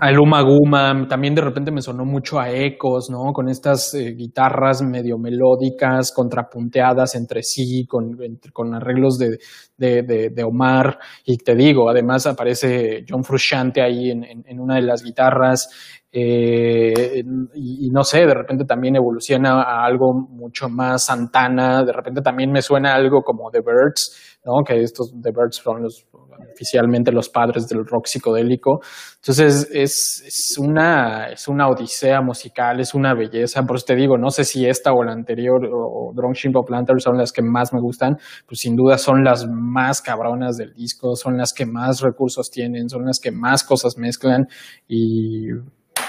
A 0.00 0.10
Luma 0.10 0.42
Guma, 0.42 1.06
también 1.08 1.34
de 1.34 1.42
repente 1.42 1.70
me 1.70 1.80
sonó 1.80 2.04
mucho 2.04 2.40
a 2.40 2.50
Ecos, 2.50 3.08
¿no? 3.08 3.32
Con 3.32 3.48
estas 3.48 3.94
eh, 3.94 4.14
guitarras 4.14 4.82
medio 4.82 5.16
melódicas, 5.16 6.12
contrapunteadas 6.12 7.14
entre 7.14 7.42
sí, 7.44 7.86
con, 7.86 8.18
con 8.52 8.74
arreglos 8.74 9.16
de, 9.18 9.38
de, 9.76 10.30
de, 10.30 10.42
Omar. 10.42 10.98
Y 11.24 11.36
te 11.38 11.54
digo, 11.54 11.88
además 11.88 12.26
aparece 12.26 13.04
John 13.08 13.22
Frusciante 13.22 13.80
ahí 13.80 14.10
en, 14.10 14.24
en 14.24 14.60
una 14.60 14.76
de 14.76 14.82
las 14.82 15.04
guitarras. 15.04 15.68
Eh, 16.10 17.22
y, 17.54 17.90
no 17.90 18.02
sé, 18.02 18.20
de 18.20 18.32
repente 18.32 18.64
también 18.64 18.96
evoluciona 18.96 19.62
a 19.62 19.84
algo 19.84 20.14
mucho 20.14 20.68
más 20.70 21.04
Santana, 21.04 21.84
de 21.84 21.92
repente 21.92 22.22
también 22.22 22.50
me 22.50 22.62
suena 22.62 22.94
algo 22.94 23.20
como 23.22 23.50
The 23.50 23.60
Birds, 23.60 24.38
¿no? 24.44 24.64
que 24.64 24.80
estos 24.80 25.12
The 25.22 25.30
Birds 25.30 25.56
son 25.56 25.82
los, 25.82 26.06
oficialmente 26.50 27.12
los 27.12 27.28
padres 27.28 27.68
del 27.68 27.84
rock 27.84 28.06
psicodélico. 28.06 28.80
Entonces 29.16 29.68
es, 29.70 30.22
es, 30.24 30.58
una, 30.58 31.28
es 31.28 31.46
una 31.46 31.68
odisea 31.68 32.22
musical, 32.22 32.80
es 32.80 32.94
una 32.94 33.12
belleza, 33.12 33.62
por 33.64 33.76
eso 33.76 33.86
te 33.88 33.96
digo, 33.96 34.16
no 34.16 34.30
sé 34.30 34.44
si 34.44 34.64
esta 34.64 34.92
o 34.92 35.04
la 35.04 35.12
anterior 35.12 35.60
o 35.70 36.12
Drunk 36.14 36.36
Ship 36.36 36.52
Lantern 36.70 37.00
son 37.00 37.18
las 37.18 37.32
que 37.32 37.42
más 37.42 37.74
me 37.74 37.80
gustan, 37.80 38.16
pues 38.46 38.60
sin 38.60 38.76
duda 38.76 38.96
son 38.96 39.24
las 39.24 39.46
más 39.46 40.00
cabronas 40.00 40.56
del 40.56 40.72
disco, 40.72 41.16
son 41.16 41.36
las 41.36 41.52
que 41.52 41.66
más 41.66 42.00
recursos 42.00 42.50
tienen, 42.50 42.88
son 42.88 43.04
las 43.04 43.20
que 43.20 43.30
más 43.30 43.62
cosas 43.62 43.98
mezclan 43.98 44.46
y 44.86 45.48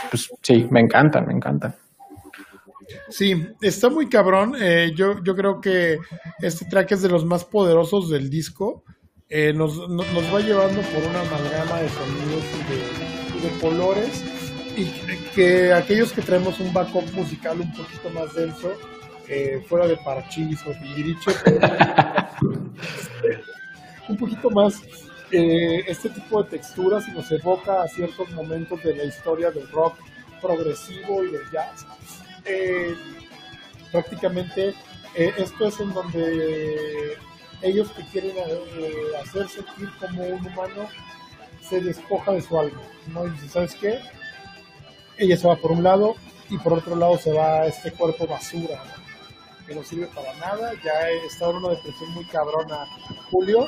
pues 0.09 0.29
sí, 0.41 0.67
me 0.69 0.79
encantan, 0.79 1.27
me 1.27 1.33
encantan. 1.33 1.75
Sí, 3.09 3.47
está 3.61 3.89
muy 3.89 4.09
cabrón. 4.09 4.55
Eh, 4.59 4.91
yo, 4.95 5.23
yo 5.23 5.35
creo 5.35 5.61
que 5.61 5.99
este 6.39 6.65
track 6.65 6.93
es 6.93 7.01
de 7.01 7.09
los 7.09 7.25
más 7.25 7.45
poderosos 7.45 8.09
del 8.09 8.29
disco. 8.29 8.83
Eh, 9.29 9.53
nos, 9.53 9.79
va 9.79 10.39
llevando 10.39 10.81
por 10.81 11.03
una 11.03 11.21
amalgama 11.21 11.81
de 11.81 11.89
sonidos 11.89 12.43
y 13.35 13.41
de, 13.41 13.49
colores. 13.59 14.23
Y 14.75 14.85
que 15.35 15.73
aquellos 15.73 16.13
que 16.13 16.21
traemos 16.21 16.59
un 16.59 16.71
backup 16.73 17.11
musical 17.13 17.59
un 17.59 17.71
poquito 17.73 18.09
más 18.11 18.33
denso, 18.33 18.73
eh, 19.27 19.63
fuera 19.67 19.87
de 19.87 19.97
Parchís 19.97 20.59
o 20.65 20.71
Tigriche, 20.71 21.31
un 24.09 24.17
poquito 24.17 24.49
más 24.49 24.81
eh, 25.31 25.83
este 25.87 26.09
tipo 26.09 26.41
de 26.43 26.49
texturas 26.49 27.07
nos 27.09 27.31
evoca 27.31 27.83
a 27.83 27.87
ciertos 27.87 28.29
momentos 28.31 28.81
de 28.83 28.95
la 28.95 29.03
historia 29.03 29.51
del 29.51 29.69
rock 29.69 29.95
progresivo 30.41 31.23
y 31.23 31.31
del 31.31 31.49
jazz. 31.51 31.85
Eh, 32.45 32.95
prácticamente 33.91 34.73
eh, 35.15 35.33
esto 35.37 35.67
es 35.67 35.79
en 35.79 35.93
donde 35.93 37.17
ellos 37.61 37.91
que 37.91 38.03
quieren 38.05 38.35
hacer 39.21 39.49
sentir 39.49 39.89
como 39.99 40.23
un 40.23 40.45
humano 40.47 40.87
se 41.61 41.81
despoja 41.81 42.31
de 42.31 42.41
su 42.41 42.57
alma, 42.59 42.81
¿no? 43.07 43.27
Y 43.27 43.31
dice, 43.31 43.49
¿sabes 43.49 43.75
qué? 43.75 43.99
Ella 45.17 45.37
se 45.37 45.47
va 45.47 45.55
por 45.57 45.71
un 45.71 45.83
lado 45.83 46.15
y 46.49 46.57
por 46.57 46.73
otro 46.73 46.95
lado 46.95 47.17
se 47.17 47.31
va 47.31 47.67
este 47.67 47.91
cuerpo 47.91 48.25
basura, 48.25 48.81
que 49.67 49.75
no 49.75 49.83
sirve 49.83 50.07
para 50.07 50.33
nada, 50.35 50.73
ya 50.83 51.09
está 51.27 51.49
en 51.49 51.57
una 51.57 51.69
depresión 51.69 52.11
muy 52.13 52.25
cabrona 52.25 52.87
Julio, 53.29 53.67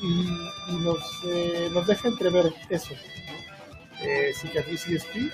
y, 0.00 0.82
nos, 0.82 0.98
eh, 1.26 1.68
nos, 1.72 1.86
deja 1.86 2.08
entrever 2.08 2.52
eso, 2.68 2.94
¿no? 2.94 4.06
eh, 4.06 4.32
Cicatriz 4.34 4.86
ESP, 4.88 5.32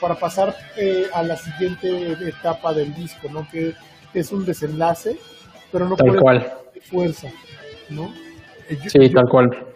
para 0.00 0.14
pasar 0.14 0.56
eh, 0.76 1.06
a 1.12 1.22
la 1.22 1.36
siguiente 1.36 2.12
etapa 2.28 2.72
del 2.72 2.94
disco, 2.94 3.28
¿no? 3.30 3.48
que 3.50 3.74
es 4.14 4.32
un 4.32 4.44
desenlace, 4.44 5.18
pero 5.72 5.88
no 5.88 5.96
tal 5.96 6.20
cual. 6.20 6.52
fuerza. 6.82 7.28
¿no? 7.90 8.12
Eh, 8.68 8.78
sí, 8.86 9.10
tal 9.10 9.28
cual. 9.28 9.66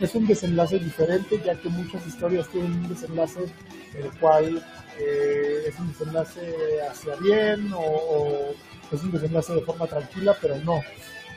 Es 0.00 0.14
un 0.14 0.26
desenlace 0.26 0.78
diferente, 0.78 1.40
ya 1.44 1.54
que 1.54 1.68
muchas 1.68 2.06
historias 2.06 2.48
tienen 2.48 2.72
un 2.72 2.88
desenlace 2.88 3.40
en 3.94 4.04
el 4.04 4.10
cual 4.18 4.62
eh, 4.98 5.62
es 5.66 5.78
un 5.78 5.88
desenlace 5.88 6.40
hacia 6.90 7.16
bien 7.16 7.72
o, 7.72 7.80
o 7.80 8.54
es 8.92 9.02
un 9.02 9.10
desenlace 9.10 9.54
de 9.54 9.62
forma 9.62 9.86
tranquila, 9.86 10.36
pero 10.40 10.56
no 10.56 10.82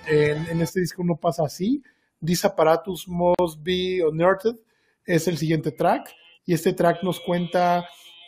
en, 0.09 0.61
este 0.61 0.81
disco 0.81 1.03
no 1.03 1.15
pasa 1.15 1.43
así. 1.45 1.81
This 2.23 2.43
Must 3.07 3.63
Be 3.63 4.03
Unearthed 4.05 4.55
es 5.05 5.27
el 5.27 5.37
siguiente 5.37 5.71
track 5.71 6.13
y 6.45 6.53
este 6.53 6.73
track 6.73 7.03
nos 7.03 7.19
cuenta 7.19 7.85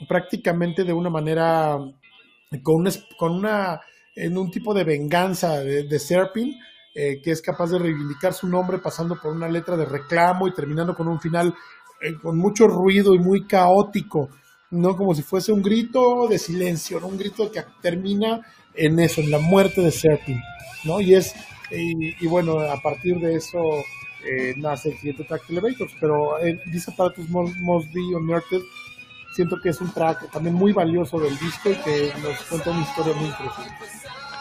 prácticamente 0.08 0.84
de 0.84 0.94
una 0.94 1.10
manera 1.10 1.78
con 2.64 2.76
una, 2.76 2.92
con 3.18 3.34
una 3.34 3.82
en 4.16 4.38
un 4.38 4.52
tipo 4.52 4.74
de 4.74 4.84
venganza 4.84 5.60
de, 5.60 6.00
Serpin 6.00 6.54
eh, 6.94 7.22
que 7.22 7.32
es 7.32 7.42
capaz 7.42 7.72
de 7.72 7.80
reivindicar 7.80 8.34
su 8.34 8.48
nombre 8.48 8.80
pasando 8.80 9.18
por 9.22 9.32
una 9.32 9.48
letra 9.48 9.78
de 9.78 9.86
reclamo 9.86 10.48
y 10.48 10.54
terminando 10.54 10.94
con 10.96 11.08
un 11.08 11.20
final 11.20 11.54
eh, 12.02 12.16
con 12.22 12.38
mucho 12.38 12.68
ruido 12.68 13.14
y 13.14 13.20
muy 13.20 13.46
caótico, 13.46 14.30
no 14.72 14.96
como 14.96 15.14
si 15.14 15.22
fuese 15.22 15.52
un 15.52 15.62
grito 15.62 16.28
de 16.28 16.40
silencio, 16.40 17.06
un 17.06 17.18
grito 17.18 17.52
que 17.52 17.64
termina 17.82 18.42
en 18.74 19.00
eso, 19.00 19.22
en 19.22 19.30
la 19.30 19.38
muerte 19.38 19.82
de 19.82 19.92
Serpin, 19.92 20.42
¿no? 20.84 21.00
Y 21.00 21.14
es 21.14 21.36
y, 21.72 22.28
bueno, 22.28 22.60
a 22.60 22.80
partir 22.82 23.20
de 23.20 23.36
eso 23.36 23.60
eh, 24.26 24.54
nace 24.58 24.90
el 24.90 24.96
siguiente 24.98 25.24
track 25.24 25.48
de 25.48 25.58
Elevators. 25.58 25.94
Pero 26.00 26.40
eh, 26.40 26.60
dice 26.68 26.92
para 26.96 27.12
tus 27.14 27.30
Must 27.30 27.94
Be 27.94 28.16
Unearthed, 28.16 28.62
siento 29.34 29.58
que 29.62 29.70
es 29.70 29.82
un 29.82 29.92
track 29.94 30.30
también 30.32 30.56
muy 30.56 30.74
valioso 30.74 31.20
del 31.20 31.38
disco 31.38 31.70
y 31.70 31.76
que 31.76 32.12
nos 32.22 32.42
cuenta 32.50 32.72
una 32.72 32.82
historia 32.82 33.14
muy 33.16 33.28
interesante. 33.28 33.86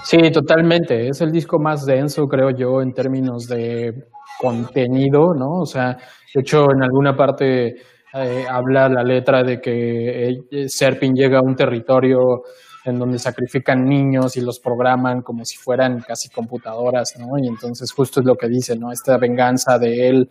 Sí, 0.05 0.31
totalmente. 0.33 1.09
Es 1.09 1.21
el 1.21 1.31
disco 1.31 1.59
más 1.59 1.87
denso, 1.87 2.27
creo 2.27 2.51
yo, 2.51 2.83
en 2.83 2.93
términos 2.93 3.47
de 3.47 3.95
contenido, 4.41 5.35
¿no? 5.35 5.61
O 5.61 5.67
sea, 5.67 5.97
de 6.35 6.41
hecho, 6.41 6.73
en 6.73 6.83
alguna 6.83 7.17
parte 7.17 7.77
eh, 8.15 8.45
habla 8.49 8.89
la 8.89 9.05
letra 9.05 9.43
de 9.45 9.61
que 9.61 10.29
eh, 10.51 10.69
Serpin 10.69 11.15
llega 11.15 11.39
a 11.39 11.43
un 11.43 11.55
territorio 11.55 12.43
en 12.85 12.99
donde 12.99 13.19
sacrifican 13.19 13.85
niños 13.85 14.37
y 14.37 14.41
los 14.41 14.59
programan 14.61 15.23
como 15.23 15.45
si 15.45 15.57
fueran 15.57 16.01
casi 16.01 16.29
computadoras, 16.31 17.15
¿no? 17.19 17.39
Y 17.39 17.47
entonces 17.47 17.93
justo 17.93 18.21
es 18.21 18.27
lo 18.27 18.37
que 18.37 18.49
dice, 18.49 18.77
¿no? 18.77 18.91
Esta 18.93 19.19
venganza 19.19 19.79
de 19.79 20.09
él 20.09 20.31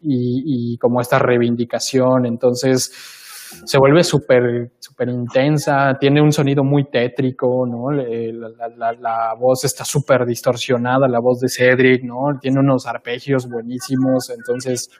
y, 0.00 0.72
y 0.74 0.78
como 0.78 1.00
esta 1.00 1.18
reivindicación. 1.18 2.26
Entonces, 2.26 2.92
se 3.64 3.78
vuelve 3.78 4.04
súper 4.04 4.72
super 4.78 5.08
intensa, 5.08 5.96
tiene 5.98 6.20
un 6.22 6.32
sonido 6.32 6.62
muy 6.62 6.84
tétrico, 6.90 7.66
¿no? 7.66 7.90
La, 7.90 9.34
voz 9.38 9.64
está 9.64 9.84
súper 9.84 10.24
distorsionada, 10.26 11.08
la 11.08 11.20
voz 11.20 11.40
de 11.40 11.48
Cedric, 11.48 12.04
¿no? 12.04 12.38
Tiene 12.40 12.60
unos 12.60 12.86
arpegios 12.86 13.48
buenísimos, 13.48 14.30
entonces 14.30 14.90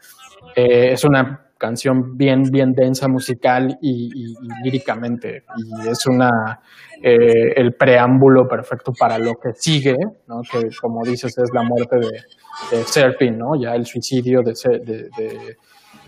eh, 0.56 0.92
es 0.92 1.04
una 1.04 1.49
canción 1.60 2.16
bien, 2.16 2.42
bien 2.50 2.72
densa 2.72 3.06
musical 3.06 3.78
y, 3.80 4.34
líricamente, 4.64 5.44
y 5.56 5.88
es 5.88 6.06
una 6.06 6.60
eh, 7.02 7.52
el 7.54 7.74
preámbulo 7.74 8.48
perfecto 8.48 8.92
para 8.98 9.18
lo 9.18 9.34
que 9.34 9.52
sigue, 9.54 9.96
¿no? 10.26 10.40
Que 10.42 10.70
como 10.80 11.04
dices 11.04 11.36
es 11.38 11.50
la 11.52 11.62
muerte 11.62 11.96
de, 11.96 12.76
de 12.76 12.84
Serpin, 12.84 13.38
¿no? 13.38 13.60
Ya 13.60 13.74
el 13.74 13.86
suicidio 13.86 14.40
de, 14.42 14.54
de 14.80 15.56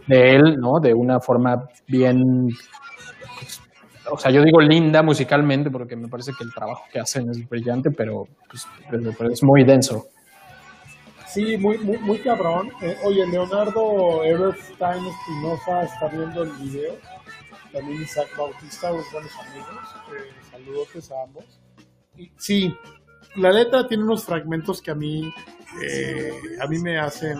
de 0.06 0.36
él, 0.36 0.56
¿no? 0.58 0.80
De 0.80 0.94
una 0.94 1.20
forma 1.20 1.68
bien, 1.86 2.48
o 4.10 4.18
sea, 4.18 4.30
yo 4.30 4.42
digo 4.42 4.60
linda 4.60 5.02
musicalmente 5.02 5.70
porque 5.70 5.96
me 5.96 6.08
parece 6.08 6.32
que 6.36 6.44
el 6.44 6.52
trabajo 6.52 6.84
que 6.92 7.00
hacen 7.00 7.30
es 7.30 7.48
brillante, 7.48 7.90
pero 7.90 8.26
pues, 8.48 8.66
es 9.30 9.42
muy 9.42 9.64
denso. 9.64 10.06
Sí, 11.32 11.56
muy, 11.56 11.78
muy, 11.78 11.98
muy 11.98 12.18
cabrón. 12.18 12.70
Eh, 12.82 12.96
oye, 13.04 13.26
Leonardo 13.26 14.22
Everstein 14.22 15.04
Espinosa 15.06 15.84
está 15.84 16.08
viendo 16.08 16.42
el 16.42 16.50
video. 16.52 16.94
También 17.72 18.02
Isaac 18.02 18.28
Bautista, 18.36 18.90
buenos 18.90 19.08
amigos. 19.14 19.96
Eh, 20.14 20.30
saludos 20.50 21.10
a 21.10 21.22
ambos. 21.24 21.44
sí, 22.36 22.76
la 23.36 23.50
letra 23.50 23.88
tiene 23.88 24.04
unos 24.04 24.24
fragmentos 24.24 24.82
que 24.82 24.90
a 24.90 24.94
mí, 24.94 25.32
eh, 25.82 26.32
a 26.60 26.66
mí 26.66 26.78
me 26.78 26.98
hacen, 26.98 27.38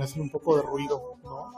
hacen 0.00 0.22
un 0.22 0.30
poco 0.30 0.56
de 0.56 0.62
ruido, 0.62 1.18
¿no? 1.22 1.52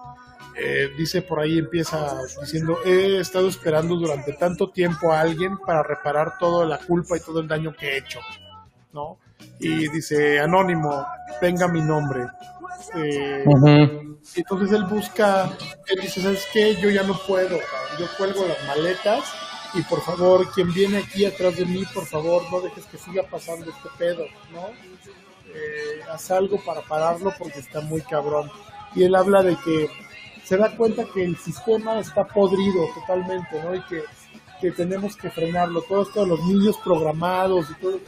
Eh, 0.57 0.91
dice 0.99 1.23
por 1.23 1.41
ahí, 1.41 1.59
empieza 1.59 2.19
diciendo, 2.41 2.79
he 2.85 3.19
estado 3.21 3.49
esperando 3.49 3.95
durante 3.97 4.33
tanto 4.33 4.71
tiempo 4.71 5.13
a 5.13 5.21
alguien 5.21 5.57
para 5.59 5.83
reparar 5.83 6.39
toda 6.39 6.67
la 6.67 6.79
culpa 6.79 7.17
y 7.17 7.21
todo 7.21 7.41
el 7.41 7.49
daño 7.49 7.75
que 7.75 7.87
he 7.89 7.99
hecho, 7.99 8.21
¿no? 8.93 9.19
Y 9.59 9.89
dice, 9.89 10.41
anónimo, 10.41 11.07
venga 11.41 11.69
mi 11.69 11.81
nombre. 11.81 12.27
Eh, 12.95 13.45
entonces 14.35 14.73
él 14.73 14.85
busca, 14.85 15.51
él 15.87 16.01
dice, 16.01 16.21
¿sabes 16.21 16.47
qué? 16.53 16.77
Yo 16.77 16.91
ya 16.91 17.03
no 17.03 17.19
puedo, 17.27 17.59
yo 17.99 18.07
cuelgo 18.17 18.47
las 18.47 18.67
maletas 18.67 19.23
y 19.75 19.83
por 19.83 20.03
favor, 20.03 20.51
quien 20.53 20.73
viene 20.73 20.99
aquí 20.99 21.25
atrás 21.25 21.57
de 21.57 21.65
mí, 21.65 21.85
por 21.95 22.05
favor, 22.05 22.43
no 22.51 22.61
dejes 22.61 22.85
que 22.87 22.99
siga 22.99 23.23
pasando 23.23 23.71
este 23.71 23.89
pedo, 23.97 24.25
¿no? 24.53 24.69
Eh, 25.55 26.01
haz 26.11 26.31
algo 26.31 26.59
para 26.65 26.83
pararlo 26.83 27.33
porque 27.39 27.61
está 27.61 27.81
muy 27.81 28.03
cabrón. 28.03 28.51
Y 28.95 29.05
él 29.05 29.15
habla 29.15 29.43
de 29.43 29.57
que 29.65 29.89
se 30.45 30.57
da 30.57 30.77
cuenta 30.77 31.05
que 31.07 31.25
el 31.25 31.37
sistema 31.39 31.99
está 31.99 32.27
podrido 32.27 32.87
totalmente, 32.95 33.63
¿no? 33.63 33.75
Y 33.75 33.83
que, 33.85 34.03
tenemos 34.77 35.17
que 35.17 35.29
frenarlo. 35.29 35.83
Todo 35.83 36.03
esto 36.03 36.21
de 36.21 36.29
los 36.29 36.45
niños 36.45 36.79
programados 36.85 37.69
y 37.71 37.75
todo. 37.81 37.99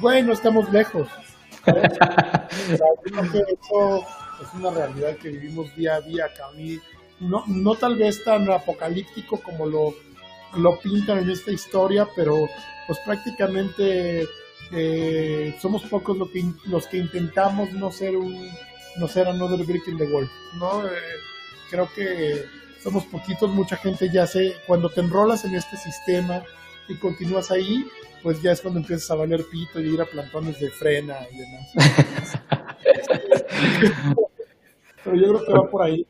Bueno, 0.00 0.32
estamos 0.32 0.70
lejos. 0.72 1.08
creo 1.64 3.32
que 3.32 3.38
eso 3.38 4.06
es 4.42 4.54
una 4.54 4.70
realidad 4.70 5.16
que 5.16 5.30
vivimos 5.30 5.74
día 5.76 5.94
a 5.94 6.00
día, 6.00 6.26
que 6.34 6.80
no, 7.20 7.44
no 7.46 7.74
tal 7.74 7.96
vez 7.96 8.22
tan 8.24 8.50
apocalíptico 8.50 9.40
como 9.40 9.66
lo, 9.66 9.94
lo 10.56 10.78
pintan 10.80 11.18
en 11.18 11.30
esta 11.30 11.52
historia, 11.52 12.06
pero 12.14 12.48
pues 12.86 12.98
prácticamente 13.00 14.26
eh, 14.72 15.56
somos 15.60 15.82
pocos 15.84 16.16
lo 16.16 16.30
que, 16.30 16.44
los 16.66 16.86
que 16.86 16.98
intentamos 16.98 17.72
no 17.72 17.90
ser 17.90 18.16
un 18.16 18.50
no 18.96 19.08
ser 19.08 19.26
another 19.26 19.64
brick 19.64 19.88
in 19.88 19.96
the 19.98 20.04
wall, 20.04 20.30
¿no? 20.58 20.86
Eh, 20.86 20.90
creo 21.68 21.88
que 21.94 22.44
somos 22.82 23.04
poquitos, 23.04 23.50
mucha 23.50 23.76
gente 23.76 24.08
ya 24.12 24.26
sé, 24.26 24.56
cuando 24.66 24.88
te 24.88 25.00
enrolas 25.00 25.44
en 25.44 25.54
este 25.54 25.76
sistema 25.76 26.42
y 26.86 26.96
continúas 26.96 27.50
ahí, 27.50 27.84
pues 28.24 28.40
ya 28.42 28.52
es 28.52 28.62
cuando 28.62 28.80
empiezas 28.80 29.08
a 29.10 29.16
valer 29.16 29.44
pito 29.44 29.78
y 29.80 29.92
ir 29.92 30.00
a 30.00 30.06
plantones 30.06 30.58
de 30.58 30.70
frena 30.70 31.18
y 31.30 31.36
demás. 31.36 31.72
Pero 35.04 35.16
yo 35.16 35.28
creo 35.28 35.44
que 35.44 35.52
va 35.52 35.70
por 35.70 35.82
ahí. 35.82 36.06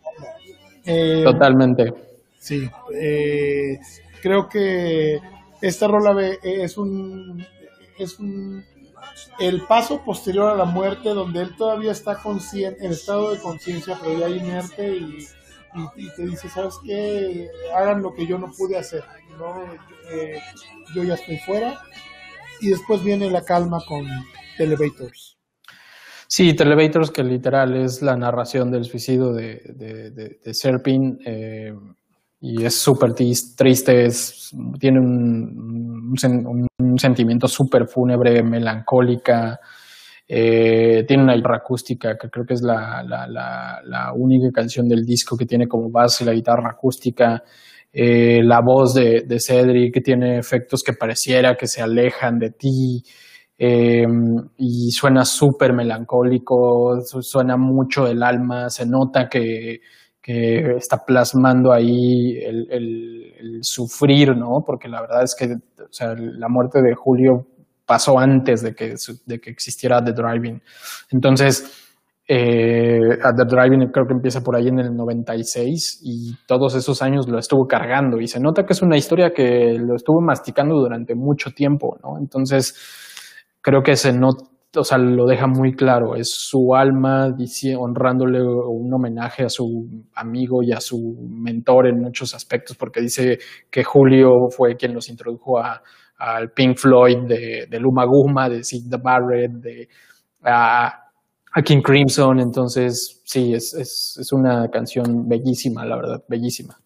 Eh, 0.86 1.22
Totalmente. 1.24 1.92
Sí. 2.38 2.70
Eh, 2.94 3.80
creo 4.22 4.48
que 4.48 5.18
esta 5.60 5.88
rola 5.88 6.16
es 6.42 6.78
un, 6.78 7.44
es 7.98 8.18
un 8.20 8.64
el 9.40 9.62
paso 9.62 10.04
posterior 10.04 10.50
a 10.50 10.54
la 10.54 10.64
muerte 10.64 11.08
donde 11.08 11.42
él 11.42 11.56
todavía 11.56 11.90
está 11.90 12.16
consciente, 12.22 12.86
en 12.86 12.92
estado 12.92 13.32
de 13.32 13.40
conciencia, 13.40 13.98
pero 14.00 14.16
ya 14.20 14.28
inerte 14.28 14.96
y 14.96 15.26
y, 15.96 16.10
te 16.10 16.26
dice, 16.26 16.48
¿sabes 16.48 16.74
qué? 16.84 17.50
Hagan 17.74 18.02
lo 18.02 18.14
que 18.14 18.26
yo 18.26 18.38
no 18.38 18.50
pude 18.52 18.78
hacer, 18.78 19.04
¿no? 19.38 19.64
Eh, 20.10 20.40
yo 20.94 21.02
ya 21.02 21.14
estoy 21.14 21.38
fuera. 21.38 21.80
Y 22.64 22.70
después 22.70 23.04
viene 23.04 23.30
la 23.30 23.44
calma 23.44 23.78
con 23.86 24.06
Televators. 24.56 25.36
Sí, 26.26 26.54
Televators, 26.54 27.10
que 27.10 27.22
literal 27.22 27.76
es 27.76 28.00
la 28.00 28.16
narración 28.16 28.70
del 28.70 28.84
suicidio 28.84 29.34
de, 29.34 30.38
de, 30.42 30.54
Serpin. 30.54 31.18
Eh, 31.26 31.74
y 32.40 32.64
es 32.64 32.74
súper 32.74 33.12
triste, 33.12 34.08
tiene 34.80 34.98
un, 34.98 36.14
un 36.78 36.98
sentimiento 36.98 37.48
súper 37.48 37.86
fúnebre, 37.86 38.42
melancólica. 38.42 39.60
Eh, 40.26 41.04
tiene 41.06 41.22
una 41.22 41.34
guitarra 41.34 41.58
acústica, 41.58 42.16
que 42.16 42.30
creo 42.30 42.46
que 42.46 42.54
es 42.54 42.62
la, 42.62 43.02
la, 43.02 43.26
la, 43.84 44.12
única 44.14 44.50
canción 44.50 44.88
del 44.88 45.04
disco 45.04 45.36
que 45.36 45.44
tiene 45.44 45.68
como 45.68 45.90
base 45.90 46.24
la 46.24 46.32
guitarra 46.32 46.70
acústica. 46.70 47.42
Eh, 47.96 48.42
la 48.42 48.60
voz 48.60 48.94
de, 48.94 49.22
de, 49.22 49.38
Cedric 49.38 50.02
tiene 50.02 50.36
efectos 50.36 50.82
que 50.82 50.94
pareciera 50.94 51.56
que 51.56 51.68
se 51.68 51.80
alejan 51.80 52.40
de 52.40 52.50
ti. 52.50 53.04
Eh, 53.56 54.04
y 54.58 54.90
suena 54.90 55.24
súper 55.24 55.72
melancólico, 55.72 57.00
suena 57.02 57.56
mucho 57.56 58.08
el 58.08 58.20
alma, 58.24 58.68
se 58.68 58.84
nota 58.84 59.28
que, 59.28 59.80
que 60.20 60.76
está 60.76 61.04
plasmando 61.06 61.72
ahí 61.72 62.36
el, 62.42 62.66
el, 62.68 63.32
el, 63.38 63.58
sufrir, 63.62 64.36
¿no? 64.36 64.64
Porque 64.66 64.88
la 64.88 65.00
verdad 65.00 65.22
es 65.22 65.36
que 65.36 65.44
o 65.54 65.92
sea, 65.92 66.16
la 66.16 66.48
muerte 66.48 66.82
de 66.82 66.96
Julio 66.96 67.46
pasó 67.86 68.18
antes 68.18 68.62
de 68.62 68.74
que, 68.74 68.96
de 69.26 69.40
que 69.40 69.50
existiera 69.50 70.02
The 70.02 70.12
Driving. 70.12 70.60
Entonces, 71.12 71.83
eh, 72.26 73.18
The 73.20 73.44
Driving 73.46 73.90
creo 73.92 74.06
que 74.06 74.14
empieza 74.14 74.40
por 74.40 74.56
ahí 74.56 74.68
en 74.68 74.78
el 74.78 74.96
96 74.96 76.00
y 76.04 76.34
todos 76.46 76.74
esos 76.74 77.02
años 77.02 77.28
lo 77.28 77.38
estuvo 77.38 77.66
cargando 77.66 78.18
y 78.18 78.28
se 78.28 78.40
nota 78.40 78.64
que 78.64 78.72
es 78.72 78.80
una 78.80 78.96
historia 78.96 79.32
que 79.34 79.76
lo 79.78 79.94
estuvo 79.94 80.22
masticando 80.22 80.74
durante 80.74 81.14
mucho 81.14 81.50
tiempo, 81.50 81.98
¿no? 82.02 82.18
Entonces, 82.18 82.74
creo 83.60 83.82
que 83.82 83.96
se 83.96 84.14
nota, 84.14 84.42
o 84.74 84.84
sea, 84.84 84.96
lo 84.96 85.26
deja 85.26 85.46
muy 85.46 85.74
claro, 85.74 86.16
es 86.16 86.32
su 86.32 86.74
alma 86.74 87.28
honrándole 87.78 88.42
un 88.42 88.92
homenaje 88.92 89.44
a 89.44 89.50
su 89.50 89.86
amigo 90.14 90.62
y 90.62 90.72
a 90.72 90.80
su 90.80 90.98
mentor 91.28 91.88
en 91.88 92.00
muchos 92.00 92.34
aspectos, 92.34 92.74
porque 92.76 93.02
dice 93.02 93.38
que 93.70 93.84
Julio 93.84 94.30
fue 94.48 94.76
quien 94.76 94.94
los 94.94 95.10
introdujo 95.10 95.58
a, 95.58 95.82
al 96.16 96.52
Pink 96.52 96.78
Floyd 96.78 97.26
de, 97.28 97.66
de 97.68 97.80
Luma 97.80 98.06
Guma, 98.06 98.48
de 98.48 98.64
Sid 98.64 98.90
Barrett, 99.02 99.52
de 99.52 99.88
King 101.62 101.82
Crimson. 101.82 102.40
Entonces, 102.40 103.20
sí, 103.24 103.54
es, 103.54 103.74
es, 103.74 104.32
una 104.32 104.70
canción 104.70 105.28
bellísima, 105.28 105.84
la 105.84 105.96
verdad, 105.96 106.24
bellísima. 106.28 106.78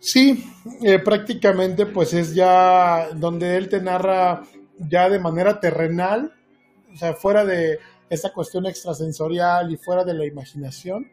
Sí, 0.00 0.44
eh, 0.82 0.98
prácticamente 0.98 1.84
pues 1.84 2.14
es 2.14 2.34
ya 2.34 3.10
donde 3.14 3.56
él 3.56 3.68
te 3.68 3.82
narra 3.82 4.42
ya 4.78 5.10
de 5.10 5.18
manera 5.18 5.60
terrenal, 5.60 6.32
o 6.92 6.96
sea, 6.96 7.12
fuera 7.12 7.44
de 7.44 7.78
esa 8.08 8.32
cuestión 8.32 8.64
extrasensorial 8.64 9.70
y 9.70 9.76
fuera 9.76 10.04
de 10.04 10.14
la 10.14 10.24
imaginación, 10.24 11.06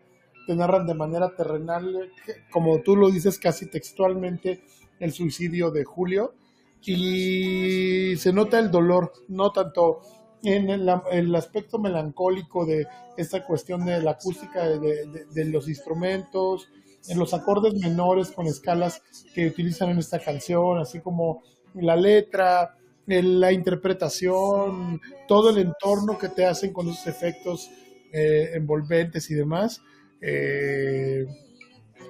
te 0.47 0.55
narran 0.55 0.87
de 0.87 0.93
manera 0.93 1.35
terrenal, 1.35 2.11
como 2.49 2.81
tú 2.81 2.95
lo 2.95 3.11
dices 3.11 3.37
casi 3.37 3.69
textualmente, 3.69 4.63
el 4.99 5.11
suicidio 5.11 5.69
de 5.69 5.83
Julio 5.83 6.33
y 6.81 8.15
se 8.15 8.31
nota 8.31 8.57
el 8.57 8.71
dolor, 8.71 9.11
no 9.27 9.51
tanto 9.51 9.99
en 10.43 10.69
el, 10.69 11.35
aspecto 11.35 11.79
melancólico 11.79 12.65
de 12.65 12.87
esta 13.17 13.43
cuestión 13.45 13.85
de 13.85 14.01
la 14.01 14.11
acústica 14.11 14.67
de, 14.67 15.45
los 15.45 15.67
instrumentos, 15.67 16.69
en 17.07 17.19
los 17.19 17.33
acordes 17.33 17.73
menores 17.73 18.31
con 18.31 18.47
escalas 18.47 19.01
que 19.33 19.47
utilizan 19.47 19.89
en 19.89 19.99
esta 19.99 20.19
canción, 20.19 20.77
así 20.77 20.99
como 20.99 21.43
la 21.73 21.95
letra, 21.95 22.75
la 23.05 23.51
interpretación, 23.51 25.01
todo 25.27 25.49
el 25.49 25.59
entorno 25.59 26.17
que 26.17 26.29
te 26.29 26.45
hacen 26.45 26.73
con 26.73 26.89
esos 26.89 27.07
efectos 27.07 27.69
eh, 28.11 28.51
envolventes 28.53 29.29
y 29.31 29.35
demás, 29.35 29.81
eh, 30.21 31.25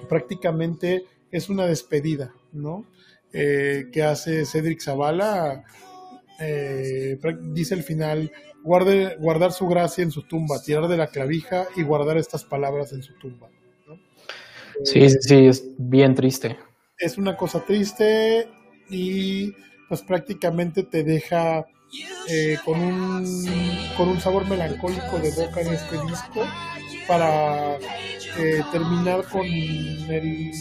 prácticamente 0.09 1.05
es 1.31 1.49
una 1.49 1.65
despedida, 1.65 2.33
¿no? 2.51 2.85
Eh, 3.33 3.89
que 3.91 4.03
hace 4.03 4.45
Cedric 4.45 4.81
Zavala 4.81 5.65
eh, 6.39 7.17
dice 7.53 7.75
el 7.75 7.83
final, 7.83 8.31
guarde, 8.63 9.15
guardar 9.19 9.51
su 9.51 9.67
gracia 9.67 10.03
en 10.03 10.11
su 10.11 10.23
tumba, 10.23 10.61
tirar 10.61 10.87
de 10.87 10.97
la 10.97 11.07
clavija 11.07 11.67
y 11.75 11.83
guardar 11.83 12.17
estas 12.17 12.43
palabras 12.43 12.93
en 12.93 13.03
su 13.03 13.13
tumba. 13.13 13.49
Sí, 14.83 15.09
sí, 15.09 15.17
sí, 15.21 15.45
es 15.47 15.63
bien 15.77 16.13
triste. 16.13 16.57
Es 16.97 17.17
una 17.17 17.35
cosa 17.35 17.63
triste 17.65 18.47
y 18.89 19.53
pues 19.87 20.01
prácticamente 20.01 20.83
te 20.83 21.03
deja 21.03 21.65
eh, 22.29 22.57
con, 22.65 22.79
un, 22.79 23.25
con 23.95 24.09
un 24.09 24.19
sabor 24.19 24.47
melancólico 24.47 25.17
de 25.19 25.31
boca 25.31 25.61
en 25.61 25.73
este 25.73 25.95
disco 26.05 26.45
para 27.07 27.77
eh, 28.37 28.61
terminar 28.71 29.23
con 29.29 29.45
el, 29.45 30.09
el, 30.09 30.51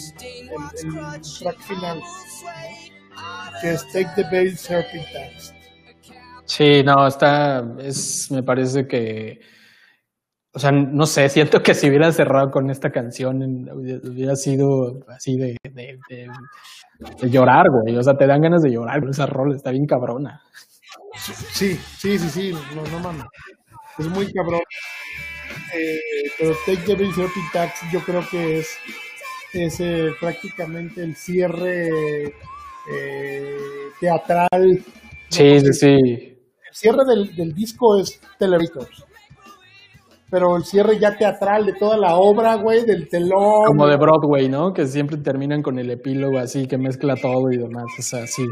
track 1.41 1.59
final, 1.63 2.01
que 3.61 3.73
es 3.73 3.87
Take 3.89 4.11
the 4.15 4.25
Veil 4.31 4.57
Serpent 4.57 5.05
Tax. 5.13 5.56
Sí, 6.47 6.83
no, 6.85 7.07
está, 7.09 7.65
es, 7.81 8.31
me 8.31 8.43
parece 8.45 8.87
que, 8.87 9.41
o 10.53 10.59
sea, 10.61 10.71
no 10.71 11.05
sé, 11.05 11.29
siento 11.29 11.61
que 11.61 11.75
si 11.75 11.89
hubiera 11.89 12.13
cerrado 12.13 12.53
con 12.53 12.71
esta 12.71 12.91
canción 12.91 13.69
hubiera 13.73 14.37
sido 14.37 15.05
así 15.09 15.37
de, 15.37 15.57
de, 15.73 16.29
llorar, 17.29 17.67
güey, 17.69 17.97
o 17.97 18.03
sea, 18.03 18.17
te 18.17 18.29
dan 18.29 18.43
ganas 18.43 18.63
de 18.63 18.71
llorar 18.71 19.01
con 19.01 19.11
esa 19.11 19.27
rol, 19.27 19.57
está 19.57 19.73
bien 19.73 19.87
cabrona. 19.87 20.41
Sí, 21.53 21.75
sí, 21.99 22.17
sí, 22.17 22.29
sí, 22.31 22.53
no, 22.77 22.83
no 22.93 23.01
mames, 23.01 23.27
es 23.99 24.07
muy 24.07 24.33
cabrón. 24.33 24.63
Eh, 25.75 26.01
pero 26.39 26.55
Take 26.65 26.83
the 26.87 26.95
Bill 26.95 27.13
Tax 27.53 27.81
yo 27.93 28.01
creo 28.01 28.25
que 28.31 28.61
es, 28.61 28.79
es 29.53 29.81
eh, 29.81 30.13
prácticamente 30.21 31.03
el 31.03 31.17
cierre 31.17 31.89
eh, 32.93 33.57
teatral. 34.01 34.85
Sí, 35.29 35.61
sí, 35.61 35.73
sí 35.73 36.36
cierre 36.77 37.05
del, 37.07 37.55
disco 37.55 37.99
es 37.99 38.21
Televisors. 38.39 39.07
Pero 40.31 40.57
el 40.57 40.65
cierre 40.65 40.99
ya 40.99 41.17
teatral 41.17 41.67
de 41.67 41.73
toda 41.75 41.97
la 41.97 42.17
obra, 42.17 42.57
güey, 42.57 42.85
del 42.85 43.09
telón. 43.09 43.65
Como 43.67 43.87
de 43.87 43.97
Broadway, 43.97 44.49
¿no? 44.49 44.73
Que 44.73 44.87
siempre 44.87 45.17
terminan 45.19 45.63
con 45.63 45.79
el 45.79 45.91
epílogo 45.91 46.39
así, 46.39 46.67
que 46.67 46.77
mezcla 46.77 47.15
todo 47.15 47.51
y 47.51 47.57
demás. 47.57 47.87
Es 47.99 48.13
así. 48.13 48.45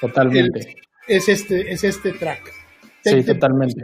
Totalmente. 0.00 0.76
es 1.08 1.28
este, 1.28 1.72
es 1.72 1.82
este 1.84 2.12
track. 2.12 2.40
sí, 3.02 3.24
totalmente. 3.24 3.82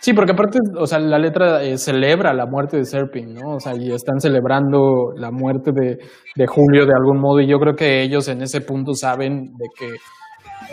Sí, 0.00 0.14
porque 0.14 0.32
aparte, 0.32 0.58
o 0.78 0.86
sea, 0.86 0.98
la 0.98 1.18
letra 1.18 1.62
eh, 1.62 1.76
celebra 1.76 2.32
la 2.32 2.46
muerte 2.46 2.78
de 2.78 2.84
Serping, 2.86 3.34
¿no? 3.34 3.56
O 3.56 3.60
sea, 3.60 3.74
y 3.76 3.92
están 3.92 4.18
celebrando 4.18 5.12
la 5.14 5.30
muerte 5.30 5.72
de, 5.72 5.98
de 6.34 6.46
Julio 6.46 6.86
de 6.86 6.94
algún 6.94 7.20
modo, 7.20 7.38
y 7.40 7.46
yo 7.46 7.58
creo 7.58 7.74
que 7.74 8.02
ellos 8.02 8.26
en 8.28 8.40
ese 8.40 8.62
punto 8.62 8.94
saben 8.94 9.52
de 9.58 9.66
que 9.78 9.88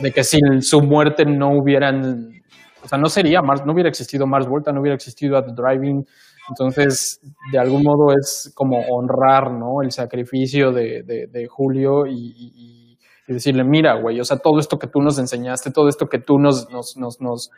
de 0.02 0.12
que 0.12 0.24
sin 0.24 0.62
su 0.62 0.82
muerte 0.82 1.26
no 1.26 1.52
hubieran, 1.52 2.42
o 2.84 2.88
sea, 2.88 2.98
no 2.98 3.10
sería 3.10 3.42
Mars, 3.42 3.64
no 3.66 3.74
hubiera 3.74 3.90
existido 3.90 4.28
Mars 4.28 4.48
Volta, 4.48 4.72
no 4.72 4.82
hubiera 4.82 4.96
existido 4.96 5.38
At 5.38 5.46
the 5.46 5.54
Driving. 5.54 6.06
Entonces, 6.50 7.20
de 7.52 7.60
algún 7.60 7.84
modo 7.84 8.14
es 8.18 8.52
como 8.56 8.80
honrar, 8.90 9.52
¿no? 9.52 9.82
El 9.82 9.92
sacrificio 9.92 10.72
de, 10.72 11.04
de, 11.04 11.48
Julio 11.48 12.06
y, 12.08 12.98
decirle, 13.28 13.66
mira, 13.66 14.00
güey, 14.00 14.22
o 14.22 14.24
sea, 14.24 14.38
todo 14.38 14.58
esto 14.58 14.80
que 14.80 14.88
tú 14.88 15.02
nos 15.02 15.20
enseñaste, 15.20 15.72
todo 15.72 15.90
esto 15.90 16.08
que 16.08 16.20
tú 16.20 16.40
nos, 16.40 16.70
nos, 16.70 16.96
nos, 16.96 17.20
nos, 17.20 17.50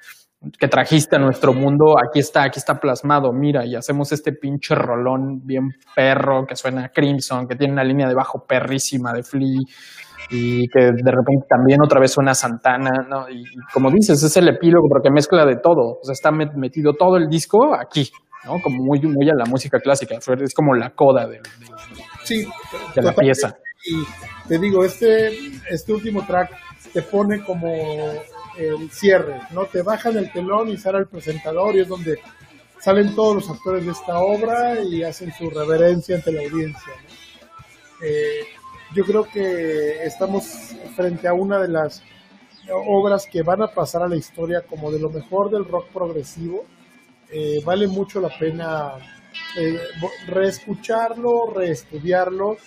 que 0.57 0.67
trajiste 0.67 1.17
a 1.17 1.19
nuestro 1.19 1.53
mundo, 1.53 1.95
aquí 1.99 2.17
está, 2.17 2.41
aquí 2.41 2.57
está 2.57 2.79
plasmado, 2.79 3.31
mira, 3.31 3.67
y 3.67 3.75
hacemos 3.75 4.11
este 4.11 4.31
pinche 4.31 4.73
rolón 4.73 5.45
bien 5.45 5.69
perro 5.95 6.47
que 6.47 6.55
suena 6.55 6.85
a 6.85 6.89
Crimson, 6.89 7.47
que 7.47 7.55
tiene 7.55 7.73
una 7.73 7.83
línea 7.83 8.07
de 8.07 8.15
bajo 8.15 8.47
perrísima 8.47 9.13
de 9.13 9.21
Flea 9.21 9.59
y 10.29 10.67
que 10.67 10.79
de 10.79 11.11
repente 11.11 11.47
también 11.49 11.81
otra 11.83 11.99
vez 11.99 12.11
suena 12.11 12.33
Santana, 12.33 12.91
¿no? 13.09 13.29
Y, 13.29 13.43
como 13.73 13.89
dices, 13.89 14.21
es 14.21 14.37
el 14.37 14.47
epílogo 14.47 14.87
porque 14.87 15.09
mezcla 15.09 15.45
de 15.45 15.55
todo, 15.55 15.99
o 15.99 16.03
sea, 16.03 16.13
está 16.13 16.31
metido 16.31 16.93
todo 16.93 17.17
el 17.17 17.27
disco 17.27 17.75
aquí, 17.75 18.09
¿no? 18.45 18.61
Como 18.61 18.83
muy, 18.83 19.01
muy 19.01 19.29
a 19.29 19.35
la 19.35 19.45
música 19.45 19.79
clásica, 19.79 20.15
es 20.17 20.53
como 20.53 20.75
la 20.75 20.91
coda 20.91 21.27
de, 21.27 21.39
sí, 22.23 22.47
de 22.95 23.01
la 23.01 23.13
pieza. 23.13 23.57
Y 23.85 24.47
te 24.47 24.59
digo, 24.59 24.83
este, 24.83 25.29
este 25.69 25.93
último 25.93 26.25
track 26.25 26.51
te 26.93 27.01
pone 27.01 27.43
como 27.43 27.73
el 28.57 28.91
cierre, 28.91 29.41
¿no? 29.51 29.65
Te 29.65 29.81
bajan 29.81 30.17
el 30.17 30.31
telón 30.31 30.69
y 30.69 30.77
sale 30.77 30.99
el 30.99 31.07
presentador 31.07 31.75
y 31.75 31.81
es 31.81 31.87
donde 31.87 32.19
salen 32.79 33.15
todos 33.15 33.35
los 33.35 33.49
actores 33.49 33.85
de 33.85 33.91
esta 33.91 34.19
obra 34.19 34.79
y 34.81 35.03
hacen 35.03 35.31
su 35.31 35.49
reverencia 35.49 36.17
ante 36.17 36.31
la 36.31 36.41
audiencia, 36.41 36.93
¿no? 37.03 38.05
Eh, 38.05 38.45
yo 38.95 39.03
creo 39.05 39.23
que 39.23 40.03
estamos 40.03 40.75
frente 40.95 41.27
a 41.27 41.33
una 41.33 41.59
de 41.59 41.67
las 41.67 42.01
obras 42.85 43.27
que 43.31 43.41
van 43.43 43.61
a 43.61 43.67
pasar 43.67 44.03
a 44.03 44.07
la 44.07 44.15
historia 44.15 44.61
como 44.67 44.91
de 44.91 44.99
lo 44.99 45.09
mejor 45.09 45.49
del 45.49 45.65
rock 45.65 45.87
progresivo. 45.89 46.65
Eh, 47.31 47.61
vale 47.63 47.87
mucho 47.87 48.19
la 48.19 48.29
pena 48.37 48.93
eh, 49.57 49.79
reescucharlo, 50.27 51.51
reestudiarlo. 51.53 52.57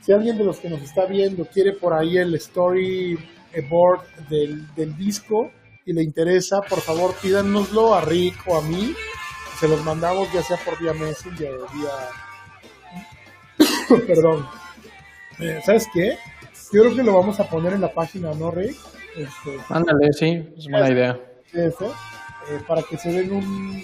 Si 0.00 0.12
alguien 0.12 0.38
de 0.38 0.44
los 0.44 0.58
que 0.58 0.70
nos 0.70 0.82
está 0.82 1.06
viendo 1.06 1.46
quiere 1.46 1.72
por 1.72 1.92
ahí 1.92 2.16
el 2.16 2.38
storyboard 2.40 4.28
del, 4.28 4.72
del 4.74 4.96
disco 4.96 5.50
y 5.84 5.92
le 5.92 6.02
interesa, 6.02 6.60
por 6.68 6.80
favor 6.80 7.14
pídanoslo 7.20 7.94
a 7.94 8.00
Rick 8.02 8.36
o 8.46 8.56
a 8.56 8.62
mí. 8.62 8.94
Se 9.58 9.66
los 9.66 9.82
mandamos 9.84 10.32
ya 10.32 10.42
sea 10.42 10.58
por 10.64 10.78
vía 10.78 10.92
Messenger 10.92 11.54
o 11.54 11.66
vía... 11.72 11.90
Perdón 14.06 14.46
eh, 15.40 15.60
¿Sabes 15.64 15.86
qué? 15.92 16.16
Yo 16.72 16.82
creo 16.82 16.96
que 16.96 17.02
lo 17.02 17.14
vamos 17.14 17.38
a 17.40 17.44
poner 17.48 17.74
en 17.74 17.80
la 17.80 17.92
página, 17.92 18.32
¿no, 18.32 18.50
Rey? 18.50 18.70
Este, 19.16 19.58
Ándale, 19.68 20.12
sí, 20.12 20.26
es 20.56 20.66
buena 20.68 20.90
idea. 20.90 21.16
Eh, 21.54 21.70
para 22.66 22.82
que 22.82 22.96
se 22.96 23.10
den 23.10 23.32
un, 23.32 23.82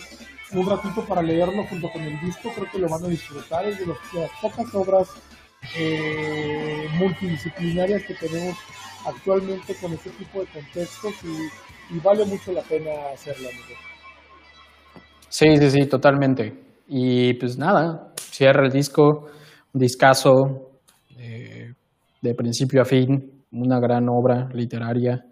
un 0.55 0.70
ratito 0.70 1.05
para 1.07 1.22
leerlo 1.22 1.64
junto 1.64 1.88
con 1.90 2.03
el 2.03 2.20
disco, 2.20 2.50
creo 2.55 2.70
que 2.70 2.78
lo 2.78 2.88
van 2.88 3.05
a 3.05 3.09
disfrutar. 3.09 3.66
Es 3.66 3.78
de, 3.78 3.86
las 3.86 4.30
pocas 4.40 4.74
obras 4.74 5.09
eh, 5.76 6.88
multidisciplinarias 6.98 8.03
que 8.05 8.14
tenemos 8.14 8.57
actualmente 9.07 9.74
con 9.80 9.92
este 9.92 10.11
tipo 10.11 10.40
de 10.40 10.46
contextos 10.46 11.12
y, 11.24 11.98
vale 12.00 12.24
mucho 12.24 12.53
la 12.53 12.62
pena 12.62 12.90
hacerlo, 13.12 13.48
amigo. 13.48 13.78
Sí, 15.28 15.57
sí, 15.57 15.70
sí, 15.70 15.86
totalmente. 15.86 16.53
Y 16.88 17.34
pues 17.34 17.57
nada, 17.59 18.12
cierra 18.16 18.64
el 18.66 18.72
disco, 18.72 19.26
un 19.72 19.80
discazo, 19.80 20.71
de 22.22 22.34
principio 22.34 22.80
a 22.80 22.84
fin, 22.86 23.44
una 23.50 23.78
gran 23.80 24.08
obra 24.08 24.48
literaria. 24.54 25.26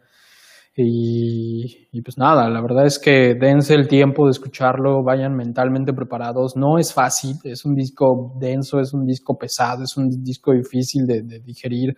Y, 0.82 2.00
pues 2.02 2.16
nada, 2.16 2.48
la 2.48 2.60
verdad 2.62 2.86
es 2.86 2.98
que 2.98 3.34
dense 3.34 3.74
el 3.74 3.86
tiempo 3.86 4.24
de 4.24 4.30
escucharlo, 4.30 5.02
vayan 5.02 5.34
mentalmente 5.36 5.92
preparados. 5.92 6.56
No 6.56 6.78
es 6.78 6.94
fácil, 6.94 7.36
es 7.44 7.64
un 7.64 7.74
disco 7.74 8.34
denso, 8.38 8.80
es 8.80 8.94
un 8.94 9.04
disco 9.04 9.36
pesado, 9.36 9.84
es 9.84 9.96
un 9.96 10.22
disco 10.22 10.52
difícil 10.52 11.06
de, 11.06 11.22
digerir. 11.40 11.96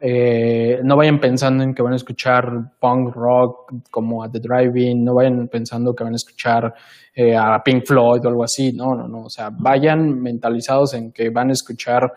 Eh, 0.00 0.80
no 0.84 0.96
vayan 0.96 1.20
pensando 1.20 1.62
en 1.64 1.74
que 1.74 1.82
van 1.82 1.92
a 1.92 1.96
escuchar 1.96 2.44
punk 2.80 3.14
rock 3.14 3.72
como 3.90 4.22
a 4.22 4.30
The 4.30 4.40
Driving, 4.40 5.04
no 5.04 5.14
vayan 5.14 5.48
pensando 5.48 5.92
que 5.92 6.04
van 6.04 6.12
a 6.12 6.16
escuchar 6.16 6.72
eh, 7.14 7.36
a 7.36 7.60
Pink 7.64 7.84
Floyd 7.84 8.24
o 8.24 8.28
algo 8.28 8.44
así. 8.44 8.72
No, 8.72 8.94
no, 8.94 9.06
no. 9.06 9.24
O 9.24 9.30
sea, 9.30 9.50
vayan 9.50 10.20
mentalizados 10.20 10.94
en 10.94 11.12
que 11.12 11.30
van 11.30 11.50
a 11.50 11.52
escuchar 11.52 12.12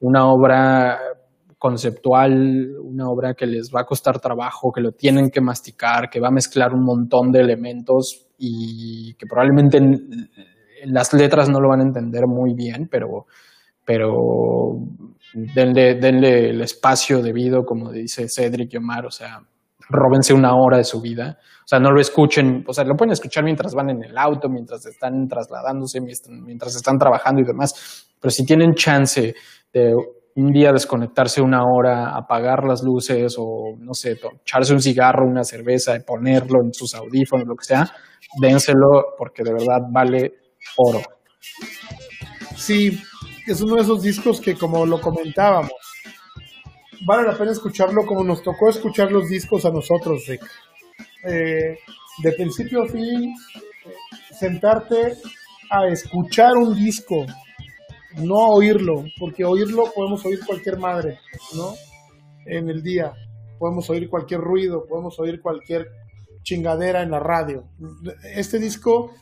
una 0.00 0.26
obra 0.26 0.98
conceptual, 1.58 2.76
una 2.82 3.08
obra 3.08 3.34
que 3.34 3.46
les 3.46 3.70
va 3.74 3.80
a 3.80 3.86
costar 3.86 4.20
trabajo, 4.20 4.72
que 4.72 4.80
lo 4.80 4.92
tienen 4.92 5.30
que 5.30 5.40
masticar, 5.40 6.10
que 6.10 6.20
va 6.20 6.28
a 6.28 6.32
mezclar 6.32 6.72
un 6.74 6.84
montón 6.84 7.32
de 7.32 7.40
elementos 7.40 8.28
y 8.38 9.14
que 9.14 9.26
probablemente 9.26 9.80
las 10.86 11.12
letras 11.12 11.48
no 11.48 11.60
lo 11.60 11.68
van 11.68 11.80
a 11.80 11.84
entender 11.84 12.26
muy 12.26 12.54
bien, 12.54 12.88
pero, 12.90 13.26
pero 13.84 14.78
denle, 15.32 15.94
denle 15.94 16.50
el 16.50 16.60
espacio 16.60 17.22
debido, 17.22 17.64
como 17.64 17.90
dice 17.90 18.28
Cedric 18.28 18.74
y 18.74 18.76
Omar, 18.76 19.06
o 19.06 19.10
sea, 19.10 19.40
róbense 19.88 20.34
una 20.34 20.54
hora 20.56 20.78
de 20.78 20.84
su 20.84 21.00
vida. 21.00 21.38
O 21.64 21.66
sea, 21.66 21.78
no 21.78 21.90
lo 21.90 22.00
escuchen, 22.00 22.64
o 22.66 22.74
sea, 22.74 22.84
lo 22.84 22.96
pueden 22.96 23.12
escuchar 23.12 23.44
mientras 23.44 23.74
van 23.74 23.90
en 23.90 24.04
el 24.04 24.18
auto, 24.18 24.48
mientras 24.48 24.84
están 24.86 25.26
trasladándose, 25.28 26.00
mientras 26.00 26.76
están 26.76 26.98
trabajando 26.98 27.40
y 27.40 27.44
demás. 27.44 28.10
Pero 28.20 28.30
si 28.30 28.44
tienen 28.44 28.74
chance 28.74 29.34
de 29.72 29.94
un 30.36 30.52
día 30.52 30.72
desconectarse 30.72 31.40
una 31.40 31.62
hora, 31.64 32.16
apagar 32.16 32.64
las 32.64 32.82
luces 32.82 33.36
o, 33.38 33.76
no 33.78 33.94
sé, 33.94 34.18
echarse 34.42 34.72
un 34.72 34.80
cigarro, 34.80 35.28
una 35.28 35.44
cerveza, 35.44 35.96
y 35.96 36.00
ponerlo 36.00 36.60
en 36.64 36.72
sus 36.72 36.94
audífonos, 36.94 37.46
lo 37.46 37.54
que 37.54 37.64
sea, 37.64 37.90
dénselo 38.40 39.14
porque 39.16 39.44
de 39.44 39.52
verdad 39.52 39.80
vale 39.90 40.34
oro. 40.76 41.00
Sí, 42.56 43.00
es 43.46 43.60
uno 43.60 43.76
de 43.76 43.82
esos 43.82 44.02
discos 44.02 44.40
que 44.40 44.54
como 44.56 44.84
lo 44.86 45.00
comentábamos, 45.00 45.72
vale 47.06 47.28
la 47.28 47.36
pena 47.36 47.52
escucharlo 47.52 48.04
como 48.04 48.24
nos 48.24 48.42
tocó 48.42 48.68
escuchar 48.68 49.12
los 49.12 49.28
discos 49.28 49.64
a 49.64 49.70
nosotros, 49.70 50.26
Rick. 50.26 50.44
Eh, 51.24 51.78
de 52.22 52.32
principio 52.32 52.82
a 52.82 52.88
fin, 52.88 53.34
sentarte 54.38 55.14
a 55.70 55.86
escuchar 55.88 56.56
un 56.56 56.74
disco, 56.74 57.24
no 58.16 58.44
a 58.44 58.48
oírlo, 58.48 59.04
porque 59.18 59.44
oírlo 59.44 59.84
podemos 59.94 60.24
oír 60.24 60.40
cualquier 60.46 60.78
madre, 60.78 61.18
¿no? 61.56 61.74
En 62.46 62.68
el 62.68 62.82
día, 62.82 63.12
podemos 63.58 63.88
oír 63.90 64.08
cualquier 64.08 64.40
ruido, 64.40 64.86
podemos 64.86 65.18
oír 65.18 65.40
cualquier 65.40 65.88
chingadera 66.42 67.02
en 67.02 67.10
la 67.10 67.20
radio. 67.20 67.64
Este 68.34 68.58
disco 68.58 69.12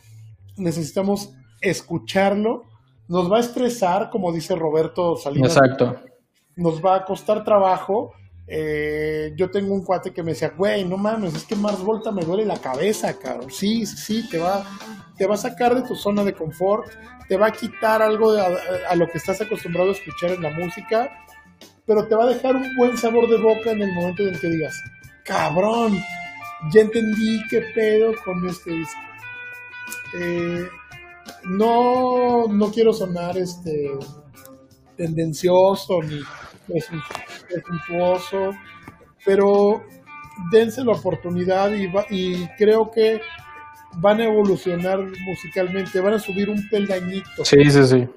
necesitamos 0.57 1.33
escucharlo, 1.61 2.63
nos 3.07 3.31
va 3.31 3.37
a 3.37 3.41
estresar, 3.41 4.09
como 4.09 4.31
dice 4.31 4.55
Roberto 4.55 5.15
Salinas. 5.15 5.55
Exacto. 5.55 5.95
Nos 6.55 6.83
va 6.83 6.97
a 6.97 7.05
costar 7.05 7.43
trabajo. 7.43 8.13
Eh, 8.45 9.33
yo 9.37 9.49
tengo 9.49 9.73
un 9.73 9.83
cuate 9.83 10.11
que 10.11 10.21
me 10.21 10.31
decía, 10.31 10.53
güey, 10.55 10.83
no 10.83 10.97
mames, 10.97 11.33
es 11.33 11.45
que 11.45 11.55
Mars 11.55 11.81
Volta 11.81 12.11
me 12.11 12.25
duele 12.25 12.45
la 12.45 12.59
cabeza, 12.59 13.17
cabrón. 13.17 13.49
Sí, 13.51 13.85
sí, 13.85 14.27
te 14.29 14.37
va, 14.37 14.65
te 15.17 15.25
va 15.25 15.35
a 15.35 15.37
sacar 15.37 15.75
de 15.75 15.87
tu 15.87 15.95
zona 15.95 16.23
de 16.23 16.33
confort, 16.33 16.91
te 17.27 17.37
va 17.37 17.47
a 17.47 17.51
quitar 17.51 18.01
algo 18.01 18.31
a, 18.31 18.95
lo 18.95 19.07
que 19.07 19.17
estás 19.17 19.39
acostumbrado 19.41 19.89
a 19.89 19.93
escuchar 19.93 20.31
en 20.31 20.41
la 20.41 20.51
música, 20.51 21.25
pero 21.85 22.07
te 22.07 22.15
va 22.15 22.25
a 22.25 22.27
dejar 22.27 22.55
un 22.55 22.75
buen 22.75 22.97
sabor 22.97 23.29
de 23.29 23.37
boca 23.37 23.71
en 23.71 23.81
el 23.81 23.93
momento 23.93 24.27
en 24.27 24.37
que 24.37 24.49
digas, 24.49 24.75
cabrón, 25.23 25.97
ya 26.73 26.81
entendí 26.81 27.41
qué 27.49 27.61
pedo 27.73 28.13
con 28.23 28.47
este. 28.47 28.83
Eh, 30.15 30.67
no, 31.45 32.47
no 32.47 32.71
quiero 32.71 32.93
sonar 32.93 33.37
este 33.37 33.91
tendencioso 34.95 36.01
ni 36.03 36.21
presuntuoso, 37.53 38.51
pero 39.25 39.83
dense 40.51 40.83
la 40.83 40.93
oportunidad 40.93 41.71
y, 41.71 41.89
y 42.09 42.47
creo 42.57 42.91
que 42.91 43.21
van 43.97 44.21
a 44.21 44.25
evolucionar 44.25 44.99
musicalmente, 45.25 45.99
van 45.99 46.13
a 46.13 46.19
subir 46.19 46.49
un 46.49 46.67
peldañito. 46.69 47.45
Sí, 47.45 47.63
sí, 47.69 47.85
sí. 47.85 48.07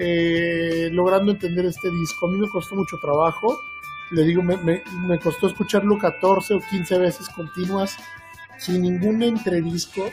Eh, 0.00 0.90
logrando 0.92 1.32
entender 1.32 1.66
este 1.66 1.90
disco. 1.90 2.28
A 2.28 2.30
mí 2.30 2.38
me 2.38 2.48
costó 2.48 2.76
mucho 2.76 2.96
trabajo. 3.02 3.58
Le 4.12 4.22
digo, 4.22 4.42
me, 4.42 4.56
me, 4.58 4.82
me, 5.06 5.18
costó 5.18 5.48
escucharlo 5.48 5.98
14 5.98 6.54
o 6.54 6.60
15 6.60 6.98
veces 6.98 7.28
continuas, 7.28 7.96
sin 8.56 8.80
ningún 8.80 9.22
entredisco, 9.22 10.08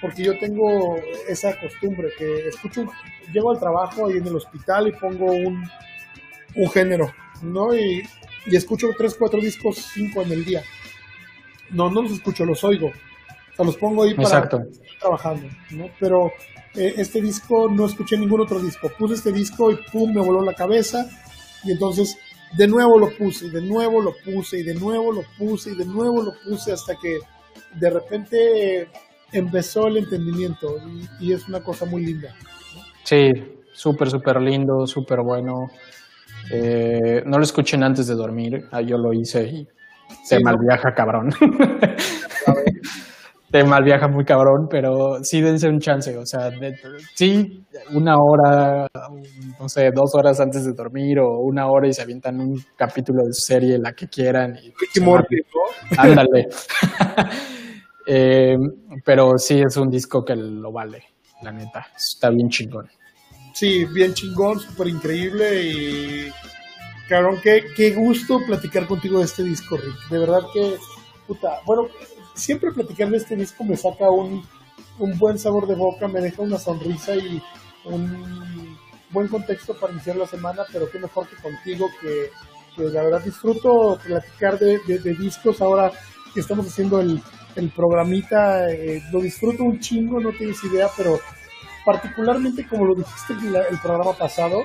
porque 0.00 0.22
yo 0.22 0.38
tengo 0.38 0.96
esa 1.28 1.58
costumbre 1.58 2.10
que 2.16 2.48
escucho, 2.48 2.86
llego 3.32 3.50
al 3.50 3.58
trabajo 3.58 4.06
ahí 4.06 4.18
en 4.18 4.26
el 4.28 4.36
hospital 4.36 4.86
y 4.86 4.92
pongo 4.92 5.32
un, 5.32 5.68
un 6.54 6.70
género, 6.70 7.12
¿no? 7.42 7.74
Y, 7.74 8.02
y 8.46 8.56
escucho 8.56 8.88
3, 8.96 9.16
4 9.18 9.40
discos, 9.40 9.76
5 9.94 10.22
en 10.22 10.32
el 10.32 10.44
día. 10.44 10.62
No, 11.70 11.90
no 11.90 12.02
los 12.02 12.12
escucho, 12.12 12.44
los 12.44 12.62
oigo 12.64 12.92
o 13.52 13.56
sea, 13.56 13.66
los 13.66 13.76
pongo 13.76 14.04
ahí 14.04 14.14
para 14.14 14.28
estar 14.28 14.66
trabajando, 14.98 15.46
¿no? 15.70 15.86
Pero 16.00 16.32
eh, 16.74 16.94
este 16.96 17.20
disco 17.20 17.68
no 17.68 17.84
escuché 17.84 18.16
ningún 18.16 18.40
otro 18.40 18.58
disco. 18.60 18.90
Puse 18.98 19.14
este 19.14 19.30
disco 19.30 19.70
y 19.70 19.76
pum, 19.92 20.12
me 20.14 20.22
voló 20.22 20.42
la 20.42 20.54
cabeza. 20.54 21.06
Y 21.62 21.72
entonces 21.72 22.16
de 22.56 22.66
nuevo 22.66 22.98
lo 22.98 23.10
puse, 23.16 23.46
y 23.46 23.50
de 23.50 23.60
nuevo 23.60 24.00
lo 24.00 24.14
puse, 24.24 24.60
y 24.60 24.62
de 24.62 24.74
nuevo 24.74 25.12
lo 25.12 25.22
puse, 25.38 25.72
y 25.72 25.74
de 25.74 25.84
nuevo 25.84 26.22
lo 26.22 26.32
puse 26.44 26.72
hasta 26.72 26.96
que 26.96 27.18
de 27.74 27.90
repente 27.90 28.88
empezó 29.32 29.86
el 29.86 29.98
entendimiento. 29.98 30.76
Y, 31.20 31.32
es 31.32 31.46
una 31.46 31.62
cosa 31.62 31.84
muy 31.84 32.06
linda. 32.06 32.34
Sí, 33.04 33.32
súper, 33.74 34.10
súper 34.10 34.40
lindo, 34.40 34.86
súper 34.86 35.20
bueno. 35.20 35.66
Eh, 36.50 37.22
no 37.26 37.38
lo 37.38 37.44
escuchen 37.44 37.82
antes 37.82 38.06
de 38.06 38.14
dormir. 38.14 38.66
Ah, 38.70 38.80
yo 38.80 38.98
lo 38.98 39.12
hice 39.12 39.44
y 39.44 39.68
se 40.24 40.40
malviaja 40.40 40.94
cabrón. 40.94 41.30
te 43.52 43.62
mal 43.64 43.84
viaja 43.84 44.08
muy 44.08 44.24
cabrón, 44.24 44.66
pero 44.68 45.22
sí 45.22 45.42
dense 45.42 45.68
un 45.68 45.78
chance, 45.78 46.16
o 46.16 46.24
sea, 46.24 46.50
sí, 47.14 47.62
una 47.92 48.16
hora, 48.16 48.88
no 49.60 49.68
sé, 49.68 49.90
dos 49.90 50.14
horas 50.14 50.40
antes 50.40 50.64
de 50.64 50.72
dormir 50.72 51.18
o 51.18 51.38
una 51.40 51.66
hora 51.66 51.86
y 51.86 51.92
se 51.92 52.00
avientan 52.00 52.40
un 52.40 52.64
capítulo 52.76 53.24
de 53.24 53.34
su 53.34 53.42
serie, 53.42 53.78
la 53.78 53.92
que 53.92 54.08
quieran. 54.08 54.56
Y, 54.56 54.72
Ándale. 55.96 56.48
Eh, 58.04 58.56
pero 59.04 59.38
sí 59.38 59.62
es 59.64 59.76
un 59.76 59.88
disco 59.88 60.24
que 60.24 60.34
lo 60.34 60.72
vale, 60.72 61.04
la 61.40 61.52
neta, 61.52 61.86
está 61.96 62.30
bien 62.30 62.48
chingón. 62.48 62.88
Sí, 63.52 63.84
bien 63.86 64.14
chingón, 64.14 64.60
súper 64.60 64.88
increíble 64.88 65.62
y... 65.62 66.32
Cabrón, 67.08 67.40
qué, 67.42 67.64
qué 67.76 67.90
gusto 67.90 68.40
platicar 68.46 68.86
contigo 68.86 69.18
de 69.18 69.26
este 69.26 69.42
disco, 69.42 69.76
Rick. 69.76 70.08
De 70.08 70.18
verdad 70.18 70.44
que, 70.52 70.78
puta, 71.26 71.60
bueno, 71.66 71.88
siempre 72.34 72.72
platicar 72.72 73.10
de 73.10 73.18
este 73.18 73.36
disco 73.36 73.64
me 73.64 73.76
saca 73.76 74.10
un, 74.10 74.44
buen 75.18 75.38
sabor 75.38 75.66
de 75.66 75.74
boca, 75.74 76.08
me 76.08 76.20
deja 76.20 76.42
una 76.42 76.58
sonrisa 76.58 77.14
y 77.16 77.42
un 77.84 78.78
buen 79.10 79.28
contexto 79.28 79.78
para 79.78 79.92
iniciar 79.92 80.16
la 80.16 80.26
semana, 80.26 80.62
pero 80.72 80.90
qué 80.90 80.98
mejor 80.98 81.26
que 81.28 81.36
contigo, 81.36 81.88
que, 82.00 82.30
la 82.76 83.02
verdad 83.02 83.22
disfruto 83.22 83.98
platicar 84.02 84.58
de, 84.58 84.78
discos 85.18 85.60
ahora 85.60 85.92
que 86.32 86.40
estamos 86.40 86.66
haciendo 86.66 87.00
el, 87.00 87.20
programita, 87.76 88.70
eh, 88.70 89.02
lo 89.12 89.20
disfruto 89.20 89.64
un 89.64 89.78
chingo, 89.78 90.18
no 90.20 90.30
tienes 90.30 90.64
idea, 90.64 90.88
pero 90.96 91.20
particularmente 91.84 92.66
como 92.66 92.84
lo 92.84 92.94
dijiste 92.94 93.32
en 93.32 93.54
el 93.54 93.78
programa 93.82 94.12
pasado, 94.12 94.64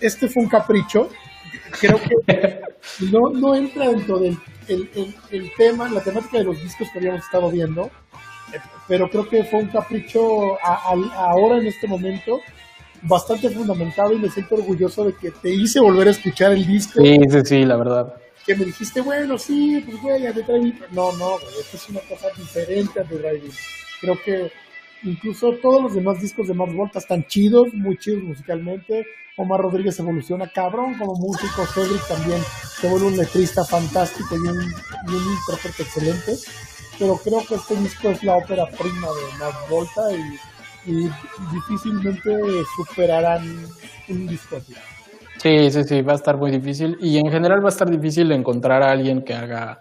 este 0.00 0.28
fue 0.28 0.42
un 0.42 0.48
capricho, 0.48 1.08
creo 1.80 1.98
que 2.00 2.60
no, 3.10 3.30
no 3.30 3.54
entra 3.54 3.88
dentro 3.88 4.18
del 4.18 4.38
el, 4.68 5.14
el, 5.30 5.52
tema, 5.56 5.88
la 5.88 6.00
temática 6.00 6.38
de 6.38 6.44
los 6.44 6.62
discos 6.62 6.88
que 6.90 6.98
habíamos 6.98 7.24
estado 7.24 7.50
viendo, 7.50 7.90
pero 8.88 9.10
creo 9.10 9.28
que 9.28 9.44
fue 9.44 9.60
un 9.60 9.68
capricho 9.68 10.58
ahora 10.62 11.58
en 11.58 11.66
este 11.66 11.86
momento 11.86 12.40
bastante 13.02 13.50
fundamentado 13.50 14.12
y 14.12 14.18
me 14.18 14.30
siento 14.30 14.54
orgulloso 14.54 15.04
de 15.04 15.14
que 15.14 15.30
te 15.30 15.50
hice 15.50 15.80
volver 15.80 16.08
a 16.08 16.12
escuchar 16.12 16.52
el 16.52 16.66
disco. 16.66 17.00
Sí, 17.00 17.18
sí, 17.30 17.40
sí, 17.44 17.64
la 17.64 17.76
verdad. 17.76 18.14
Que 18.46 18.54
me 18.56 18.64
dijiste, 18.64 19.00
bueno, 19.00 19.38
sí, 19.38 19.82
pues 19.86 20.00
güey, 20.00 20.26
a 20.26 20.32
The 20.32 20.42
Driving. 20.42 20.80
No, 20.92 21.12
no, 21.12 21.36
esto 21.60 21.76
es 21.76 21.88
una 21.88 22.00
cosa 22.00 22.28
diferente 22.36 23.00
a 23.00 23.04
The 23.04 23.16
Driving. 23.16 23.52
Creo 24.00 24.18
que 24.22 24.52
incluso 25.04 25.52
todos 25.62 25.82
los 25.82 25.94
demás 25.94 26.20
discos 26.20 26.48
de 26.48 26.54
Mars 26.54 26.74
Volta 26.74 26.98
están 26.98 27.24
chidos, 27.26 27.72
muy 27.74 27.96
chidos 27.98 28.22
musicalmente. 28.22 29.06
Omar 29.36 29.60
Rodríguez 29.60 29.98
evoluciona 29.98 30.48
cabrón 30.48 30.94
como 30.96 31.14
músico, 31.14 31.66
Cedric 31.66 32.06
también 32.06 32.40
se 32.80 32.88
vuelve 32.88 33.08
un 33.08 33.16
letrista 33.16 33.64
fantástico 33.64 34.36
y 34.36 34.48
un, 34.48 34.60
y 34.60 35.16
intérprete 35.16 35.82
excelente, 35.82 36.36
pero 36.98 37.16
creo 37.16 37.44
que 37.46 37.56
este 37.56 37.74
disco 37.76 38.10
es 38.10 38.22
la 38.22 38.36
ópera 38.36 38.66
prima 38.66 39.08
de 39.08 39.38
Mars 39.38 39.56
Volta 39.68 40.02
y, 40.12 40.38
difícilmente 41.52 42.30
superarán 42.76 43.42
un 44.10 44.26
disco 44.26 44.56
así. 44.56 44.74
Sí, 45.38 45.70
sí, 45.70 45.82
sí, 45.82 46.02
va 46.02 46.12
a 46.12 46.16
estar 46.16 46.36
muy 46.36 46.50
difícil 46.50 46.96
y 47.00 47.16
en 47.16 47.30
general 47.30 47.60
va 47.60 47.68
a 47.68 47.72
estar 47.72 47.88
difícil 47.88 48.30
encontrar 48.32 48.82
a 48.82 48.92
alguien 48.92 49.22
que 49.24 49.32
haga 49.32 49.80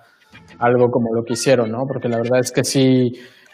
algo 0.59 0.89
como 0.89 1.13
lo 1.13 1.23
que 1.25 1.33
hicieron, 1.33 1.71
¿no? 1.71 1.85
Porque 1.85 2.07
la 2.07 2.17
verdad 2.17 2.39
es 2.39 2.51
que 2.51 2.63
sí 2.63 3.13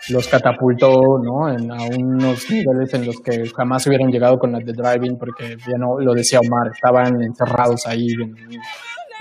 los 0.10 0.28
catapultó 0.28 1.02
¿no? 1.22 1.50
en, 1.50 1.72
a 1.72 1.84
unos 1.84 2.50
niveles 2.50 2.93
en 2.93 3.06
los 3.06 3.20
que 3.20 3.50
jamás 3.56 3.86
hubieran 3.88 4.10
llegado 4.10 4.38
con 4.38 4.52
la 4.52 4.60
de 4.60 4.74
Driving, 4.74 5.18
porque 5.18 5.58
ya 5.58 5.78
no 5.78 6.00
lo 6.00 6.14
decía 6.14 6.39
Omar, 6.39 6.72
estaban 6.74 7.22
encerrados 7.22 7.86
ahí 7.86 8.08
en, 8.22 8.36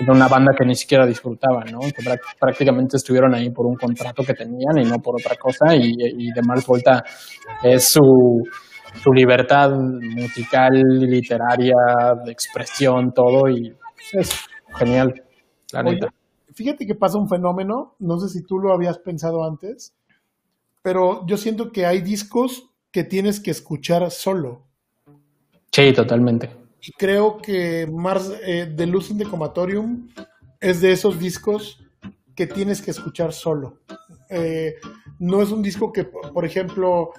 una 0.07 0.29
banda 0.29 0.53
que 0.57 0.65
ni 0.65 0.75
siquiera 0.75 1.05
disfrutaban, 1.05 1.65
¿no? 1.73 1.79
que 1.81 2.01
prácticamente 2.39 2.95
estuvieron 2.95 3.35
ahí 3.35 3.49
por 3.49 3.65
un 3.65 3.75
contrato 3.75 4.23
que 4.23 4.33
tenían 4.33 4.77
y 4.77 4.89
no 4.89 4.99
por 4.99 5.15
otra 5.15 5.35
cosa, 5.35 5.75
y, 5.75 5.93
y 5.97 6.31
de 6.31 6.41
Mars 6.41 6.65
Volta 6.65 7.03
es 7.61 7.89
su, 7.89 8.41
su 8.95 9.11
libertad 9.11 9.71
musical, 9.71 10.71
literaria, 10.99 11.75
de 12.25 12.31
expresión, 12.31 13.11
todo, 13.13 13.49
y 13.49 13.73
es 14.13 14.45
genial, 14.77 15.13
la 15.73 15.83
neta. 15.83 16.07
Fíjate 16.53 16.85
que 16.85 16.95
pasa 16.95 17.17
un 17.17 17.29
fenómeno, 17.29 17.95
no 17.99 18.17
sé 18.17 18.27
si 18.27 18.45
tú 18.45 18.57
lo 18.57 18.73
habías 18.73 18.99
pensado 18.99 19.43
antes, 19.45 19.93
pero 20.89 21.23
yo 21.27 21.37
siento 21.37 21.71
que 21.71 21.85
hay 21.85 22.01
discos 22.01 22.71
que 22.89 23.03
tienes 23.03 23.39
que 23.39 23.51
escuchar 23.51 24.09
solo. 24.09 24.65
Sí, 25.71 25.93
totalmente. 25.93 26.49
Y 26.81 26.91
creo 26.93 27.37
que 27.37 27.85
Mars 27.85 28.33
eh, 28.41 28.65
de 28.75 28.87
Luz 28.87 29.11
in 29.11 29.23
Comatorium 29.25 30.09
es 30.59 30.81
de 30.81 30.91
esos 30.91 31.19
discos 31.19 31.79
que 32.35 32.47
tienes 32.47 32.81
que 32.81 32.89
escuchar 32.89 33.33
solo. 33.33 33.81
Eh, 34.31 34.77
no 35.19 35.43
es 35.43 35.51
un 35.51 35.61
disco 35.61 35.93
que, 35.93 36.05
por 36.05 36.43
ejemplo, 36.43 37.11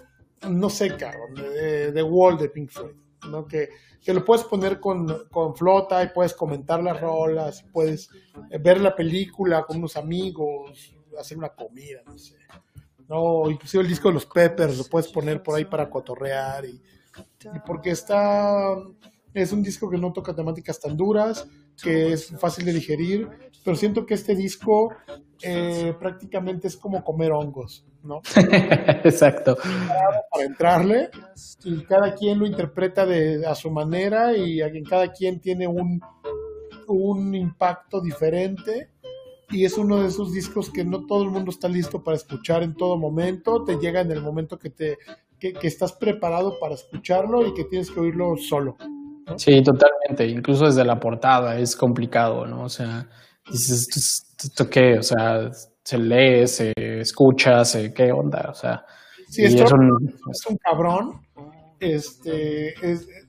no 0.49 0.69
sé, 0.69 0.97
cabrón, 0.97 1.37
The 1.37 2.03
Wall 2.03 2.39
de 2.39 2.49
Pink 2.49 2.71
Floyd. 2.71 2.97
¿no? 3.31 3.47
Que, 3.47 3.69
que 4.03 4.13
lo 4.13 4.25
puedes 4.25 4.43
poner 4.47 4.81
con, 4.81 5.29
con, 5.31 5.55
flota 5.55 6.03
y 6.03 6.09
puedes 6.09 6.35
comentar 6.35 6.83
las 6.83 7.01
rolas, 7.01 7.65
puedes 7.73 8.11
ver 8.59 8.81
la 8.81 8.97
película 8.97 9.63
con 9.63 9.77
unos 9.77 9.97
amigos, 9.97 10.93
hacer 11.17 11.39
una 11.39 11.51
comida, 11.51 12.01
no 12.05 12.19
sé. 12.19 12.35
No, 13.11 13.51
inclusive 13.51 13.83
el 13.83 13.89
disco 13.89 14.07
de 14.07 14.15
los 14.15 14.27
Peppers 14.27 14.79
lo 14.79 14.85
puedes 14.85 15.09
poner 15.09 15.43
por 15.43 15.57
ahí 15.57 15.65
para 15.65 15.91
cotorrear 15.91 16.65
y, 16.65 16.81
y 17.53 17.59
porque 17.67 17.91
está 17.91 18.77
es 19.35 19.53
un 19.53 19.65
disco 19.65 19.91
que 19.91 19.99
no 19.99 20.13
toca 20.13 20.35
temáticas 20.35 20.79
tan 20.79 20.97
duras, 20.97 21.47
que 21.83 22.13
es 22.13 22.29
fácil 22.39 22.65
de 22.65 22.73
digerir, 22.73 23.29
pero 23.65 23.77
siento 23.77 24.07
que 24.07 24.15
este 24.15 24.37
disco 24.37 24.95
eh, 25.43 25.93
prácticamente 25.99 26.69
es 26.69 26.77
como 26.77 27.03
comer 27.03 27.33
hongos, 27.33 27.85
¿no? 28.05 28.21
Exacto. 29.05 29.57
Para 30.31 30.45
entrarle 30.45 31.11
y 31.65 31.83
cada 31.83 32.15
quien 32.15 32.39
lo 32.39 32.47
interpreta 32.47 33.07
de, 33.07 33.45
a 33.45 33.57
su 33.57 33.73
manera 33.73 34.37
y 34.37 34.61
cada 34.85 35.13
quien 35.13 35.41
tiene 35.41 35.67
un, 35.67 36.01
un 36.87 37.35
impacto 37.35 38.01
diferente 38.01 38.90
y 39.51 39.65
es 39.65 39.77
uno 39.79 39.99
de 39.99 40.09
esos 40.09 40.33
discos 40.33 40.71
que 40.71 40.85
no 40.85 41.07
todo 41.07 41.25
el 41.25 41.31
mundo 41.31 41.51
está 41.51 41.69
listo 41.69 42.03
para 42.03 42.17
escuchar 42.17 42.63
en 42.63 42.75
todo 42.75 42.97
momento, 42.97 43.65
te 43.65 43.77
llega 43.77 44.01
en 44.01 44.11
el 44.11 44.23
momento 44.23 44.59
que 44.59 44.71
te 44.71 44.99
que, 45.39 45.55
que 45.55 45.67
estás 45.67 45.93
preparado 45.93 46.59
para 46.61 46.75
escucharlo 46.75 47.47
y 47.47 47.55
que 47.55 47.65
tienes 47.65 47.91
que 47.91 47.99
oírlo 47.99 48.37
solo. 48.37 48.77
Sí, 49.37 49.63
totalmente. 49.63 50.27
Incluso 50.27 50.67
desde 50.67 50.85
la 50.85 51.01
portada 51.01 51.59
es 51.59 51.75
complicado, 51.77 52.47
¿no? 52.47 52.65
O 52.65 52.69
sea, 52.69 53.09
dices, 53.51 54.25
¿esto 54.39 54.69
qué? 54.69 54.99
O 54.99 55.03
sea, 55.03 55.51
se 55.83 55.99
lee, 55.99 56.47
se 56.47 56.73
escucha, 56.77 57.65
se 57.65 57.93
qué 57.93 58.13
onda, 58.13 58.49
o 58.51 58.55
sea. 58.55 58.85
Sí, 59.29 59.45
es, 59.45 59.55
un, 59.73 60.15
es 60.31 60.47
un 60.49 60.57
cabrón. 60.57 61.21
Este, 61.79 62.75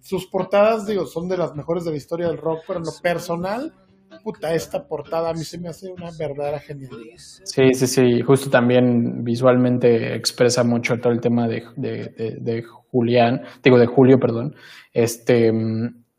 sus 0.01 0.25
portadas, 0.25 0.85
digo, 0.85 1.05
son 1.05 1.29
de 1.29 1.37
las 1.37 1.55
mejores 1.55 1.85
de 1.85 1.91
la 1.91 1.97
historia 1.97 2.27
del 2.27 2.37
rock, 2.37 2.61
pero 2.67 2.79
en 2.79 2.85
lo 2.85 2.91
personal, 3.01 3.73
puta, 4.21 4.53
esta 4.53 4.87
portada 4.87 5.29
a 5.29 5.33
mí 5.33 5.43
se 5.43 5.59
me 5.59 5.69
hace 5.69 5.89
una 5.89 6.09
verdadera 6.17 6.59
genialidad. 6.59 7.17
Sí, 7.17 7.73
sí, 7.73 7.87
sí, 7.87 8.21
justo 8.21 8.49
también 8.49 9.23
visualmente 9.23 10.15
expresa 10.15 10.63
mucho 10.63 10.97
todo 10.99 11.13
el 11.13 11.21
tema 11.21 11.47
de, 11.47 11.63
de, 11.75 12.37
de, 12.39 12.63
Julián, 12.91 13.41
digo, 13.63 13.77
de 13.77 13.87
Julio, 13.87 14.19
perdón. 14.19 14.55
Este, 14.93 15.51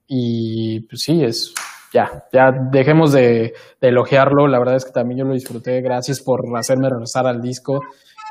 y 0.07 0.81
pues 0.81 1.03
sí, 1.03 1.23
es, 1.23 1.55
ya, 1.93 2.25
ya 2.33 2.51
dejemos 2.71 3.13
de, 3.13 3.53
de, 3.81 3.89
elogiarlo. 3.89 4.47
La 4.49 4.59
verdad 4.59 4.77
es 4.77 4.85
que 4.85 4.93
también 4.93 5.21
yo 5.21 5.25
lo 5.25 5.35
disfruté. 5.35 5.81
Gracias 5.81 6.21
por 6.21 6.43
hacerme 6.57 6.89
regresar 6.89 7.27
al 7.27 7.41
disco 7.41 7.81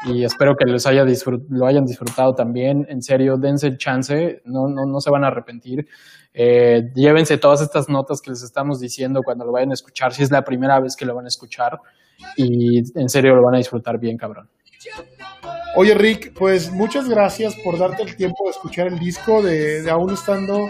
y 0.05 0.23
espero 0.23 0.55
que 0.55 0.65
les 0.65 0.85
haya 0.87 1.05
lo 1.49 1.65
hayan 1.65 1.85
disfrutado 1.85 2.33
también. 2.33 2.85
En 2.89 3.01
serio, 3.01 3.37
dense 3.37 3.67
el 3.67 3.77
chance, 3.77 4.41
no, 4.45 4.67
no, 4.67 4.85
no 4.85 4.99
se 4.99 5.09
van 5.09 5.23
a 5.23 5.27
arrepentir. 5.27 5.87
Eh, 6.33 6.91
llévense 6.95 7.37
todas 7.37 7.61
estas 7.61 7.89
notas 7.89 8.21
que 8.21 8.31
les 8.31 8.41
estamos 8.41 8.79
diciendo 8.79 9.21
cuando 9.23 9.45
lo 9.45 9.51
vayan 9.51 9.71
a 9.71 9.73
escuchar, 9.73 10.13
si 10.13 10.23
es 10.23 10.31
la 10.31 10.43
primera 10.43 10.79
vez 10.79 10.95
que 10.95 11.05
lo 11.05 11.13
van 11.13 11.25
a 11.25 11.27
escuchar 11.27 11.79
y 12.37 12.79
en 12.99 13.09
serio 13.09 13.35
lo 13.35 13.43
van 13.43 13.55
a 13.55 13.57
disfrutar 13.57 13.99
bien, 13.99 14.17
cabrón. 14.17 14.49
Oye, 15.75 15.93
Rick, 15.93 16.33
pues 16.37 16.71
muchas 16.71 17.07
gracias 17.07 17.55
por 17.63 17.77
darte 17.77 18.03
el 18.03 18.15
tiempo 18.15 18.45
de 18.45 18.51
escuchar 18.51 18.87
el 18.87 18.99
disco, 18.99 19.41
de, 19.41 19.83
de 19.83 19.89
aún 19.91 20.13
estando 20.13 20.67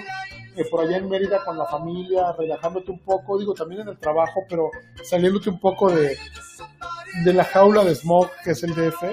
eh, 0.56 0.66
por 0.70 0.82
allá 0.82 0.98
en 0.98 1.08
Mérida 1.08 1.44
con 1.46 1.58
la 1.58 1.66
familia, 1.66 2.34
relajándote 2.38 2.92
un 2.92 3.00
poco, 3.00 3.40
digo, 3.40 3.54
también 3.54 3.82
en 3.82 3.90
el 3.90 3.98
trabajo, 3.98 4.44
pero 4.50 4.70
saliéndote 5.04 5.50
un 5.50 5.60
poco 5.60 5.90
de, 5.90 6.18
de 7.24 7.34
la 7.34 7.46
jaula 7.46 7.86
de 7.86 7.96
smog 7.96 8.30
que 8.44 8.52
es 8.52 8.64
el 8.64 8.76
DF. 8.76 9.04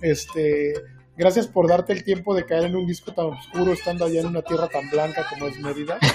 Este, 0.00 0.72
gracias 1.16 1.46
por 1.46 1.68
darte 1.68 1.92
el 1.92 2.04
tiempo 2.04 2.34
de 2.34 2.46
caer 2.46 2.64
en 2.64 2.76
un 2.76 2.86
disco 2.86 3.12
tan 3.12 3.26
oscuro 3.26 3.72
estando 3.72 4.06
allá 4.06 4.20
en 4.20 4.28
una 4.28 4.42
tierra 4.42 4.68
tan 4.68 4.88
blanca 4.90 5.26
como 5.28 5.46
es 5.46 5.58
Mérida. 5.60 5.98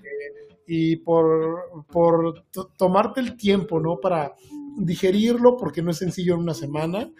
Eh, 0.00 0.64
y 0.66 0.96
por, 0.96 1.86
por 1.90 2.44
tomarte 2.76 3.20
el 3.20 3.36
tiempo, 3.36 3.80
¿no? 3.80 3.98
Para 4.00 4.34
digerirlo, 4.76 5.56
porque 5.56 5.82
no 5.82 5.90
es 5.90 5.98
sencillo 5.98 6.34
en 6.34 6.40
una 6.40 6.54
semana, 6.54 7.10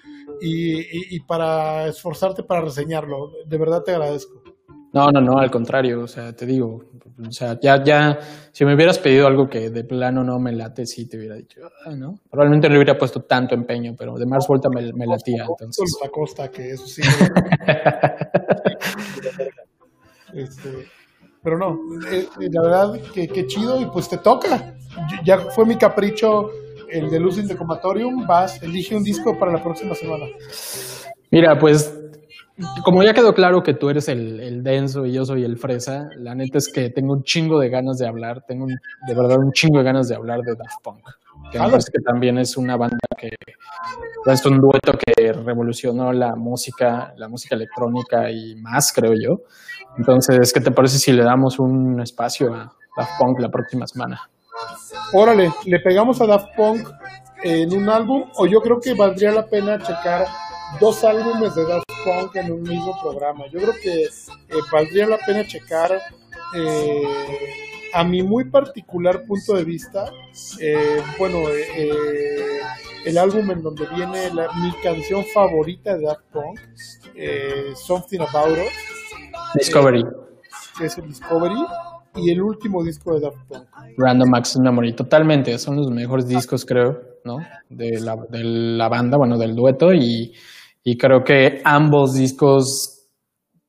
y, 0.40 1.16
y 1.16 1.20
para 1.20 1.88
esforzarte 1.88 2.42
para 2.42 2.60
reseñarlo. 2.60 3.32
De 3.46 3.58
verdad 3.58 3.82
te 3.82 3.90
agradezco. 3.90 4.42
No, 4.93 5.11
no, 5.11 5.20
no, 5.20 5.39
al 5.39 5.51
contrario, 5.51 6.03
o 6.03 6.09
sea, 6.09 6.34
te 6.34 6.47
digo, 6.47 6.82
o 7.26 7.30
sea, 7.30 7.59
ya, 7.61 7.84
ya, 7.84 8.18
si 8.53 8.64
me 8.64 8.74
hubieras 8.74 8.99
pedido 8.99 9.26
algo 9.26 9.47
que 9.49 9.70
de 9.70 9.84
plano 9.84 10.24
no 10.24 10.39
me 10.39 10.53
late, 10.53 10.86
sí 10.86 11.07
te 11.07 11.18
hubiera 11.18 11.34
dicho, 11.34 11.61
ah, 11.84 11.95
¿no? 11.95 12.20
Probablemente 12.30 12.68
no 12.68 12.74
le 12.74 12.78
hubiera 12.78 12.99
puesto 12.99 13.22
tanto 13.22 13.55
empeño, 13.55 13.95
pero 13.99 14.16
de 14.16 14.24
Mars 14.24 14.47
Volta 14.49 14.70
me, 14.70 14.93
me 14.95 15.07
latía, 15.07 15.45
entonces. 15.49 15.99
La 16.03 16.09
costa, 16.09 16.51
que 16.51 16.70
eso 16.70 16.86
sí. 16.86 17.03
este, 20.32 20.86
pero 21.43 21.59
no, 21.59 21.78
eh, 22.11 22.26
eh, 22.41 22.49
la 22.51 22.62
verdad 22.62 22.95
que, 23.12 23.28
que, 23.28 23.47
chido 23.47 23.78
y 23.80 23.86
pues 23.86 24.09
te 24.09 24.18
toca. 24.18 24.74
Ya 25.24 25.39
fue 25.39 25.66
mi 25.66 25.76
capricho 25.76 26.51
el 26.91 27.11
de 27.11 27.20
Lucid 27.20 27.45
de 27.45 27.57
Comatorium, 27.57 28.26
vas, 28.26 28.62
elige 28.62 28.97
un 28.97 29.05
disco 29.05 29.39
para 29.39 29.53
la 29.53 29.62
próxima 29.62 29.95
semana. 29.95 30.24
Mira, 31.30 31.59
pues 31.59 31.95
como 32.82 33.02
ya 33.02 33.14
quedó 33.14 33.34
claro 33.34 33.62
que 33.62 33.74
tú 33.74 33.88
eres 33.90 34.09
el, 34.09 34.62
denso 34.62 35.06
y 35.06 35.12
yo 35.12 35.24
soy 35.24 35.44
el 35.44 35.59
fresa, 35.59 36.09
la 36.16 36.34
neta 36.34 36.59
es 36.59 36.68
que 36.72 36.90
tengo 36.90 37.12
un 37.12 37.22
chingo 37.22 37.59
de 37.61 37.68
ganas 37.68 37.98
de 37.98 38.09
hablar, 38.09 38.44
tengo 38.46 38.66
de 38.66 39.14
verdad 39.14 39.38
un 39.38 39.52
chingo 39.52 39.78
de 39.78 39.84
ganas 39.84 40.09
de 40.09 40.16
hablar 40.16 40.40
de 40.42 40.54
Daft 40.56 40.82
Punk. 40.82 41.04
Que, 41.52 41.59
que 41.59 42.00
también 42.04 42.36
es 42.38 42.56
una 42.56 42.76
banda 42.76 42.98
que 43.16 43.30
es 44.26 44.44
un 44.44 44.61
dueto 44.61 44.92
que 44.98 45.32
revolucionó 45.32 46.12
la 46.12 46.34
música, 46.34 47.14
la 47.16 47.28
música 47.28 47.54
electrónica 47.54 48.30
y 48.30 48.56
más, 48.56 48.92
creo 48.92 49.14
yo. 49.14 49.42
Entonces, 49.96 50.52
¿qué 50.52 50.61
te 50.61 50.72
parece 50.72 50.98
si 50.98 51.12
le 51.12 51.22
damos 51.22 51.59
un 51.59 52.00
espacio 52.00 52.52
a 52.52 52.72
Daft 52.96 53.12
Punk 53.18 53.40
la 53.40 53.50
próxima 53.50 53.86
semana? 53.86 54.28
Órale, 55.12 55.52
le 55.64 55.80
pegamos 55.80 56.20
a 56.20 56.26
Daft 56.26 56.48
Punk 56.56 56.88
en 57.42 57.72
un 57.72 57.88
álbum 57.88 58.24
o 58.34 58.46
yo 58.46 58.61
creo 58.61 58.80
que 58.80 58.94
valdría 58.94 59.30
la 59.30 59.46
pena 59.46 59.78
checar 59.78 60.26
dos 60.80 61.04
álbumes 61.04 61.54
de 61.54 61.64
Daft 61.64 61.88
En 62.34 62.52
un 62.52 62.62
mismo 62.62 62.98
programa. 63.02 63.44
Yo 63.52 63.61
creo 63.61 63.74
que 63.82 64.04
eh, 64.04 64.09
valdría 64.72 65.06
la 65.06 65.18
pena 65.18 65.46
checar, 65.46 66.00
eh, 66.54 67.02
a 67.92 68.02
mi 68.02 68.22
muy 68.22 68.44
particular 68.44 69.26
punto 69.26 69.54
de 69.54 69.64
vista, 69.64 70.11
eh, 70.59 71.02
bueno, 71.18 71.38
el 73.04 73.18
álbum 73.18 73.50
en 73.50 73.62
donde 73.62 73.86
viene 73.94 74.30
mi 74.32 74.72
canción 74.82 75.22
favorita 75.34 75.96
de 75.98 76.04
Daft 76.06 76.22
Punk, 76.32 76.59
Something 77.76 78.20
About 78.20 78.59
Us. 78.59 79.54
Discovery. 79.54 80.04
es 80.80 80.96
el 80.96 81.09
Discovery 81.09 81.61
y 82.16 82.30
el 82.30 82.40
último 82.40 82.82
disco 82.82 83.14
de 83.14 83.20
Daft 83.20 83.38
Punk. 83.48 83.68
Random 83.98 84.34
Access 84.34 84.61
Memory, 84.61 84.94
totalmente, 84.94 85.59
son 85.59 85.76
los 85.76 85.90
mejores 85.90 86.26
discos 86.26 86.64
creo, 86.64 87.00
¿no? 87.24 87.38
De 87.68 88.00
la, 88.00 88.16
de 88.16 88.44
la 88.44 88.88
banda, 88.88 89.18
bueno, 89.18 89.36
del 89.36 89.54
dueto 89.54 89.92
y 89.92 90.32
y 90.91 90.97
creo 90.97 91.22
que 91.22 91.61
ambos 91.64 92.14
discos 92.14 93.11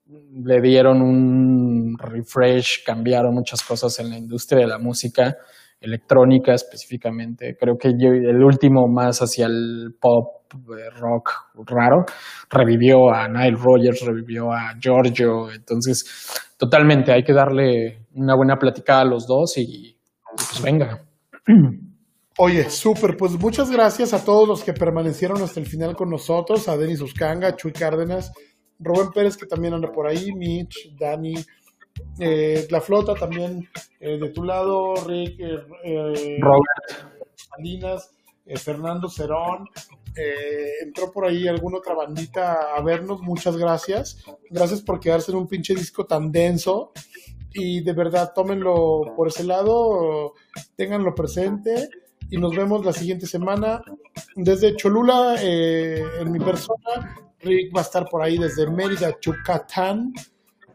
le 0.08 0.62
dieron 0.62 1.02
un 1.02 1.98
refresh, 1.98 2.86
cambiaron 2.86 3.34
muchas 3.34 3.62
cosas 3.62 4.00
en 4.00 4.10
la 4.10 4.18
industria 4.18 4.62
de 4.62 4.68
la 4.68 4.78
música 4.80 5.36
electrónica 5.82 6.54
específicamente. 6.54 7.58
Creo 7.60 7.76
que 7.78 7.90
el 7.90 8.42
último 8.42 8.88
más 8.88 9.20
hacia 9.20 9.48
el 9.48 9.96
pop 10.00 10.44
eh, 10.54 10.90
rock 10.98 11.30
raro 11.68 12.06
revivió 12.50 13.14
a 13.14 13.28
Nile 13.28 13.58
Rogers, 13.58 14.06
revivió 14.06 14.54
a 14.54 14.76
Giorgio. 14.80 15.52
Entonces, 15.52 16.56
totalmente 16.58 17.12
hay 17.12 17.24
que 17.24 17.34
darle 17.34 18.06
una 18.16 18.38
buena 18.38 18.56
platicada 18.56 19.02
a 19.02 19.06
los 19.06 19.28
dos 19.28 19.58
y 19.58 19.94
pues 20.38 20.62
venga. 20.64 21.04
Oye, 22.42 22.70
súper, 22.70 23.18
pues 23.18 23.34
muchas 23.34 23.70
gracias 23.70 24.14
a 24.14 24.24
todos 24.24 24.48
los 24.48 24.64
que 24.64 24.72
permanecieron 24.72 25.42
hasta 25.42 25.60
el 25.60 25.66
final 25.66 25.94
con 25.94 26.10
nosotros, 26.10 26.70
a 26.70 26.78
Denis 26.78 27.02
Uscanga, 27.02 27.54
Chuy 27.58 27.74
Cárdenas, 27.74 28.32
Rubén 28.80 29.12
Pérez 29.12 29.36
que 29.36 29.46
también 29.46 29.74
anda 29.74 29.92
por 29.92 30.08
ahí, 30.08 30.32
Mitch, 30.32 30.96
Dani, 30.98 31.36
eh, 32.18 32.66
La 32.70 32.80
Flota 32.80 33.14
también 33.14 33.68
eh, 34.00 34.18
de 34.18 34.30
tu 34.30 34.46
lado, 34.46 34.96
Rick, 35.06 35.38
eh, 35.38 36.38
Robert, 36.40 37.20
Salinas, 37.36 38.10
Fernando 38.56 39.10
Cerón, 39.10 39.66
entró 40.82 41.12
por 41.12 41.26
ahí 41.26 41.46
alguna 41.46 41.80
otra 41.80 41.94
bandita 41.94 42.74
a 42.74 42.82
vernos, 42.82 43.20
muchas 43.20 43.58
gracias, 43.58 44.24
gracias 44.50 44.82
por 44.82 45.02
quedarse 45.02 45.34
en 45.34 45.40
un 45.40 45.48
pinche 45.50 45.76
disco 45.76 46.06
tan 46.06 46.32
denso. 46.32 46.94
Y 47.52 47.82
de 47.82 47.94
verdad 47.94 48.32
tómenlo 48.34 49.14
por 49.18 49.28
ese 49.28 49.44
lado, 49.44 50.36
ténganlo 50.78 51.14
presente 51.14 51.90
y 52.30 52.38
nos 52.38 52.56
vemos 52.56 52.86
la 52.86 52.94
siguiente 52.94 53.26
semana. 53.26 53.82
Desde 54.36 54.76
Cholula, 54.76 55.36
eh, 55.42 56.04
en 56.20 56.32
mi 56.32 56.40
persona, 56.40 57.16
Rick 57.42 57.76
va 57.76 57.82
a 57.82 57.84
estar 57.84 58.06
por 58.10 58.22
ahí 58.22 58.38
desde 58.38 58.70
Mérida, 58.70 59.16
Yucatán. 59.22 60.14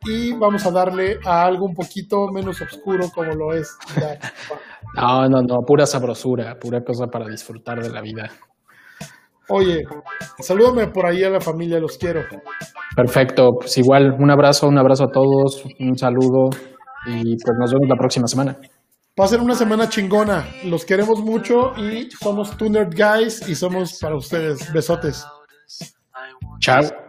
Y 0.07 0.33
vamos 0.33 0.67
a 0.67 0.71
darle 0.71 1.19
a 1.25 1.45
algo 1.47 1.65
un 1.65 1.75
poquito 1.75 2.29
menos 2.31 2.61
oscuro 2.61 3.09
como 3.15 3.33
lo 3.33 3.55
es. 3.55 3.77
No, 4.97 5.29
no, 5.29 5.43
no, 5.43 5.57
pura 5.67 5.87
sabrosura, 5.87 6.57
pura 6.57 6.85
cosa 6.85 7.07
para 7.09 7.27
disfrutar 7.27 7.83
de 7.83 7.91
la 7.91 8.01
vida. 8.01 8.31
Oye, 9.49 9.83
salúdame 10.39 10.87
por 10.87 11.05
ahí 11.05 11.25
a 11.25 11.31
la 11.31 11.41
familia, 11.41 11.81
los 11.81 11.99
quiero. 11.99 12.21
Perfecto, 12.95 13.57
pues 13.59 13.77
igual, 13.77 14.15
un 14.21 14.31
abrazo, 14.31 14.69
un 14.69 14.79
abrazo 14.79 15.05
a 15.05 15.11
todos, 15.11 15.65
un 15.81 15.99
saludo 15.99 16.51
y 17.07 17.37
pues 17.37 17.59
nos 17.59 17.73
vemos 17.73 17.89
la 17.89 17.97
próxima 17.97 18.29
semana. 18.29 18.57
Pasen 19.17 19.41
una 19.41 19.55
semana 19.55 19.89
chingona, 19.89 20.45
los 20.65 20.85
queremos 20.85 21.21
mucho 21.21 21.73
y 21.77 22.11
somos 22.11 22.57
Tuner 22.57 22.89
Guys 22.91 23.49
y 23.49 23.55
somos 23.55 24.01
para 24.01 24.17
ustedes. 24.17 24.73
Besotes. 24.73 25.25
Chao. 26.59 27.04